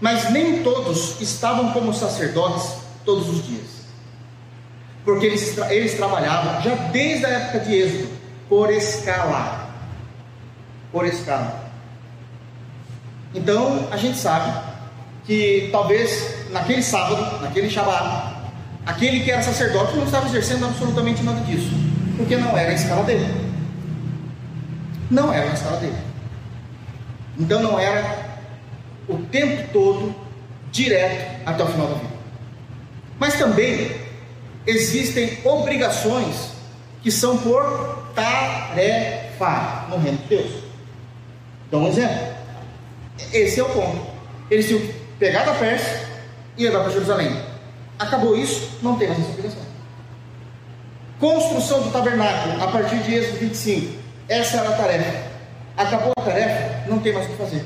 Mas 0.00 0.30
nem 0.30 0.62
todos 0.62 1.20
estavam 1.20 1.72
como 1.72 1.92
sacerdotes 1.92 2.76
todos 3.04 3.28
os 3.28 3.44
dias. 3.44 3.69
Porque 5.10 5.26
eles, 5.26 5.58
eles 5.70 5.94
trabalhavam 5.94 6.62
já 6.62 6.72
desde 6.92 7.26
a 7.26 7.30
época 7.30 7.58
de 7.64 7.74
Êxodo, 7.74 8.08
por 8.48 8.72
escala. 8.72 9.68
Por 10.92 11.04
escala. 11.04 11.68
Então 13.34 13.88
a 13.90 13.96
gente 13.96 14.16
sabe 14.16 14.56
que 15.26 15.68
talvez 15.72 16.48
naquele 16.52 16.80
sábado, 16.80 17.42
naquele 17.42 17.68
Shabat, 17.68 18.36
aquele 18.86 19.24
que 19.24 19.32
era 19.32 19.42
sacerdote 19.42 19.96
não 19.96 20.04
estava 20.04 20.26
exercendo 20.26 20.66
absolutamente 20.66 21.24
nada 21.24 21.40
disso, 21.40 21.72
porque 22.16 22.36
não 22.36 22.56
era 22.56 22.70
a 22.70 22.74
escala 22.74 23.02
dele. 23.02 23.50
Não 25.10 25.32
era 25.32 25.50
a 25.50 25.54
escala 25.54 25.78
dele. 25.78 25.98
Então 27.36 27.60
não 27.60 27.80
era 27.80 28.16
o 29.08 29.16
tempo 29.24 29.72
todo 29.72 30.14
direto 30.70 31.40
até 31.44 31.64
o 31.64 31.66
final 31.66 31.88
da 31.88 31.94
vida. 31.94 32.14
Mas 33.18 33.34
também 33.34 34.08
existem 34.70 35.38
obrigações 35.44 36.50
que 37.02 37.10
são 37.10 37.38
por 37.38 38.12
tarefa 38.14 39.86
no 39.88 39.98
reino 39.98 40.18
de 40.18 40.28
Deus. 40.28 40.50
Dá 41.70 41.78
um 41.78 41.88
exemplo. 41.88 42.34
Esse 43.32 43.60
é 43.60 43.62
o 43.62 43.68
ponto. 43.70 44.06
Eles 44.50 44.66
tinham 44.66 44.80
que 44.80 44.92
pegar 45.18 45.44
da 45.44 45.54
Pérsia 45.54 46.08
e 46.56 46.64
levar 46.64 46.80
para 46.80 46.92
Jerusalém. 46.92 47.40
Acabou 47.98 48.36
isso, 48.36 48.78
não 48.82 48.96
tem 48.96 49.08
mais 49.08 49.20
essa 49.20 49.30
obrigação. 49.30 49.62
Construção 51.18 51.82
do 51.82 51.90
tabernáculo, 51.90 52.62
a 52.62 52.68
partir 52.68 52.98
de 52.98 53.14
Êxodo 53.14 53.38
25. 53.38 53.98
Essa 54.28 54.58
era 54.58 54.70
a 54.70 54.72
tarefa. 54.72 55.30
Acabou 55.76 56.12
a 56.18 56.22
tarefa, 56.22 56.88
não 56.88 56.98
tem 56.98 57.12
mais 57.12 57.26
o 57.26 57.30
que 57.30 57.36
fazer. 57.36 57.64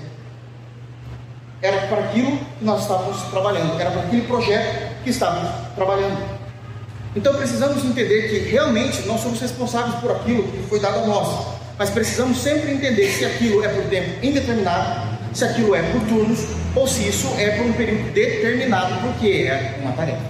Era 1.62 1.86
para 1.86 2.04
aquilo 2.04 2.36
que 2.36 2.64
nós 2.64 2.82
estávamos 2.82 3.22
trabalhando, 3.30 3.80
era 3.80 3.90
para 3.90 4.02
aquele 4.02 4.26
projeto 4.26 5.02
que 5.02 5.10
estávamos 5.10 5.48
trabalhando. 5.74 6.33
Então 7.14 7.34
precisamos 7.34 7.84
entender 7.84 8.28
que 8.28 8.50
realmente 8.50 9.02
nós 9.06 9.20
somos 9.20 9.40
responsáveis 9.40 9.94
por 9.96 10.10
aquilo 10.10 10.42
que 10.44 10.68
foi 10.68 10.80
dado 10.80 11.00
a 11.00 11.06
nós. 11.06 11.46
Mas 11.78 11.90
precisamos 11.90 12.38
sempre 12.38 12.72
entender 12.72 13.08
se 13.10 13.24
aquilo 13.24 13.64
é 13.64 13.68
por 13.68 13.84
tempo 13.84 14.24
indeterminado 14.24 15.14
se 15.34 15.44
aquilo 15.44 15.74
é 15.74 15.82
por 15.82 16.00
turnos 16.02 16.46
ou 16.74 16.86
se 16.86 17.08
isso 17.08 17.28
é 17.36 17.50
por 17.56 17.66
um 17.66 17.72
período 17.72 18.12
determinado, 18.12 18.94
porque 19.00 19.48
é 19.48 19.78
uma 19.82 19.92
tarefa. 19.92 20.22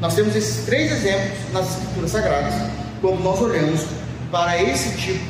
Nós 0.00 0.14
temos 0.14 0.34
esses 0.34 0.64
três 0.64 0.90
exemplos 0.90 1.52
nas 1.52 1.70
Escrituras 1.70 2.10
Sagradas, 2.10 2.54
quando 3.00 3.22
nós 3.22 3.40
olhamos 3.40 3.82
para 4.30 4.60
esse 4.60 4.96
tipo 4.96 5.24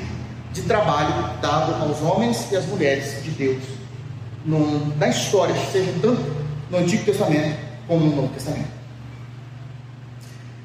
de 0.52 0.62
trabalho 0.62 1.30
dado 1.42 1.74
aos 1.82 2.00
homens 2.00 2.46
e 2.50 2.56
às 2.56 2.64
mulheres 2.66 3.22
de 3.22 3.30
Deus 3.30 3.62
no, 4.44 4.96
na 4.96 5.08
história, 5.08 5.54
seja 5.72 5.92
tanto 6.00 6.22
no 6.70 6.78
Antigo 6.78 7.04
Testamento 7.04 7.56
como 7.88 8.06
no 8.06 8.16
Novo 8.16 8.28
Testamento. 8.28 8.81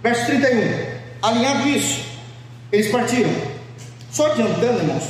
Verso 0.07 0.25
31. 0.27 0.87
Alinhado 1.21 1.67
isso, 1.67 2.01
eles 2.71 2.89
partiram. 2.89 3.29
Só 4.09 4.27
adiantando, 4.27 4.79
irmãos, 4.79 5.03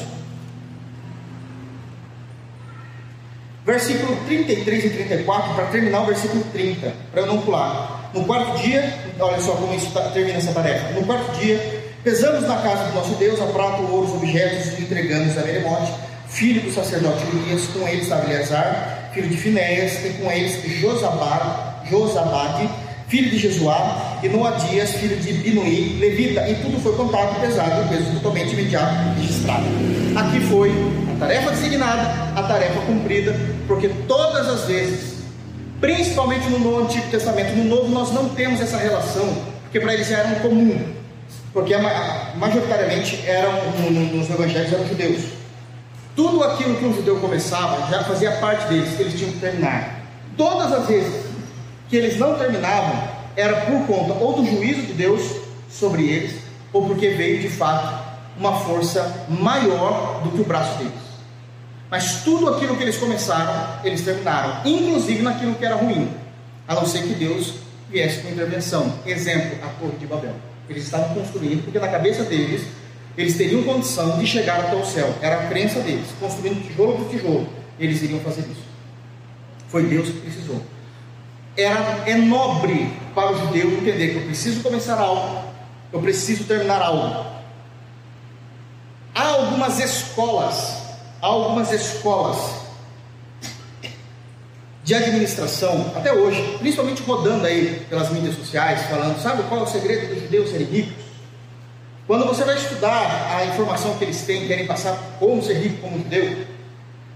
versículo 3.64 4.18
33 4.26 4.86
e 4.86 4.90
34, 4.90 5.54
para 5.54 5.66
terminar 5.66 6.02
o 6.02 6.06
versículo 6.08 6.44
30, 6.52 6.92
para 7.12 7.22
eu 7.22 7.28
não 7.28 7.42
pular. 7.42 8.10
No 8.12 8.26
quarto 8.26 8.58
dia, 8.58 8.92
olha 9.20 9.40
só 9.40 9.52
como 9.52 9.72
isso 9.76 9.92
tá, 9.92 10.10
termina 10.10 10.40
essa 10.40 10.52
tarefa. 10.52 10.92
No 10.94 11.06
quarto 11.06 11.32
dia, 11.40 11.84
pesamos 12.04 12.48
na 12.48 12.58
casa 12.58 12.86
do 12.86 12.96
nosso 12.96 13.14
Deus 13.18 13.40
a 13.40 13.46
prata, 13.46 13.82
ouro, 13.84 14.08
os 14.08 14.14
objetos 14.14 14.80
e 14.80 14.82
entregamos 14.82 15.38
a 15.38 15.42
Meremote, 15.42 15.94
filho 16.28 16.62
do 16.62 16.74
sacerdote 16.74 17.24
Elias, 17.28 17.68
com 17.68 17.88
eles 17.88 18.04
estava 18.04 18.26
Eleazar, 18.26 19.12
filho 19.14 19.30
de 19.30 19.38
Finéias, 19.38 20.04
e 20.04 20.10
com 20.14 20.32
eles 20.32 20.64
Josabad, 20.80 21.86
Josabade, 21.88 22.68
filho 23.08 23.30
de 23.30 23.38
Jesuá, 23.38 24.20
e 24.22 24.28
Noadias, 24.28 24.92
filho 24.96 25.16
de 25.18 25.32
Binuí, 25.34 25.98
levita, 26.00 26.48
e 26.50 26.56
tudo 26.56 26.80
foi 26.82 26.94
contado, 26.96 27.40
pesado, 27.40 27.86
e 27.86 27.88
peso 27.88 28.12
totalmente 28.16 28.52
imediato 28.52 29.18
registrado. 29.18 29.66
Aqui 30.16 30.42
foi 30.42 30.72
a 31.16 31.20
tarefa 31.20 31.52
designada, 31.52 32.02
a 32.36 32.44
tarefa 32.44 32.82
cumprida, 32.82 33.34
porque 33.66 33.90
todas 34.08 34.48
as 34.50 34.66
vezes, 34.66 35.18
principalmente 35.80 36.50
no 36.50 36.80
Antigo 36.84 37.10
Testamento, 37.10 37.56
no 37.56 37.64
Novo 37.64 37.88
nós 37.90 38.12
não 38.12 38.30
temos 38.30 38.60
essa 38.60 38.78
relação, 38.78 39.38
porque 39.64 39.80
para 39.80 39.94
eles 39.94 40.08
já 40.08 40.18
era 40.18 40.28
um 40.28 40.40
comum, 40.40 40.78
porque 41.54 41.74
majoritariamente 42.36 43.24
eram, 43.26 43.54
nos 44.14 44.30
evangelhos 44.30 44.74
eram 44.74 44.86
judeus. 44.86 45.38
Tudo 46.14 46.44
aquilo 46.44 46.76
que 46.76 46.84
um 46.84 46.94
judeu 46.94 47.20
começava 47.20 47.90
já 47.90 48.04
fazia 48.04 48.32
parte 48.34 48.68
deles, 48.68 49.00
eles 49.00 49.14
tinham 49.14 49.32
que 49.32 49.40
terminar. 49.40 50.02
Todas 50.36 50.74
as 50.74 50.88
vezes 50.88 51.27
que 51.90 51.96
eles 51.96 52.18
não 52.18 52.38
terminavam, 52.38 53.08
era 53.36 53.62
por 53.62 53.86
conta 53.86 54.14
ou 54.14 54.34
do 54.34 54.46
juízo 54.46 54.82
de 54.82 54.94
Deus 54.94 55.22
sobre 55.70 56.08
eles, 56.08 56.36
ou 56.74 56.86
porque 56.86 57.10
veio 57.10 57.40
de 57.40 57.50
fato 57.50 58.06
uma 58.38 58.60
força 58.60 59.26
maior 59.30 60.22
do 60.24 60.32
que 60.32 60.42
o 60.42 60.46
braço 60.46 60.78
deles. 60.78 61.08
Mas 61.90 62.24
tudo 62.24 62.50
aquilo 62.50 62.76
que 62.76 62.84
eles 62.84 62.98
começaram, 62.98 63.80
eles 63.84 64.02
terminaram, 64.02 64.62
inclusive 64.66 65.22
naquilo 65.22 65.56
que 65.56 65.66
era 65.66 65.76
ruim, 65.76 66.10
a 66.68 66.76
não 66.76 66.86
ser 66.86 67.04
que 67.04 67.14
Deus 67.14 67.54
viesse 67.90 68.22
com 68.22 68.30
intervenção. 68.30 68.94
Exemplo, 69.06 69.58
a 69.64 69.68
Torre 69.80 69.98
de 69.98 70.06
Babel. 70.06 70.36
Eles 70.70 70.84
estavam 70.84 71.16
construindo, 71.16 71.64
porque 71.64 71.80
na 71.80 71.88
cabeça 71.88 72.24
deles, 72.24 72.64
eles 73.18 73.38
teriam 73.38 73.64
condição 73.64 74.20
de 74.20 74.28
chegar 74.28 74.60
até 74.60 74.76
o 74.76 74.86
céu. 74.86 75.14
Era 75.22 75.44
a 75.44 75.48
crença 75.48 75.80
deles, 75.80 76.08
construindo 76.20 76.68
tijolo 76.68 76.98
por 76.98 77.10
tijolo. 77.10 77.48
Eles 77.80 78.02
iriam 78.02 78.20
fazer 78.20 78.42
isso. 78.42 78.68
Foi 79.70 79.84
Deus 79.84 80.10
que 80.10 80.20
precisou 80.20 80.62
era, 81.58 82.04
é 82.06 82.16
nobre 82.16 82.94
para 83.16 83.32
o 83.32 83.40
judeu 83.40 83.72
entender 83.72 84.10
que 84.10 84.16
eu 84.18 84.26
preciso 84.26 84.62
começar 84.62 85.00
algo, 85.00 85.44
eu 85.92 86.00
preciso 86.00 86.44
terminar 86.44 86.82
algo. 86.82 87.26
Há 89.16 89.24
algumas 89.24 89.80
escolas, 89.80 90.78
há 91.20 91.26
algumas 91.26 91.72
escolas 91.72 92.38
de 94.84 94.94
administração, 94.94 95.92
até 95.96 96.14
hoje, 96.14 96.42
principalmente 96.60 97.02
rodando 97.02 97.46
aí 97.46 97.86
pelas 97.90 98.10
mídias 98.12 98.36
sociais, 98.36 98.84
falando, 98.84 99.20
sabe 99.20 99.44
qual 99.50 99.62
é 99.62 99.64
o 99.64 99.68
segredo 99.68 100.14
dos 100.14 100.24
judeus 100.24 100.50
serem 100.52 100.68
ricos? 100.68 101.08
Quando 102.06 102.26
você 102.26 102.46
vai 102.46 102.56
estudar 102.56 103.36
a 103.36 103.46
informação 103.46 103.98
que 103.98 104.06
eles 104.06 104.22
têm, 104.22 104.48
querem 104.48 104.66
passar 104.66 104.98
como 105.20 105.44
ser 105.44 105.56
rico 105.56 105.82
como 105.82 105.98
judeu, 105.98 106.46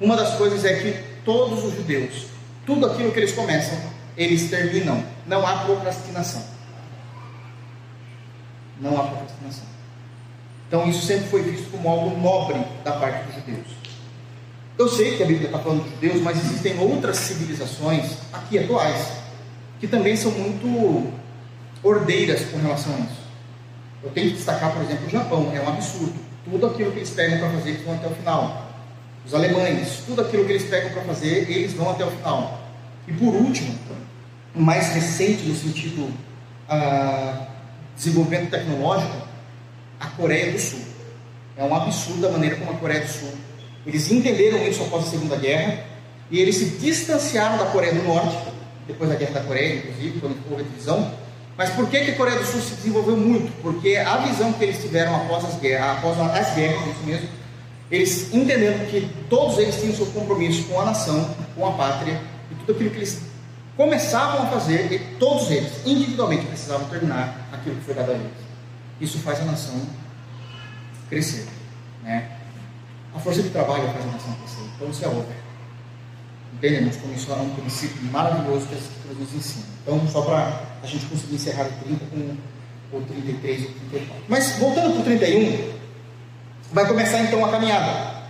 uma 0.02 0.18
das 0.18 0.36
coisas 0.36 0.66
é 0.66 0.74
que 0.74 0.92
todos 1.24 1.64
os 1.64 1.76
judeus, 1.76 2.26
tudo 2.66 2.88
aquilo 2.88 3.12
que 3.12 3.20
eles 3.20 3.32
começam, 3.32 3.78
eles 4.18 4.50
terminam. 4.50 5.04
Não 5.26 5.46
há 5.46 5.58
procrastinação. 5.66 6.44
Não 8.80 9.00
há 9.00 9.04
procrastinação. 9.04 9.66
Então 10.68 10.90
isso 10.90 11.06
sempre 11.06 11.28
foi 11.28 11.44
visto 11.44 11.70
como 11.70 11.90
algo 11.90 12.18
nobre 12.18 12.64
da 12.84 12.94
parte 12.94 13.26
dos 13.26 13.36
judeus. 13.36 13.68
Eu 14.78 14.88
sei 14.88 15.18
que 15.18 15.24
a 15.24 15.26
Bíblia 15.26 15.48
está 15.48 15.60
falando 15.60 15.84
de 15.84 15.92
judeus, 15.92 16.22
mas 16.22 16.38
existem 16.38 16.80
outras 16.80 17.18
civilizações 17.18 18.18
aqui 18.34 18.58
atuais 18.58 19.22
que 19.80 19.88
também 19.88 20.16
são 20.16 20.32
muito 20.32 21.12
ordeiras 21.84 22.46
com 22.46 22.58
relação 22.58 22.96
a 22.96 23.00
isso. 23.00 23.22
Eu 24.04 24.12
tenho 24.12 24.30
que 24.30 24.38
destacar, 24.38 24.72
por 24.74 24.82
exemplo, 24.84 25.08
o 25.08 25.10
Japão, 25.10 25.52
é 25.54 25.60
um 25.60 25.68
absurdo. 25.68 26.14
Tudo 26.46 26.68
aquilo 26.68 26.92
que 26.92 27.00
eles 27.00 27.10
pegam 27.10 27.40
para 27.40 27.50
fazer, 27.50 27.70
eles 27.72 27.84
vão 27.84 27.96
até 27.96 28.08
o 28.08 28.12
final. 28.12 28.72
Os 29.26 29.34
alemães, 29.34 30.04
tudo 30.06 30.22
aquilo 30.22 30.46
que 30.46 30.52
eles 30.54 30.64
pegam 30.64 30.92
para 30.92 31.04
fazer, 31.04 31.50
eles 31.50 31.74
vão 31.74 31.92
até 31.92 32.06
o 32.06 32.12
final. 32.12 32.62
E 33.08 33.14
por 33.14 33.34
último, 33.34 33.78
mais 34.56 34.90
recente 34.94 35.44
no 35.44 35.56
sentido 35.56 36.12
ah, 36.68 37.48
desenvolvimento 37.96 38.50
tecnológico, 38.50 39.28
a 40.00 40.08
Coreia 40.08 40.52
do 40.52 40.60
Sul. 40.60 40.80
É 41.56 41.64
um 41.64 41.76
absurdo 41.76 42.28
a 42.28 42.32
maneira 42.32 42.56
como 42.56 42.72
a 42.72 42.76
Coreia 42.76 43.02
do 43.02 43.08
Sul. 43.08 43.34
Eles 43.86 44.12
entenderam 44.12 44.66
isso 44.68 44.84
após 44.84 45.08
a 45.08 45.10
Segunda 45.10 45.36
Guerra 45.36 45.84
e 46.30 46.40
eles 46.40 46.56
se 46.56 46.66
distanciaram 46.78 47.58
da 47.58 47.66
Coreia 47.66 47.94
do 47.94 48.04
Norte, 48.04 48.38
depois 48.88 49.10
da 49.10 49.16
Guerra 49.16 49.34
da 49.34 49.42
Coreia, 49.42 49.78
inclusive, 49.78 50.20
quando 50.20 50.38
houve 50.50 50.64
a 50.64 50.66
divisão. 50.66 51.14
Mas 51.58 51.70
por 51.72 51.90
que, 51.90 52.00
que 52.00 52.12
a 52.12 52.16
Coreia 52.16 52.40
do 52.40 52.46
Sul 52.46 52.62
se 52.62 52.76
desenvolveu 52.76 53.18
muito? 53.18 53.52
Porque 53.62 53.98
a 53.98 54.18
visão 54.18 54.54
que 54.54 54.64
eles 54.64 54.82
tiveram 54.82 55.16
após 55.16 55.46
as 55.46 55.60
guerras, 55.60 55.98
após 55.98 56.20
as 56.20 56.56
guerras, 56.56 56.88
isso 56.88 57.06
mesmo, 57.06 57.30
eles 57.92 58.34
entenderam 58.34 58.86
que 58.86 59.10
todos 59.30 59.58
eles 59.58 59.76
tinham 59.76 59.94
seu 59.94 60.06
compromisso 60.08 60.64
com 60.64 60.80
a 60.80 60.86
nação, 60.86 61.36
com 61.54 61.68
a 61.68 61.72
pátria, 61.74 62.22
e 62.50 62.56
tudo 62.56 62.72
aquilo 62.72 62.90
que 62.90 62.98
eles 62.98 63.22
começavam 63.82 64.44
a 64.44 64.46
fazer, 64.46 64.92
e 64.92 65.00
todos 65.18 65.50
eles, 65.50 65.72
individualmente, 65.88 66.46
precisavam 66.46 66.88
terminar 66.88 67.50
aquilo 67.52 67.78
que 67.78 67.82
foi 67.82 67.96
dado 67.96 68.12
a 68.12 68.14
eles. 68.14 68.32
Isso 69.00 69.18
faz 69.18 69.40
a 69.40 69.46
nação 69.46 69.82
crescer. 71.10 71.48
Né? 72.04 72.30
A 73.16 73.20
força 73.20 73.42
de 73.42 73.50
trabalho 73.50 73.92
faz 73.92 74.04
a 74.06 74.12
nação 74.12 74.34
crescer. 74.36 74.70
Então 74.76 74.88
isso 74.88 75.04
é 75.04 75.08
óbvio. 75.08 75.42
Entendemos 76.54 76.96
como 76.98 77.12
isso 77.16 77.32
é 77.32 77.36
um 77.36 77.50
princípio 77.56 78.04
maravilhoso 78.04 78.68
que 78.68 78.76
as 78.76 78.82
escrituras 78.82 79.18
nos 79.18 79.34
ensinam. 79.34 79.68
Então, 79.82 80.08
só 80.10 80.22
para 80.22 80.62
a 80.84 80.86
gente 80.86 81.08
conseguir 81.08 81.36
encerrar 81.36 81.66
o 81.66 81.72
30 81.84 82.06
com 82.92 82.98
o 82.98 83.02
33 83.02 83.62
e 83.62 83.64
o 83.64 83.72
34. 83.90 84.24
Mas, 84.30 84.52
voltando 84.60 84.92
para 84.92 85.02
o 85.02 85.04
31, 85.04 85.74
vai 86.72 86.88
começar 86.88 87.20
então 87.22 87.44
a 87.44 87.50
caminhada. 87.50 88.22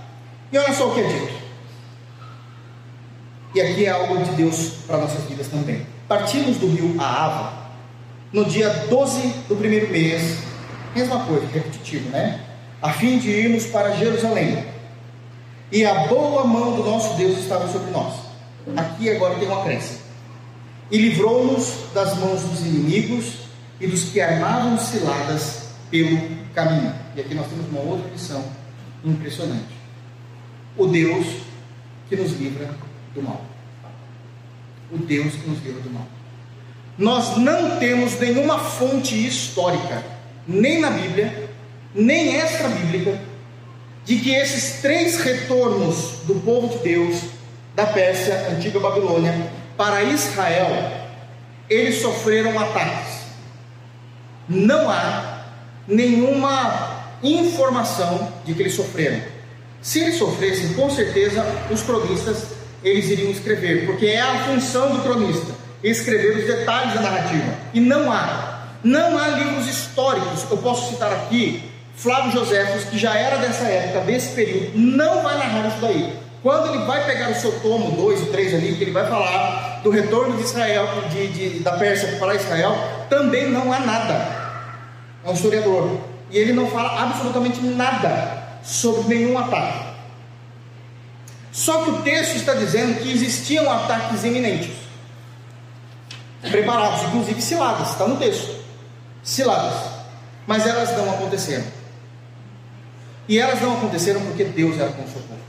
E 0.49 0.57
olha 0.57 0.73
só 0.73 0.89
o 0.89 0.93
que 0.93 1.01
é 1.01 1.07
dito. 1.07 1.40
E 3.53 3.59
aqui 3.59 3.85
é 3.85 3.89
algo 3.89 4.17
de 4.23 4.31
Deus 4.31 4.73
para 4.87 4.97
nossas 4.97 5.23
vidas 5.25 5.47
também. 5.47 5.85
Partimos 6.07 6.57
do 6.57 6.67
rio 6.67 6.95
Aava 6.99 7.61
no 8.31 8.45
dia 8.45 8.69
12 8.89 9.27
do 9.49 9.57
primeiro 9.57 9.89
mês, 9.89 10.37
mesma 10.95 11.25
coisa, 11.25 11.45
repetitivo, 11.47 12.09
né? 12.09 12.39
A 12.81 12.93
fim 12.93 13.19
de 13.19 13.29
irmos 13.29 13.65
para 13.65 13.91
Jerusalém. 13.91 14.65
E 15.71 15.85
a 15.85 16.07
boa 16.07 16.45
mão 16.45 16.75
do 16.75 16.83
nosso 16.83 17.15
Deus 17.15 17.37
estava 17.39 17.71
sobre 17.71 17.91
nós. 17.91 18.13
Aqui 18.75 19.09
agora 19.09 19.35
tem 19.35 19.47
uma 19.47 19.63
crença. 19.63 19.99
E 20.89 20.97
livrou-nos 20.97 21.73
das 21.93 22.17
mãos 22.17 22.41
dos 22.41 22.61
inimigos 22.61 23.33
e 23.79 23.87
dos 23.87 24.03
que 24.03 24.19
armavam 24.19 24.77
ciladas 24.77 25.69
pelo 25.89 26.19
caminho. 26.53 26.93
E 27.15 27.21
aqui 27.21 27.33
nós 27.35 27.47
temos 27.47 27.67
uma 27.69 27.81
outra 27.81 28.09
lição 28.09 28.43
impressionante. 29.03 29.73
O 30.77 30.87
Deus 30.87 31.25
que 32.09 32.15
nos 32.15 32.31
livra 32.33 32.69
do 33.14 33.22
mal. 33.22 33.41
O 34.91 34.97
Deus 34.97 35.34
que 35.34 35.49
nos 35.49 35.64
livra 35.64 35.82
do 35.82 35.89
mal. 35.89 36.07
Nós 36.97 37.38
não 37.38 37.78
temos 37.80 38.20
nenhuma 38.20 38.59
fonte 38.59 39.16
histórica, 39.26 40.03
nem 40.47 40.80
na 40.80 40.89
Bíblia, 40.89 41.49
nem 41.95 42.36
extra-bíblica, 42.36 43.20
de 44.05 44.18
que 44.18 44.32
esses 44.32 44.82
três 44.82 45.18
retornos 45.18 46.20
do 46.26 46.36
povo 46.43 46.68
de 46.68 46.84
Deus, 46.84 47.22
da 47.76 47.86
Pérsia, 47.86 48.49
antiga 48.49 48.80
Babilônia, 48.80 49.51
para 49.78 50.03
Israel, 50.03 50.91
eles 51.70 52.01
sofreram 52.01 52.59
ataques. 52.59 53.22
Não 54.49 54.89
há 54.89 55.45
nenhuma 55.88 57.05
informação 57.24 58.32
de 58.45 58.53
que 58.53 58.62
eles 58.62 58.76
sofreram. 58.76 59.22
Se 59.82 59.99
eles 59.99 60.18
sofressem, 60.18 60.74
com 60.74 60.89
certeza 60.89 61.43
os 61.72 61.82
cronistas 61.82 62.61
eles 62.84 63.09
iriam 63.09 63.32
escrever, 63.32 63.86
porque 63.86 64.07
é 64.07 64.21
a 64.21 64.45
função 64.45 64.95
do 64.95 65.03
cronista 65.03 65.61
escrever 65.84 66.38
os 66.38 66.45
detalhes 66.45 66.93
da 66.93 67.01
narrativa. 67.01 67.53
E 67.73 67.79
não 67.79 68.11
há, 68.11 68.67
não 68.84 69.17
há 69.17 69.27
livros 69.29 69.67
históricos. 69.67 70.45
Eu 70.49 70.57
posso 70.57 70.91
citar 70.91 71.11
aqui 71.11 71.71
Flávio 71.95 72.32
Joséfos, 72.32 72.86
que 72.86 72.97
já 72.97 73.15
era 73.15 73.38
dessa 73.38 73.63
época, 73.65 74.01
desse 74.01 74.34
período, 74.34 74.71
não 74.75 75.21
vai 75.21 75.38
narrar 75.38 75.67
isso 75.67 75.82
daí. 75.82 76.13
Quando 76.41 76.73
ele 76.73 76.86
vai 76.86 77.05
pegar 77.05 77.29
o 77.29 77.36
seu 77.36 77.51
tomo 77.59 77.91
2 77.95 78.21
e 78.21 78.25
3 78.27 78.55
ali, 78.55 78.75
que 78.75 78.84
ele 78.84 78.91
vai 78.91 79.07
falar 79.07 79.82
do 79.84 79.91
retorno 79.91 80.36
de 80.36 80.43
Israel, 80.43 80.88
de, 81.11 81.27
de, 81.27 81.59
da 81.59 81.73
Pérsia 81.73 82.17
para 82.17 82.34
Israel, 82.34 82.75
também 83.09 83.49
não 83.49 83.71
há 83.71 83.79
nada. 83.79 84.13
É 85.23 85.29
um 85.29 85.34
historiador. 85.34 85.99
E 86.32 86.38
ele 86.38 86.53
não 86.53 86.67
fala 86.67 87.03
absolutamente 87.03 87.61
nada 87.61 88.57
sobre 88.63 89.15
nenhum 89.15 89.38
ataque. 89.38 89.90
Só 91.51 91.83
que 91.83 91.91
o 91.91 92.01
texto 92.01 92.37
está 92.37 92.53
dizendo 92.53 93.01
que 93.01 93.11
existiam 93.11 93.69
ataques 93.69 94.23
iminentes, 94.23 94.71
preparados, 96.41 97.03
inclusive 97.03 97.41
ciladas, 97.41 97.89
está 97.89 98.07
no 98.07 98.17
texto. 98.17 98.61
Ciladas. 99.21 99.75
Mas 100.47 100.65
elas 100.65 100.95
não 100.97 101.11
aconteceram. 101.11 101.65
E 103.27 103.37
elas 103.37 103.61
não 103.61 103.73
aconteceram 103.73 104.21
porque 104.21 104.45
Deus 104.45 104.79
era 104.79 104.91
com 104.91 105.03
o 105.03 105.07
seu 105.07 105.21
povo. 105.21 105.39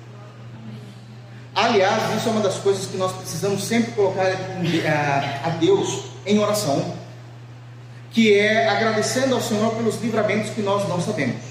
Aliás, 1.55 2.17
isso 2.17 2.29
é 2.29 2.33
uma 2.33 2.41
das 2.41 2.57
coisas 2.57 2.87
que 2.87 2.97
nós 2.97 3.13
precisamos 3.13 3.65
sempre 3.65 3.93
colocar 3.93 4.27
a 5.45 5.49
Deus 5.51 6.05
em 6.25 6.39
oração, 6.39 6.97
que 8.11 8.39
é 8.39 8.69
agradecendo 8.69 9.35
ao 9.35 9.41
Senhor 9.41 9.75
pelos 9.75 10.01
livramentos 10.01 10.51
que 10.51 10.63
nós 10.63 10.89
não 10.89 11.01
sabemos. 11.01 11.43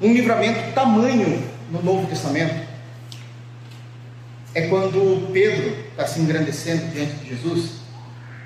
Um 0.00 0.12
livramento 0.12 0.72
tamanho 0.72 1.51
no 1.72 1.82
Novo 1.82 2.06
Testamento 2.06 2.68
é 4.54 4.68
quando 4.68 5.32
Pedro 5.32 5.74
está 5.90 6.06
se 6.06 6.20
engrandecendo 6.20 6.86
diante 6.92 7.14
de 7.14 7.30
Jesus 7.30 7.82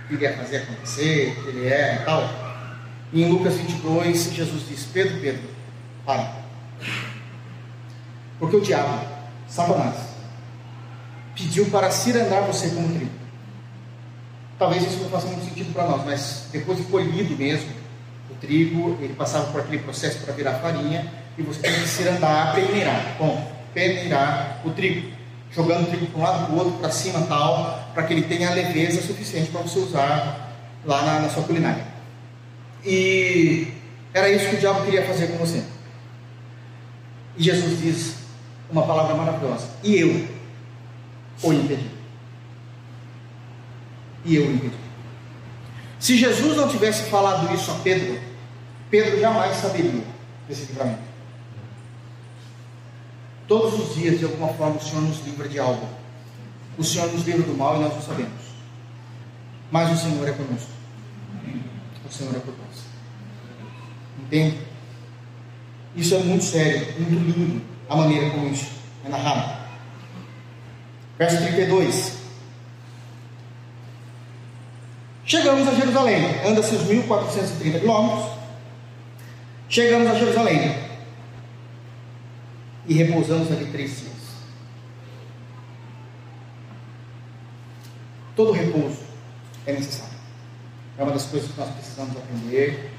iria 0.08 0.36
fazer 0.36 0.58
acontecer, 0.58 1.34
que 1.34 1.48
ele 1.48 1.66
é 1.66 1.96
e 2.00 2.04
tal. 2.04 2.22
E 3.12 3.22
em 3.22 3.28
Lucas 3.28 3.54
22, 3.54 4.32
Jesus 4.32 4.68
diz: 4.68 4.84
Pedro, 4.92 5.20
Pedro, 5.20 5.42
para. 6.04 6.36
Porque 8.38 8.56
o 8.56 8.60
diabo, 8.60 9.04
Satanás, 9.48 9.96
pediu 11.34 11.66
para 11.66 11.90
cirandar 11.90 12.42
você 12.42 12.68
como 12.68 12.88
trigo. 12.94 13.10
Talvez 14.58 14.84
isso 14.84 15.02
não 15.02 15.10
faça 15.10 15.26
muito 15.26 15.44
sentido 15.44 15.72
para 15.72 15.86
nós, 15.86 16.04
mas 16.04 16.48
depois 16.52 16.78
de 16.78 16.84
colhido 16.84 17.36
mesmo, 17.36 17.70
o 18.30 18.34
trigo, 18.34 18.96
ele 19.00 19.14
passava 19.14 19.50
por 19.50 19.60
aquele 19.60 19.82
processo 19.82 20.20
para 20.20 20.32
virar 20.34 20.54
farinha, 20.60 21.12
e 21.38 21.42
você 21.42 21.60
tem 21.60 21.72
que 21.72 21.88
cirandar, 21.88 22.54
peneirar. 22.54 23.16
Bom, 23.18 23.52
peneirar 23.74 24.60
o 24.64 24.70
trigo, 24.70 25.10
jogando 25.50 25.84
o 25.84 25.90
trigo 25.90 26.06
para 26.06 26.18
um 26.18 26.22
lado, 26.22 26.46
para 26.46 26.54
o 26.54 26.58
outro, 26.58 26.78
para 26.78 26.90
cima 26.90 27.26
tal, 27.26 27.90
para 27.92 28.04
que 28.04 28.14
ele 28.14 28.22
tenha 28.22 28.50
a 28.50 28.54
leveza 28.54 29.02
suficiente 29.02 29.50
para 29.50 29.60
você 29.60 29.78
usar 29.78 30.54
lá 30.84 31.02
na, 31.02 31.20
na 31.20 31.28
sua 31.28 31.42
culinária. 31.42 31.84
E 32.84 33.68
era 34.14 34.30
isso 34.30 34.48
que 34.48 34.56
o 34.56 34.60
diabo 34.60 34.84
queria 34.84 35.04
fazer 35.04 35.26
com 35.28 35.38
você. 35.38 35.62
E 37.36 37.42
Jesus 37.42 37.80
diz 37.80 38.16
uma 38.70 38.86
palavra 38.86 39.14
maravilhosa: 39.14 39.68
E 39.82 39.96
eu 39.96 40.28
o 41.42 41.52
impedi. 41.52 41.90
E 44.24 44.36
eu 44.36 44.46
o 44.46 44.52
impedi. 44.52 44.76
Se 45.98 46.16
Jesus 46.16 46.56
não 46.56 46.68
tivesse 46.68 47.10
falado 47.10 47.52
isso 47.54 47.70
a 47.70 47.74
Pedro, 47.76 48.18
Pedro 48.90 49.20
jamais 49.20 49.56
saberia 49.56 50.04
desse 50.48 50.66
livramento. 50.66 51.05
Todos 53.46 53.74
os 53.74 53.94
dias, 53.94 54.18
de 54.18 54.24
alguma 54.24 54.48
forma, 54.54 54.76
o 54.76 54.82
Senhor 54.82 55.02
nos 55.02 55.24
livra 55.24 55.48
de 55.48 55.58
algo. 55.58 55.88
O 56.76 56.84
Senhor 56.84 57.10
nos 57.12 57.24
livra 57.24 57.42
do 57.42 57.56
mal 57.56 57.76
e 57.76 57.80
nós 57.80 57.94
não 57.94 58.02
sabemos. 58.02 58.42
Mas 59.70 59.92
o 59.92 60.02
Senhor 60.02 60.28
é 60.28 60.32
conosco. 60.32 60.70
O 62.08 62.12
Senhor 62.12 62.34
é 62.34 62.38
por 62.38 62.54
nós. 62.58 62.84
Entende? 64.20 64.58
Isso 65.94 66.14
é 66.14 66.18
muito 66.18 66.44
sério, 66.44 66.86
muito 67.00 67.38
lindo, 67.38 67.62
a 67.88 67.96
maneira 67.96 68.30
como 68.30 68.48
isso 68.48 68.66
é 69.04 69.08
narrado. 69.08 69.56
Verso 71.18 71.38
32. 71.38 72.16
Chegamos 75.24 75.66
a 75.66 75.74
Jerusalém. 75.74 76.22
Anda-se 76.46 76.74
os 76.74 76.82
1430 76.82 77.80
quilômetros. 77.80 78.26
Chegamos 79.68 80.08
a 80.08 80.14
Jerusalém. 80.14 80.85
E 82.88 82.94
repousamos 82.94 83.50
ali 83.50 83.66
três 83.66 84.00
dias. 84.00 84.12
Todo 88.34 88.52
repouso 88.52 88.98
é 89.66 89.72
necessário. 89.72 90.16
É 90.98 91.02
uma 91.02 91.12
das 91.12 91.24
coisas 91.24 91.50
que 91.50 91.58
nós 91.58 91.70
precisamos 91.70 92.16
aprender. 92.16 92.90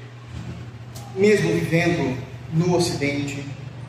Mesmo 1.14 1.52
vivendo 1.52 2.18
no 2.52 2.76
Ocidente, 2.76 3.44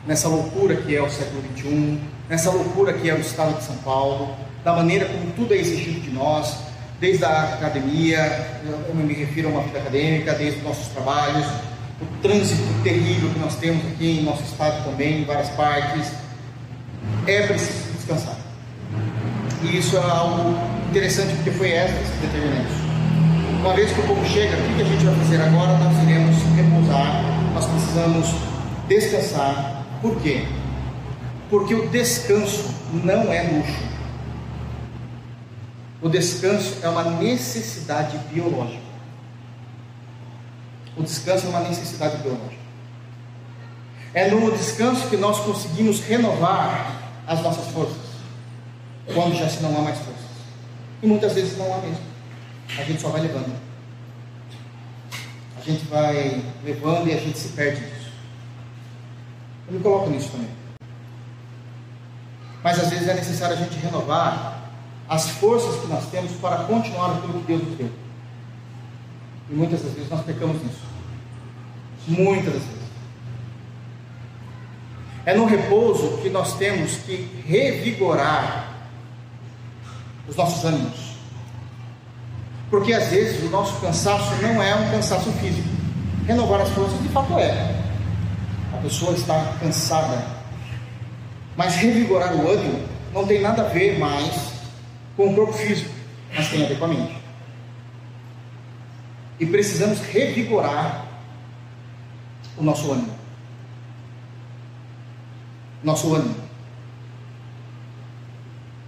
nessa 0.06 0.28
loucura 0.28 0.76
que 0.76 0.96
é 0.96 1.02
o 1.02 1.10
século 1.10 1.42
XXI, 1.56 2.00
nessa 2.28 2.50
loucura 2.50 2.92
que 2.92 3.08
é 3.08 3.14
o 3.14 3.20
Estado 3.20 3.56
de 3.58 3.64
São 3.64 3.76
Paulo, 3.78 4.34
da 4.64 4.74
maneira 4.74 5.06
como 5.06 5.32
tudo 5.32 5.54
é 5.54 5.56
exigido 5.56 6.00
de 6.00 6.10
nós, 6.10 6.56
desde 7.00 7.24
a 7.24 7.54
academia, 7.54 8.60
eu 8.88 8.94
me 8.94 9.14
refiro 9.14 9.48
a 9.48 9.52
uma 9.52 9.62
vida 9.62 9.78
acadêmica, 9.78 10.34
desde 10.34 10.58
os 10.58 10.64
nossos 10.64 10.88
trabalhos, 10.88 11.46
o 12.00 12.22
trânsito 12.22 12.62
terrível 12.82 13.30
que 13.30 13.38
nós 13.38 13.56
temos 13.56 13.84
aqui 13.86 14.20
em 14.20 14.24
nosso 14.24 14.42
estado 14.44 14.84
também, 14.84 15.22
em 15.22 15.24
várias 15.24 15.48
partes, 15.50 16.12
é 17.26 17.46
preciso 17.46 17.92
descansar. 17.92 18.36
E 19.62 19.76
isso 19.76 19.96
é 19.96 20.00
algo 20.00 20.58
interessante 20.88 21.34
porque 21.36 21.50
foi 21.50 21.70
essa 21.70 21.92
que 21.92 22.26
determinou 22.26 22.64
isso. 22.64 22.90
Uma 23.60 23.74
vez 23.74 23.92
que 23.92 24.00
o 24.00 24.06
povo 24.06 24.26
chega, 24.26 24.56
o 24.56 24.76
que 24.76 24.82
a 24.82 24.84
gente 24.84 25.04
vai 25.04 25.14
fazer 25.16 25.42
agora? 25.42 25.76
Nós 25.78 26.02
iremos 26.02 26.36
repousar, 26.56 27.22
nós 27.52 27.66
precisamos 27.66 28.26
descansar. 28.88 29.84
Por 30.00 30.16
quê? 30.22 30.44
Porque 31.50 31.74
o 31.74 31.88
descanso 31.90 32.74
não 33.04 33.30
é 33.30 33.42
luxo. 33.42 33.90
O 36.00 36.08
descanso 36.08 36.78
é 36.82 36.88
uma 36.88 37.04
necessidade 37.04 38.16
biológica. 38.32 38.79
O 41.00 41.02
descanso 41.02 41.46
é 41.46 41.48
uma 41.48 41.60
necessidade 41.60 42.18
biológica. 42.18 42.60
É 44.12 44.30
no 44.30 44.52
descanso 44.52 45.08
que 45.08 45.16
nós 45.16 45.40
conseguimos 45.40 46.00
renovar 46.00 46.94
as 47.26 47.40
nossas 47.40 47.72
forças, 47.72 47.96
quando 49.14 49.34
já 49.34 49.48
se 49.48 49.62
não 49.62 49.74
há 49.78 49.80
mais 49.80 49.96
forças. 49.96 50.26
E 51.02 51.06
muitas 51.06 51.32
vezes 51.32 51.56
não 51.56 51.72
há 51.72 51.78
mesmo. 51.78 52.04
A 52.78 52.82
gente 52.82 53.00
só 53.00 53.08
vai 53.08 53.22
levando. 53.22 53.58
A 55.56 55.62
gente 55.62 55.86
vai 55.86 56.44
levando 56.62 57.08
e 57.08 57.14
a 57.14 57.18
gente 57.18 57.38
se 57.38 57.48
perde 57.48 57.80
nisso. 57.80 58.12
Eu 59.68 59.74
me 59.74 59.80
coloco 59.80 60.10
nisso 60.10 60.28
também. 60.32 60.50
Mas 62.62 62.78
às 62.78 62.90
vezes 62.90 63.08
é 63.08 63.14
necessário 63.14 63.56
a 63.56 63.58
gente 63.58 63.78
renovar 63.78 64.70
as 65.08 65.30
forças 65.30 65.80
que 65.80 65.86
nós 65.86 66.04
temos 66.10 66.32
para 66.32 66.64
continuar 66.64 67.16
aquilo 67.16 67.40
que 67.40 67.46
Deus 67.46 67.62
nos 67.62 67.78
deu. 67.78 67.90
E 69.48 69.54
muitas 69.54 69.82
das 69.82 69.94
vezes 69.94 70.10
nós 70.10 70.22
pecamos 70.26 70.62
nisso. 70.62 70.89
Muitas 72.06 72.54
vezes. 72.54 72.80
É 75.26 75.34
no 75.34 75.44
repouso 75.44 76.18
que 76.22 76.30
nós 76.30 76.56
temos 76.56 76.96
que 76.96 77.28
revigorar 77.46 78.68
os 80.28 80.34
nossos 80.34 80.64
ânimos. 80.64 81.10
Porque 82.70 82.92
às 82.92 83.08
vezes 83.08 83.42
o 83.42 83.50
nosso 83.50 83.80
cansaço 83.80 84.34
não 84.42 84.62
é 84.62 84.74
um 84.74 84.90
cansaço 84.90 85.30
físico. 85.32 85.68
Renovar 86.26 86.60
as 86.60 86.68
forças 86.70 87.00
de 87.02 87.08
fato 87.08 87.38
é. 87.38 87.76
A 88.72 88.76
pessoa 88.78 89.12
está 89.12 89.54
cansada. 89.60 90.24
Mas 91.56 91.74
revigorar 91.76 92.34
o 92.34 92.50
ânimo 92.50 92.88
não 93.12 93.26
tem 93.26 93.40
nada 93.40 93.62
a 93.62 93.68
ver 93.68 93.98
mais 93.98 94.52
com 95.16 95.32
o 95.32 95.34
corpo 95.34 95.52
físico, 95.52 95.90
mas 96.34 96.48
tem 96.48 96.64
a 96.64 96.68
ver 96.68 96.78
com 96.78 96.84
a 96.84 96.88
mente. 96.88 97.16
E 99.38 99.46
precisamos 99.46 100.00
revigorar 100.00 101.06
o 102.60 102.64
nosso 102.64 102.92
ânimo. 102.92 103.14
Nosso 105.82 106.14
ânimo. 106.14 106.36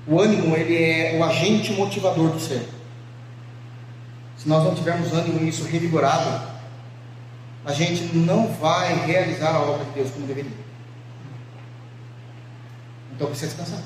O 0.07 0.21
ânimo, 0.21 0.55
ele 0.55 0.77
é 0.77 1.19
o 1.19 1.25
agente 1.25 1.73
motivador 1.73 2.31
do 2.31 2.41
ser. 2.41 2.69
Se 4.37 4.49
nós 4.49 4.65
não 4.65 4.75
tivermos 4.75 5.13
ânimo 5.13 5.41
e 5.41 5.49
isso 5.49 5.65
revigorado, 5.65 6.53
a 7.65 7.73
gente 7.73 8.15
não 8.15 8.49
vai 8.49 9.07
realizar 9.07 9.55
a 9.55 9.61
obra 9.61 9.85
de 9.87 9.91
Deus 9.93 10.11
como 10.11 10.27
deveria. 10.27 10.51
Então 13.15 13.29
precisa 13.29 13.55
descansar. 13.55 13.83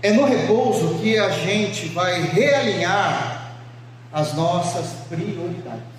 É 0.00 0.12
no 0.12 0.24
repouso 0.24 0.98
que 1.00 1.18
a 1.18 1.30
gente 1.30 1.86
vai 1.88 2.22
realinhar 2.22 3.56
as 4.12 4.34
nossas 4.34 4.94
prioridades. 5.08 5.91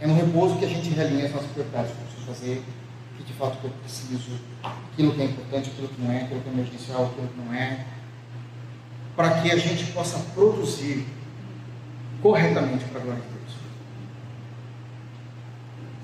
É 0.00 0.06
no 0.06 0.14
repouso 0.14 0.56
que 0.56 0.64
a 0.64 0.68
gente 0.68 0.88
realinha 0.90 1.26
as 1.26 1.32
nossas 1.32 1.50
prioridades. 1.50 1.90
Eu 1.90 1.96
preciso 1.96 2.26
fazer 2.26 2.64
que 3.16 3.22
de 3.24 3.32
fato 3.34 3.58
eu 3.62 3.70
preciso, 3.70 4.38
aquilo 4.62 5.12
que 5.12 5.20
é 5.20 5.24
importante, 5.26 5.70
aquilo 5.70 5.88
que 5.88 6.00
não 6.00 6.10
é, 6.10 6.22
aquilo 6.22 6.40
que 6.40 6.48
é 6.48 6.52
emergencial, 6.52 7.06
aquilo 7.06 7.28
que 7.28 7.40
não 7.40 7.54
é. 7.54 7.86
Para 9.14 9.40
que 9.40 9.50
a 9.50 9.56
gente 9.56 9.92
possa 9.92 10.18
produzir 10.34 11.06
corretamente 12.22 12.84
para 12.86 13.00
a 13.00 13.04
glória 13.04 13.20
de 13.20 13.28
Deus. 13.28 13.56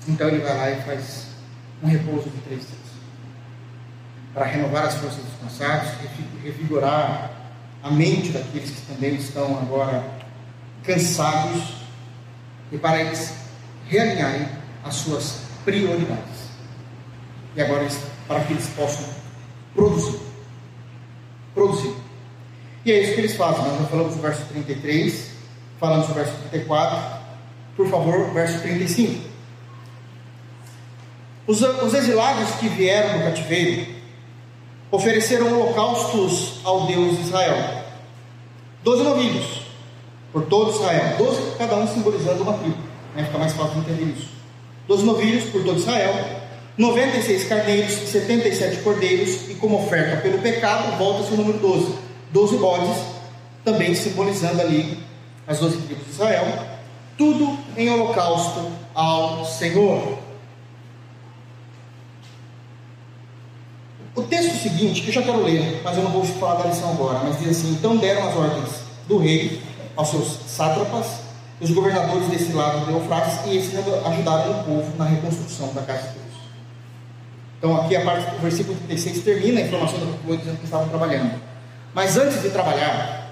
Então 0.07 0.27
ele 0.27 0.39
vai 0.39 0.55
lá 0.55 0.71
e 0.71 0.81
faz 0.83 1.27
um 1.81 1.87
repouso 1.87 2.29
de 2.29 2.37
três 2.41 2.61
dias 2.61 2.87
para 4.33 4.45
renovar 4.45 4.85
as 4.85 4.93
forças 4.95 5.23
dos 5.23 5.33
cansados, 5.41 5.89
revigorar 6.43 7.31
a 7.81 7.89
mente 7.89 8.29
daqueles 8.29 8.69
que 8.69 8.81
também 8.81 9.15
estão 9.15 9.57
agora 9.57 10.03
cansados 10.83 11.77
e 12.71 12.77
para 12.77 13.01
eles 13.01 13.46
realinharem 13.89 14.47
as 14.83 14.95
suas 14.95 15.41
prioridades. 15.65 16.47
E 17.55 17.61
agora 17.61 17.87
para 18.27 18.41
que 18.41 18.53
eles 18.53 18.67
possam 18.67 19.05
produzir. 19.73 20.19
Produzir. 21.53 21.93
E 22.85 22.91
é 22.91 23.01
isso 23.01 23.13
que 23.15 23.21
eles 23.21 23.35
fazem. 23.35 23.63
Nós 23.63 23.79
já 23.79 23.85
falamos 23.85 24.15
do 24.15 24.21
verso 24.21 24.45
33, 24.45 25.31
falamos 25.79 26.07
do 26.07 26.13
verso 26.13 26.33
34. 26.49 27.17
Por 27.75 27.89
favor, 27.89 28.33
verso 28.33 28.59
35. 28.61 29.27
Os, 31.45 31.61
os 31.61 31.93
exilados 31.93 32.51
que 32.55 32.67
vieram 32.67 33.19
do 33.19 33.25
cativeiro 33.25 33.95
ofereceram 34.91 35.47
holocaustos 35.53 36.59
ao 36.63 36.87
Deus 36.87 37.17
de 37.17 37.23
Israel. 37.23 37.83
Doze 38.83 39.03
novilhos, 39.03 39.61
por 40.31 40.45
todo 40.45 40.71
Israel. 40.71 41.17
Doze, 41.17 41.41
cada 41.57 41.75
um 41.75 41.87
simbolizando 41.87 42.43
uma 42.43 42.53
tribo. 42.53 42.86
Né? 43.17 43.23
Fica 43.23 43.39
mais 43.39 43.53
fácil 43.53 43.81
de 43.81 43.91
entender 43.91 44.13
isso. 44.15 44.29
Doze 44.87 45.03
novilhos 45.03 45.45
por 45.45 45.63
todo 45.63 45.79
Israel. 45.79 46.13
96 46.77 47.47
carneiros, 47.47 47.91
77 47.91 48.83
cordeiros, 48.83 49.49
e 49.49 49.55
como 49.55 49.83
oferta 49.83 50.21
pelo 50.21 50.37
pecado, 50.37 50.95
volta-se 50.99 51.33
o 51.33 51.37
número 51.37 51.57
12. 51.57 51.95
12 52.31 52.57
bodes, 52.57 52.95
também 53.65 53.95
simbolizando 53.95 54.61
ali 54.61 54.99
as 55.47 55.59
12 55.59 55.77
tribos 55.77 56.05
de 56.05 56.11
Israel, 56.11 56.45
tudo 57.17 57.57
em 57.75 57.89
holocausto 57.89 58.71
ao 58.93 59.43
Senhor. 59.45 60.19
O 64.13 64.21
texto 64.23 64.61
seguinte, 64.61 65.01
que 65.01 65.07
eu 65.07 65.13
já 65.13 65.23
quero 65.23 65.43
ler, 65.43 65.81
mas 65.83 65.97
eu 65.97 66.03
não 66.03 66.11
vou 66.11 66.23
falar 66.23 66.61
da 66.61 66.69
lição 66.69 66.91
agora, 66.91 67.19
mas 67.23 67.39
diz 67.39 67.49
assim: 67.49 67.71
Então 67.71 67.97
deram 67.97 68.27
as 68.27 68.35
ordens 68.35 68.81
do 69.07 69.17
rei 69.17 69.61
aos 69.95 70.09
seus 70.09 70.39
sátrapas, 70.47 71.26
os 71.59 71.71
governadores 71.71 72.27
desse 72.27 72.53
lado 72.53 72.85
do 72.85 72.91
Eufrates, 72.91 73.45
e 73.45 73.57
esses 73.57 73.73
ajudaram 73.75 74.61
o 74.61 74.63
povo 74.63 74.97
na 74.97 75.05
reconstrução 75.05 75.73
da 75.73 75.81
casa 75.81 76.09
de 76.09 76.13
Deus. 76.19 76.27
Então, 77.57 77.81
aqui 77.81 77.95
a 77.95 78.05
parte 78.05 78.29
do 78.29 78.37
versículo 78.39 78.77
36 78.77 79.23
termina 79.23 79.59
a 79.59 79.63
informação 79.63 79.99
do 79.99 80.17
povo 80.23 80.37
dizendo 80.37 80.57
que 80.57 80.65
estavam 80.65 80.87
trabalhando. 80.89 81.41
Mas 81.93 82.15
antes 82.15 82.41
de 82.43 82.49
trabalhar, 82.49 83.27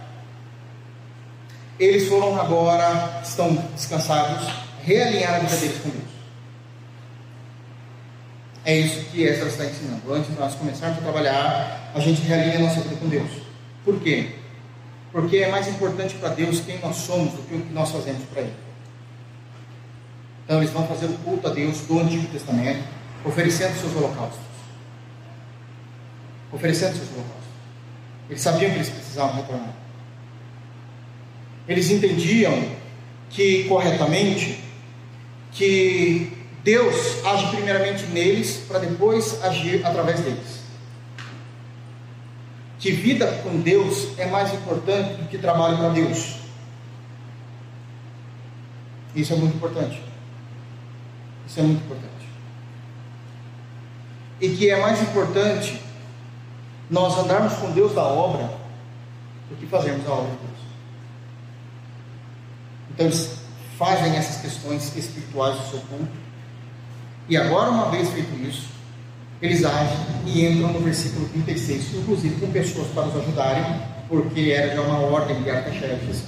eles 1.79 2.07
foram 2.07 2.39
agora, 2.39 3.21
estão 3.23 3.53
descansados, 3.75 4.47
realinhar 4.81 5.35
a 5.35 5.39
vida 5.39 5.55
deles 5.57 5.77
com 5.81 5.89
Deus. 5.89 6.15
É 8.65 8.75
isso 8.75 9.05
que 9.11 9.21
Esdras 9.21 9.51
está 9.51 9.65
ensinando. 9.65 10.11
Antes 10.11 10.31
de 10.31 10.39
nós 10.39 10.55
começarmos 10.55 10.97
a 10.97 11.01
trabalhar, 11.01 11.91
a 11.93 11.99
gente 11.99 12.21
realinha 12.21 12.57
a 12.57 12.61
nossa 12.61 12.81
vida 12.81 12.95
com 12.95 13.07
Deus. 13.07 13.29
Por 13.83 13.99
quê? 13.99 14.33
Porque 15.15 15.37
é 15.37 15.47
mais 15.47 15.65
importante 15.69 16.13
para 16.15 16.27
Deus 16.27 16.59
quem 16.59 16.77
nós 16.79 16.97
somos 16.97 17.31
do 17.31 17.41
que 17.43 17.55
o 17.55 17.61
que 17.61 17.73
nós 17.73 17.89
fazemos 17.89 18.21
para 18.25 18.41
Ele. 18.41 18.53
Então 20.43 20.57
eles 20.57 20.71
vão 20.71 20.85
fazer 20.85 21.05
o 21.05 21.13
culto 21.19 21.47
a 21.47 21.51
Deus 21.51 21.79
do 21.87 22.01
Antigo 22.01 22.27
Testamento, 22.27 22.83
oferecendo 23.23 23.79
seus 23.79 23.95
holocaustos. 23.95 24.41
Oferecendo 26.51 26.97
seus 26.97 27.07
holocaustos. 27.11 27.45
Eles 28.29 28.41
sabiam 28.41 28.69
que 28.71 28.75
eles 28.75 28.89
precisavam 28.89 29.37
retornar. 29.37 29.73
Eles 31.65 31.89
entendiam 31.91 32.71
que 33.29 33.69
corretamente 33.69 34.59
que 35.53 36.45
Deus 36.61 37.25
age 37.25 37.55
primeiramente 37.55 38.03
neles 38.07 38.65
para 38.67 38.79
depois 38.79 39.41
agir 39.45 39.85
através 39.85 40.19
deles. 40.19 40.64
Que 42.85 42.91
vida 42.91 43.25
com 43.41 43.61
Deus 43.61 44.09
é 44.15 44.27
mais 44.27 44.53
importante 44.53 45.15
do 45.15 45.27
que 45.27 45.39
trabalho 45.39 45.75
para 45.75 45.89
Deus. 45.89 46.35
Isso 49.15 49.33
é 49.33 49.35
muito 49.37 49.55
importante. 49.55 50.03
Isso 51.47 51.59
é 51.61 51.63
muito 51.63 51.83
importante. 51.83 52.29
E 54.39 54.49
que 54.49 54.69
é 54.69 54.79
mais 54.79 55.01
importante 55.01 55.81
nós 56.87 57.17
andarmos 57.17 57.53
com 57.53 57.71
Deus 57.71 57.91
da 57.95 58.03
obra 58.03 58.51
do 59.49 59.55
que 59.59 59.65
fazermos 59.65 60.07
a 60.07 60.11
obra 60.11 60.29
de 60.29 60.37
Deus. 60.37 60.59
Então 62.91 63.05
eles 63.07 63.39
fazem 63.79 64.15
essas 64.15 64.43
questões 64.43 64.95
espirituais 64.95 65.59
do 65.59 65.71
seu 65.71 65.79
culto 65.79 66.11
e 67.27 67.35
agora, 67.35 67.71
uma 67.71 67.89
vez 67.89 68.11
feito 68.11 68.31
isso, 68.47 68.74
eles 69.41 69.63
agem 69.63 69.97
e 70.25 70.45
entram 70.45 70.73
no 70.73 70.79
versículo 70.79 71.27
36, 71.29 71.95
inclusive 71.95 72.39
com 72.39 72.51
pessoas 72.51 72.87
para 72.89 73.07
os 73.07 73.15
ajudarem, 73.17 73.63
porque 74.07 74.51
era 74.51 74.75
já 74.75 74.81
uma 74.81 74.99
ordem 74.99 75.41
de 75.43 75.49
arquechefes, 75.49 76.23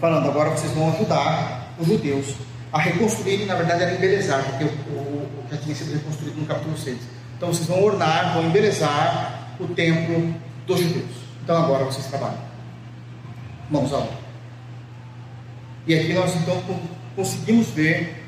falando: 0.00 0.28
agora 0.28 0.50
vocês 0.50 0.72
vão 0.72 0.92
ajudar 0.92 1.74
os 1.78 1.86
judeus 1.86 2.34
a 2.72 2.78
reconstruírem, 2.78 3.46
na 3.46 3.54
verdade 3.54 3.82
era 3.82 3.94
embelezar, 3.94 4.44
porque 4.44 4.64
o, 4.64 4.68
o, 4.68 5.28
já 5.50 5.56
tinha 5.56 5.74
sido 5.74 5.92
reconstruído 5.92 6.40
no 6.40 6.46
capítulo 6.46 6.76
6. 6.76 6.98
Então 7.36 7.52
vocês 7.52 7.66
vão 7.66 7.82
ornar, 7.82 8.34
vão 8.34 8.44
embelezar 8.44 9.54
o 9.58 9.66
templo 9.68 10.34
dos 10.66 10.80
judeus. 10.80 11.16
Então 11.42 11.56
agora 11.56 11.84
vocês 11.84 12.06
trabalham. 12.06 12.38
Vamos 13.70 13.92
obra. 13.92 14.10
E 15.86 15.94
aqui 15.94 16.12
nós 16.12 16.34
então 16.36 16.62
conseguimos 17.16 17.68
ver 17.68 18.22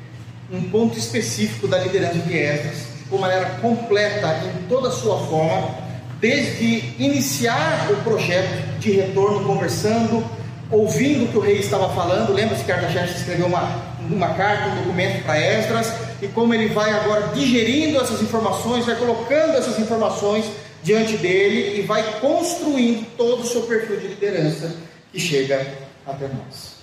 um 0.51 0.63
ponto 0.69 0.97
específico 0.97 1.67
da 1.67 1.77
liderança 1.77 2.17
de 2.17 2.35
Esdras, 2.35 2.87
de 3.11 3.17
uma 3.17 3.27
maneira 3.27 3.57
completa 3.61 4.39
em 4.45 4.67
toda 4.69 4.87
a 4.87 4.91
sua 4.91 5.19
forma, 5.27 5.75
desde 6.21 6.95
iniciar 6.97 7.91
o 7.91 7.97
projeto 8.03 8.79
de 8.79 8.91
retorno, 8.91 9.45
conversando, 9.45 10.23
ouvindo 10.71 11.25
o 11.25 11.27
que 11.27 11.37
o 11.37 11.41
rei 11.41 11.59
estava 11.59 11.93
falando. 11.93 12.31
Lembra-se 12.31 12.63
que 12.63 12.71
Artaxerxes 12.71 13.17
escreveu 13.17 13.47
uma, 13.47 13.69
uma 14.09 14.33
carta, 14.35 14.69
um 14.69 14.75
documento 14.77 15.23
para 15.23 15.37
Esdras, 15.37 15.91
e 16.21 16.27
como 16.29 16.53
ele 16.53 16.73
vai 16.73 16.89
agora 16.91 17.33
digerindo 17.33 17.99
essas 17.99 18.21
informações, 18.21 18.85
vai 18.85 18.95
colocando 18.95 19.57
essas 19.57 19.77
informações 19.77 20.45
diante 20.81 21.17
dele 21.17 21.79
e 21.79 21.81
vai 21.81 22.19
construindo 22.21 23.05
todo 23.17 23.41
o 23.41 23.45
seu 23.45 23.63
perfil 23.63 23.99
de 23.99 24.07
liderança 24.07 24.73
que 25.11 25.19
chega 25.19 25.67
até 26.07 26.29
nós. 26.29 26.77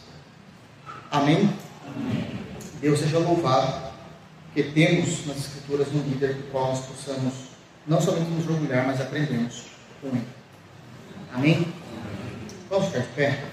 Amém? 1.10 1.48
Amém. 1.86 2.28
Deus 2.82 3.00
seja 3.00 3.18
louvado, 3.18 3.87
que 4.62 4.72
temos 4.72 5.24
nas 5.24 5.36
Escrituras 5.36 5.86
um 5.94 6.02
líder 6.02 6.34
do 6.34 6.50
qual 6.50 6.70
nós 6.70 6.84
possamos 6.84 7.32
não 7.86 8.00
somente 8.00 8.28
nos 8.28 8.48
orgulhar, 8.48 8.88
mas 8.88 9.00
aprendemos 9.00 9.66
com 10.00 10.08
ele. 10.08 10.26
Amém? 11.32 11.72
Vamos 12.68 12.86
ficar 12.86 13.00
de 13.00 13.08
pé? 13.08 13.44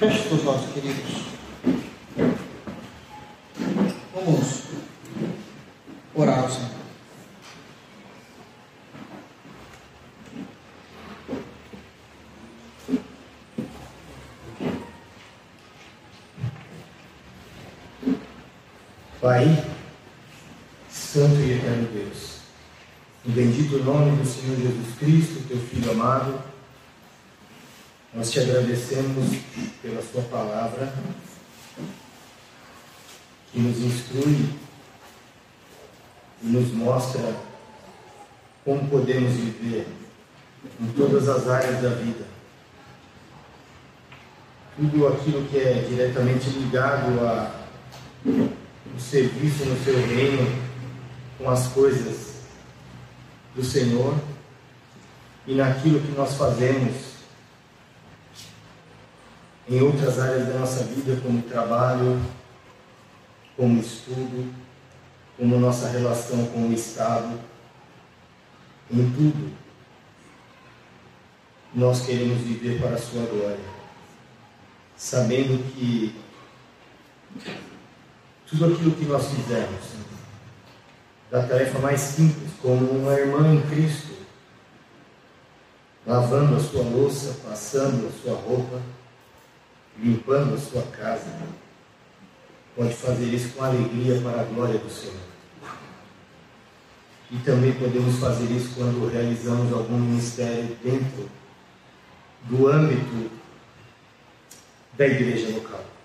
Feche 0.00 0.34
os 0.34 0.46
olhos, 0.46 0.72
queridos. 0.72 1.26
Vamos 4.12 4.62
orar 6.12 6.40
ao 6.40 6.50
Senhor. 6.50 6.75
Pai, 19.26 19.60
Santo 20.88 21.34
e 21.40 21.54
Eterno 21.54 21.88
Deus, 21.92 22.36
no 23.24 23.34
bendito 23.34 23.82
nome 23.82 24.16
do 24.16 24.24
Senhor 24.24 24.56
Jesus 24.56 24.96
Cristo, 25.00 25.48
teu 25.48 25.58
Filho 25.58 25.90
amado, 25.90 26.38
nós 28.14 28.30
te 28.30 28.38
agradecemos 28.38 29.40
pela 29.82 30.00
Sua 30.00 30.22
palavra, 30.22 30.94
que 33.50 33.58
nos 33.58 33.76
instrui 33.78 34.48
e 36.44 36.46
nos 36.46 36.70
mostra 36.70 37.34
como 38.64 38.88
podemos 38.88 39.32
viver 39.32 39.88
em 40.80 40.86
todas 40.92 41.28
as 41.28 41.48
áreas 41.48 41.82
da 41.82 41.88
vida. 41.88 42.24
Tudo 44.76 45.08
aquilo 45.08 45.44
que 45.48 45.58
é 45.58 45.84
diretamente 45.88 46.48
ligado 46.50 47.26
a 47.26 47.66
o 48.96 49.00
serviço 49.00 49.66
no 49.66 49.84
seu 49.84 49.94
reino 49.94 50.66
com 51.36 51.50
as 51.50 51.68
coisas 51.68 52.36
do 53.54 53.62
Senhor 53.62 54.18
e 55.46 55.54
naquilo 55.54 56.00
que 56.00 56.12
nós 56.12 56.34
fazemos 56.34 57.16
em 59.68 59.80
outras 59.82 60.18
áreas 60.18 60.48
da 60.48 60.60
nossa 60.60 60.84
vida, 60.84 61.20
como 61.22 61.42
trabalho, 61.42 62.20
como 63.56 63.80
estudo, 63.80 64.52
como 65.36 65.58
nossa 65.58 65.88
relação 65.88 66.46
com 66.46 66.68
o 66.68 66.72
Estado, 66.72 67.38
em 68.90 69.10
tudo. 69.10 69.52
Nós 71.74 72.06
queremos 72.06 72.38
viver 72.38 72.80
para 72.80 72.94
a 72.94 72.98
Sua 72.98 73.26
glória, 73.26 73.58
sabendo 74.96 75.62
que 75.74 76.14
tudo 78.48 78.66
aquilo 78.66 78.92
que 78.92 79.04
nós 79.04 79.26
fizermos, 79.28 79.84
da 81.30 81.42
tarefa 81.46 81.78
mais 81.80 82.00
simples, 82.00 82.52
como 82.62 82.90
uma 82.90 83.12
irmã 83.14 83.52
em 83.52 83.60
Cristo, 83.62 84.14
lavando 86.06 86.56
a 86.56 86.60
sua 86.60 86.82
louça, 86.82 87.36
passando 87.44 88.06
a 88.06 88.22
sua 88.22 88.34
roupa, 88.34 88.80
limpando 89.98 90.54
a 90.54 90.58
sua 90.58 90.82
casa, 90.82 91.26
pode 92.76 92.94
fazer 92.94 93.26
isso 93.26 93.54
com 93.54 93.64
alegria 93.64 94.20
para 94.20 94.42
a 94.42 94.44
glória 94.44 94.78
do 94.78 94.90
Senhor. 94.90 95.16
E 97.28 97.38
também 97.38 97.72
podemos 97.72 98.20
fazer 98.20 98.48
isso 98.52 98.70
quando 98.76 99.10
realizamos 99.10 99.72
algum 99.72 99.98
ministério 99.98 100.76
dentro 100.84 101.28
do 102.42 102.68
âmbito 102.68 103.32
da 104.96 105.06
igreja 105.08 105.52
local 105.52 105.95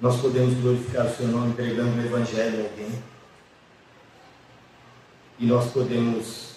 nós 0.00 0.20
podemos 0.20 0.54
glorificar 0.60 1.06
o 1.06 1.16
seu 1.16 1.26
nome 1.28 1.54
pregando 1.54 2.00
o 2.00 2.04
Evangelho 2.04 2.60
a 2.60 2.68
alguém. 2.68 3.02
E 5.38 5.46
nós 5.46 5.70
podemos 5.72 6.54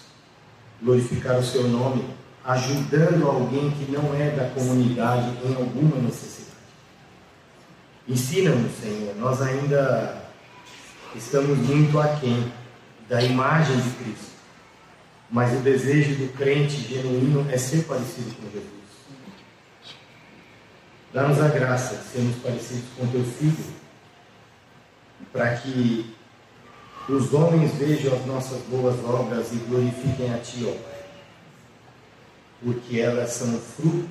glorificar 0.80 1.38
o 1.38 1.44
seu 1.44 1.66
nome 1.68 2.04
ajudando 2.44 3.26
alguém 3.26 3.70
que 3.70 3.90
não 3.90 4.14
é 4.14 4.30
da 4.30 4.48
comunidade 4.50 5.30
em 5.44 5.54
alguma 5.54 5.96
necessidade. 5.96 6.42
Ensina-nos, 8.08 8.72
Senhor, 8.80 9.14
nós 9.16 9.40
ainda 9.40 10.24
estamos 11.14 11.56
muito 11.58 11.98
aquém 12.00 12.52
da 13.08 13.22
imagem 13.22 13.76
de 13.76 13.90
Cristo, 13.90 14.32
mas 15.30 15.52
o 15.56 15.62
desejo 15.62 16.16
do 16.16 16.32
crente 16.36 16.80
genuíno 16.88 17.46
é 17.50 17.56
ser 17.56 17.84
parecido 17.84 18.34
com 18.36 18.50
Jesus. 18.50 18.81
Dá-nos 21.12 21.40
a 21.42 21.48
graça 21.48 21.96
de 21.96 22.04
sermos 22.04 22.36
parecidos 22.36 22.84
com 22.96 23.06
teu 23.08 23.22
Filho, 23.22 23.64
para 25.30 25.56
que 25.56 26.14
os 27.06 27.34
homens 27.34 27.74
vejam 27.74 28.14
as 28.14 28.24
nossas 28.24 28.62
boas 28.62 28.98
obras 29.04 29.52
e 29.52 29.56
glorifiquem 29.56 30.32
a 30.32 30.38
Ti, 30.38 30.64
ó 30.66 30.72
Pai, 30.72 31.04
porque 32.62 32.98
elas 32.98 33.30
são 33.30 33.60
frutos 33.60 34.08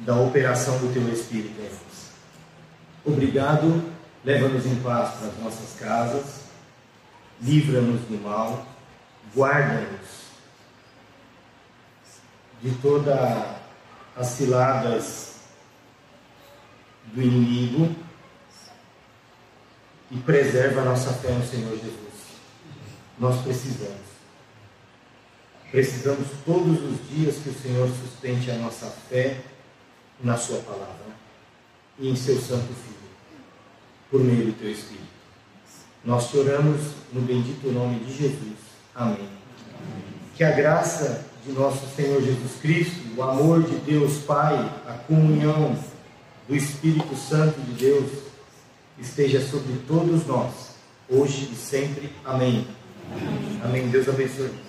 da 0.00 0.16
operação 0.16 0.76
do 0.78 0.92
Teu 0.92 1.08
Espírito 1.10 1.58
em 1.58 1.64
nós. 1.64 2.10
Obrigado, 3.06 3.82
leva-nos 4.22 4.66
em 4.66 4.76
paz 4.76 5.14
para 5.14 5.28
as 5.28 5.38
nossas 5.38 5.78
casas, 5.78 6.42
livra-nos 7.40 8.02
do 8.02 8.22
mal, 8.22 8.66
guarda-nos 9.34 10.22
de 12.60 12.70
toda 12.82 13.61
as 14.16 14.26
ciladas 14.28 15.32
do 17.06 17.22
inimigo 17.22 17.94
e 20.10 20.18
preserva 20.18 20.82
a 20.82 20.84
nossa 20.84 21.12
fé 21.14 21.30
no 21.30 21.46
Senhor 21.46 21.72
Jesus. 21.72 22.12
Nós 23.18 23.40
precisamos. 23.42 24.12
Precisamos 25.70 26.28
todos 26.44 26.82
os 26.82 27.08
dias 27.08 27.36
que 27.36 27.48
o 27.48 27.54
Senhor 27.54 27.88
sustente 27.88 28.50
a 28.50 28.56
nossa 28.56 28.86
fé 29.08 29.40
na 30.22 30.36
Sua 30.36 30.58
palavra 30.60 31.12
e 31.98 32.10
em 32.10 32.16
Seu 32.16 32.38
Santo 32.38 32.74
Filho, 32.74 33.10
por 34.10 34.20
meio 34.20 34.46
do 34.46 34.58
Teu 34.58 34.70
Espírito. 34.70 35.02
Nós 36.04 36.30
te 36.30 36.36
oramos 36.36 36.80
no 37.12 37.22
bendito 37.22 37.70
nome 37.72 38.00
de 38.00 38.12
Jesus. 38.14 38.58
Amém. 38.94 39.14
Amém. 39.16 40.04
Que 40.34 40.44
a 40.44 40.50
graça 40.50 41.31
de 41.44 41.52
nosso 41.52 41.86
Senhor 41.96 42.22
Jesus 42.22 42.52
Cristo, 42.60 43.00
o 43.16 43.22
amor 43.22 43.62
de 43.62 43.74
Deus 43.76 44.18
Pai, 44.18 44.54
a 44.86 44.92
comunhão 44.92 45.76
do 46.48 46.54
Espírito 46.54 47.16
Santo 47.16 47.60
de 47.60 47.72
Deus 47.72 48.10
esteja 48.98 49.40
sobre 49.40 49.74
todos 49.88 50.26
nós, 50.26 50.52
hoje 51.10 51.50
e 51.52 51.56
sempre. 51.56 52.10
Amém. 52.24 52.66
Amém. 53.10 53.60
Amém. 53.64 53.88
Deus 53.88 54.08
abençoe. 54.08 54.61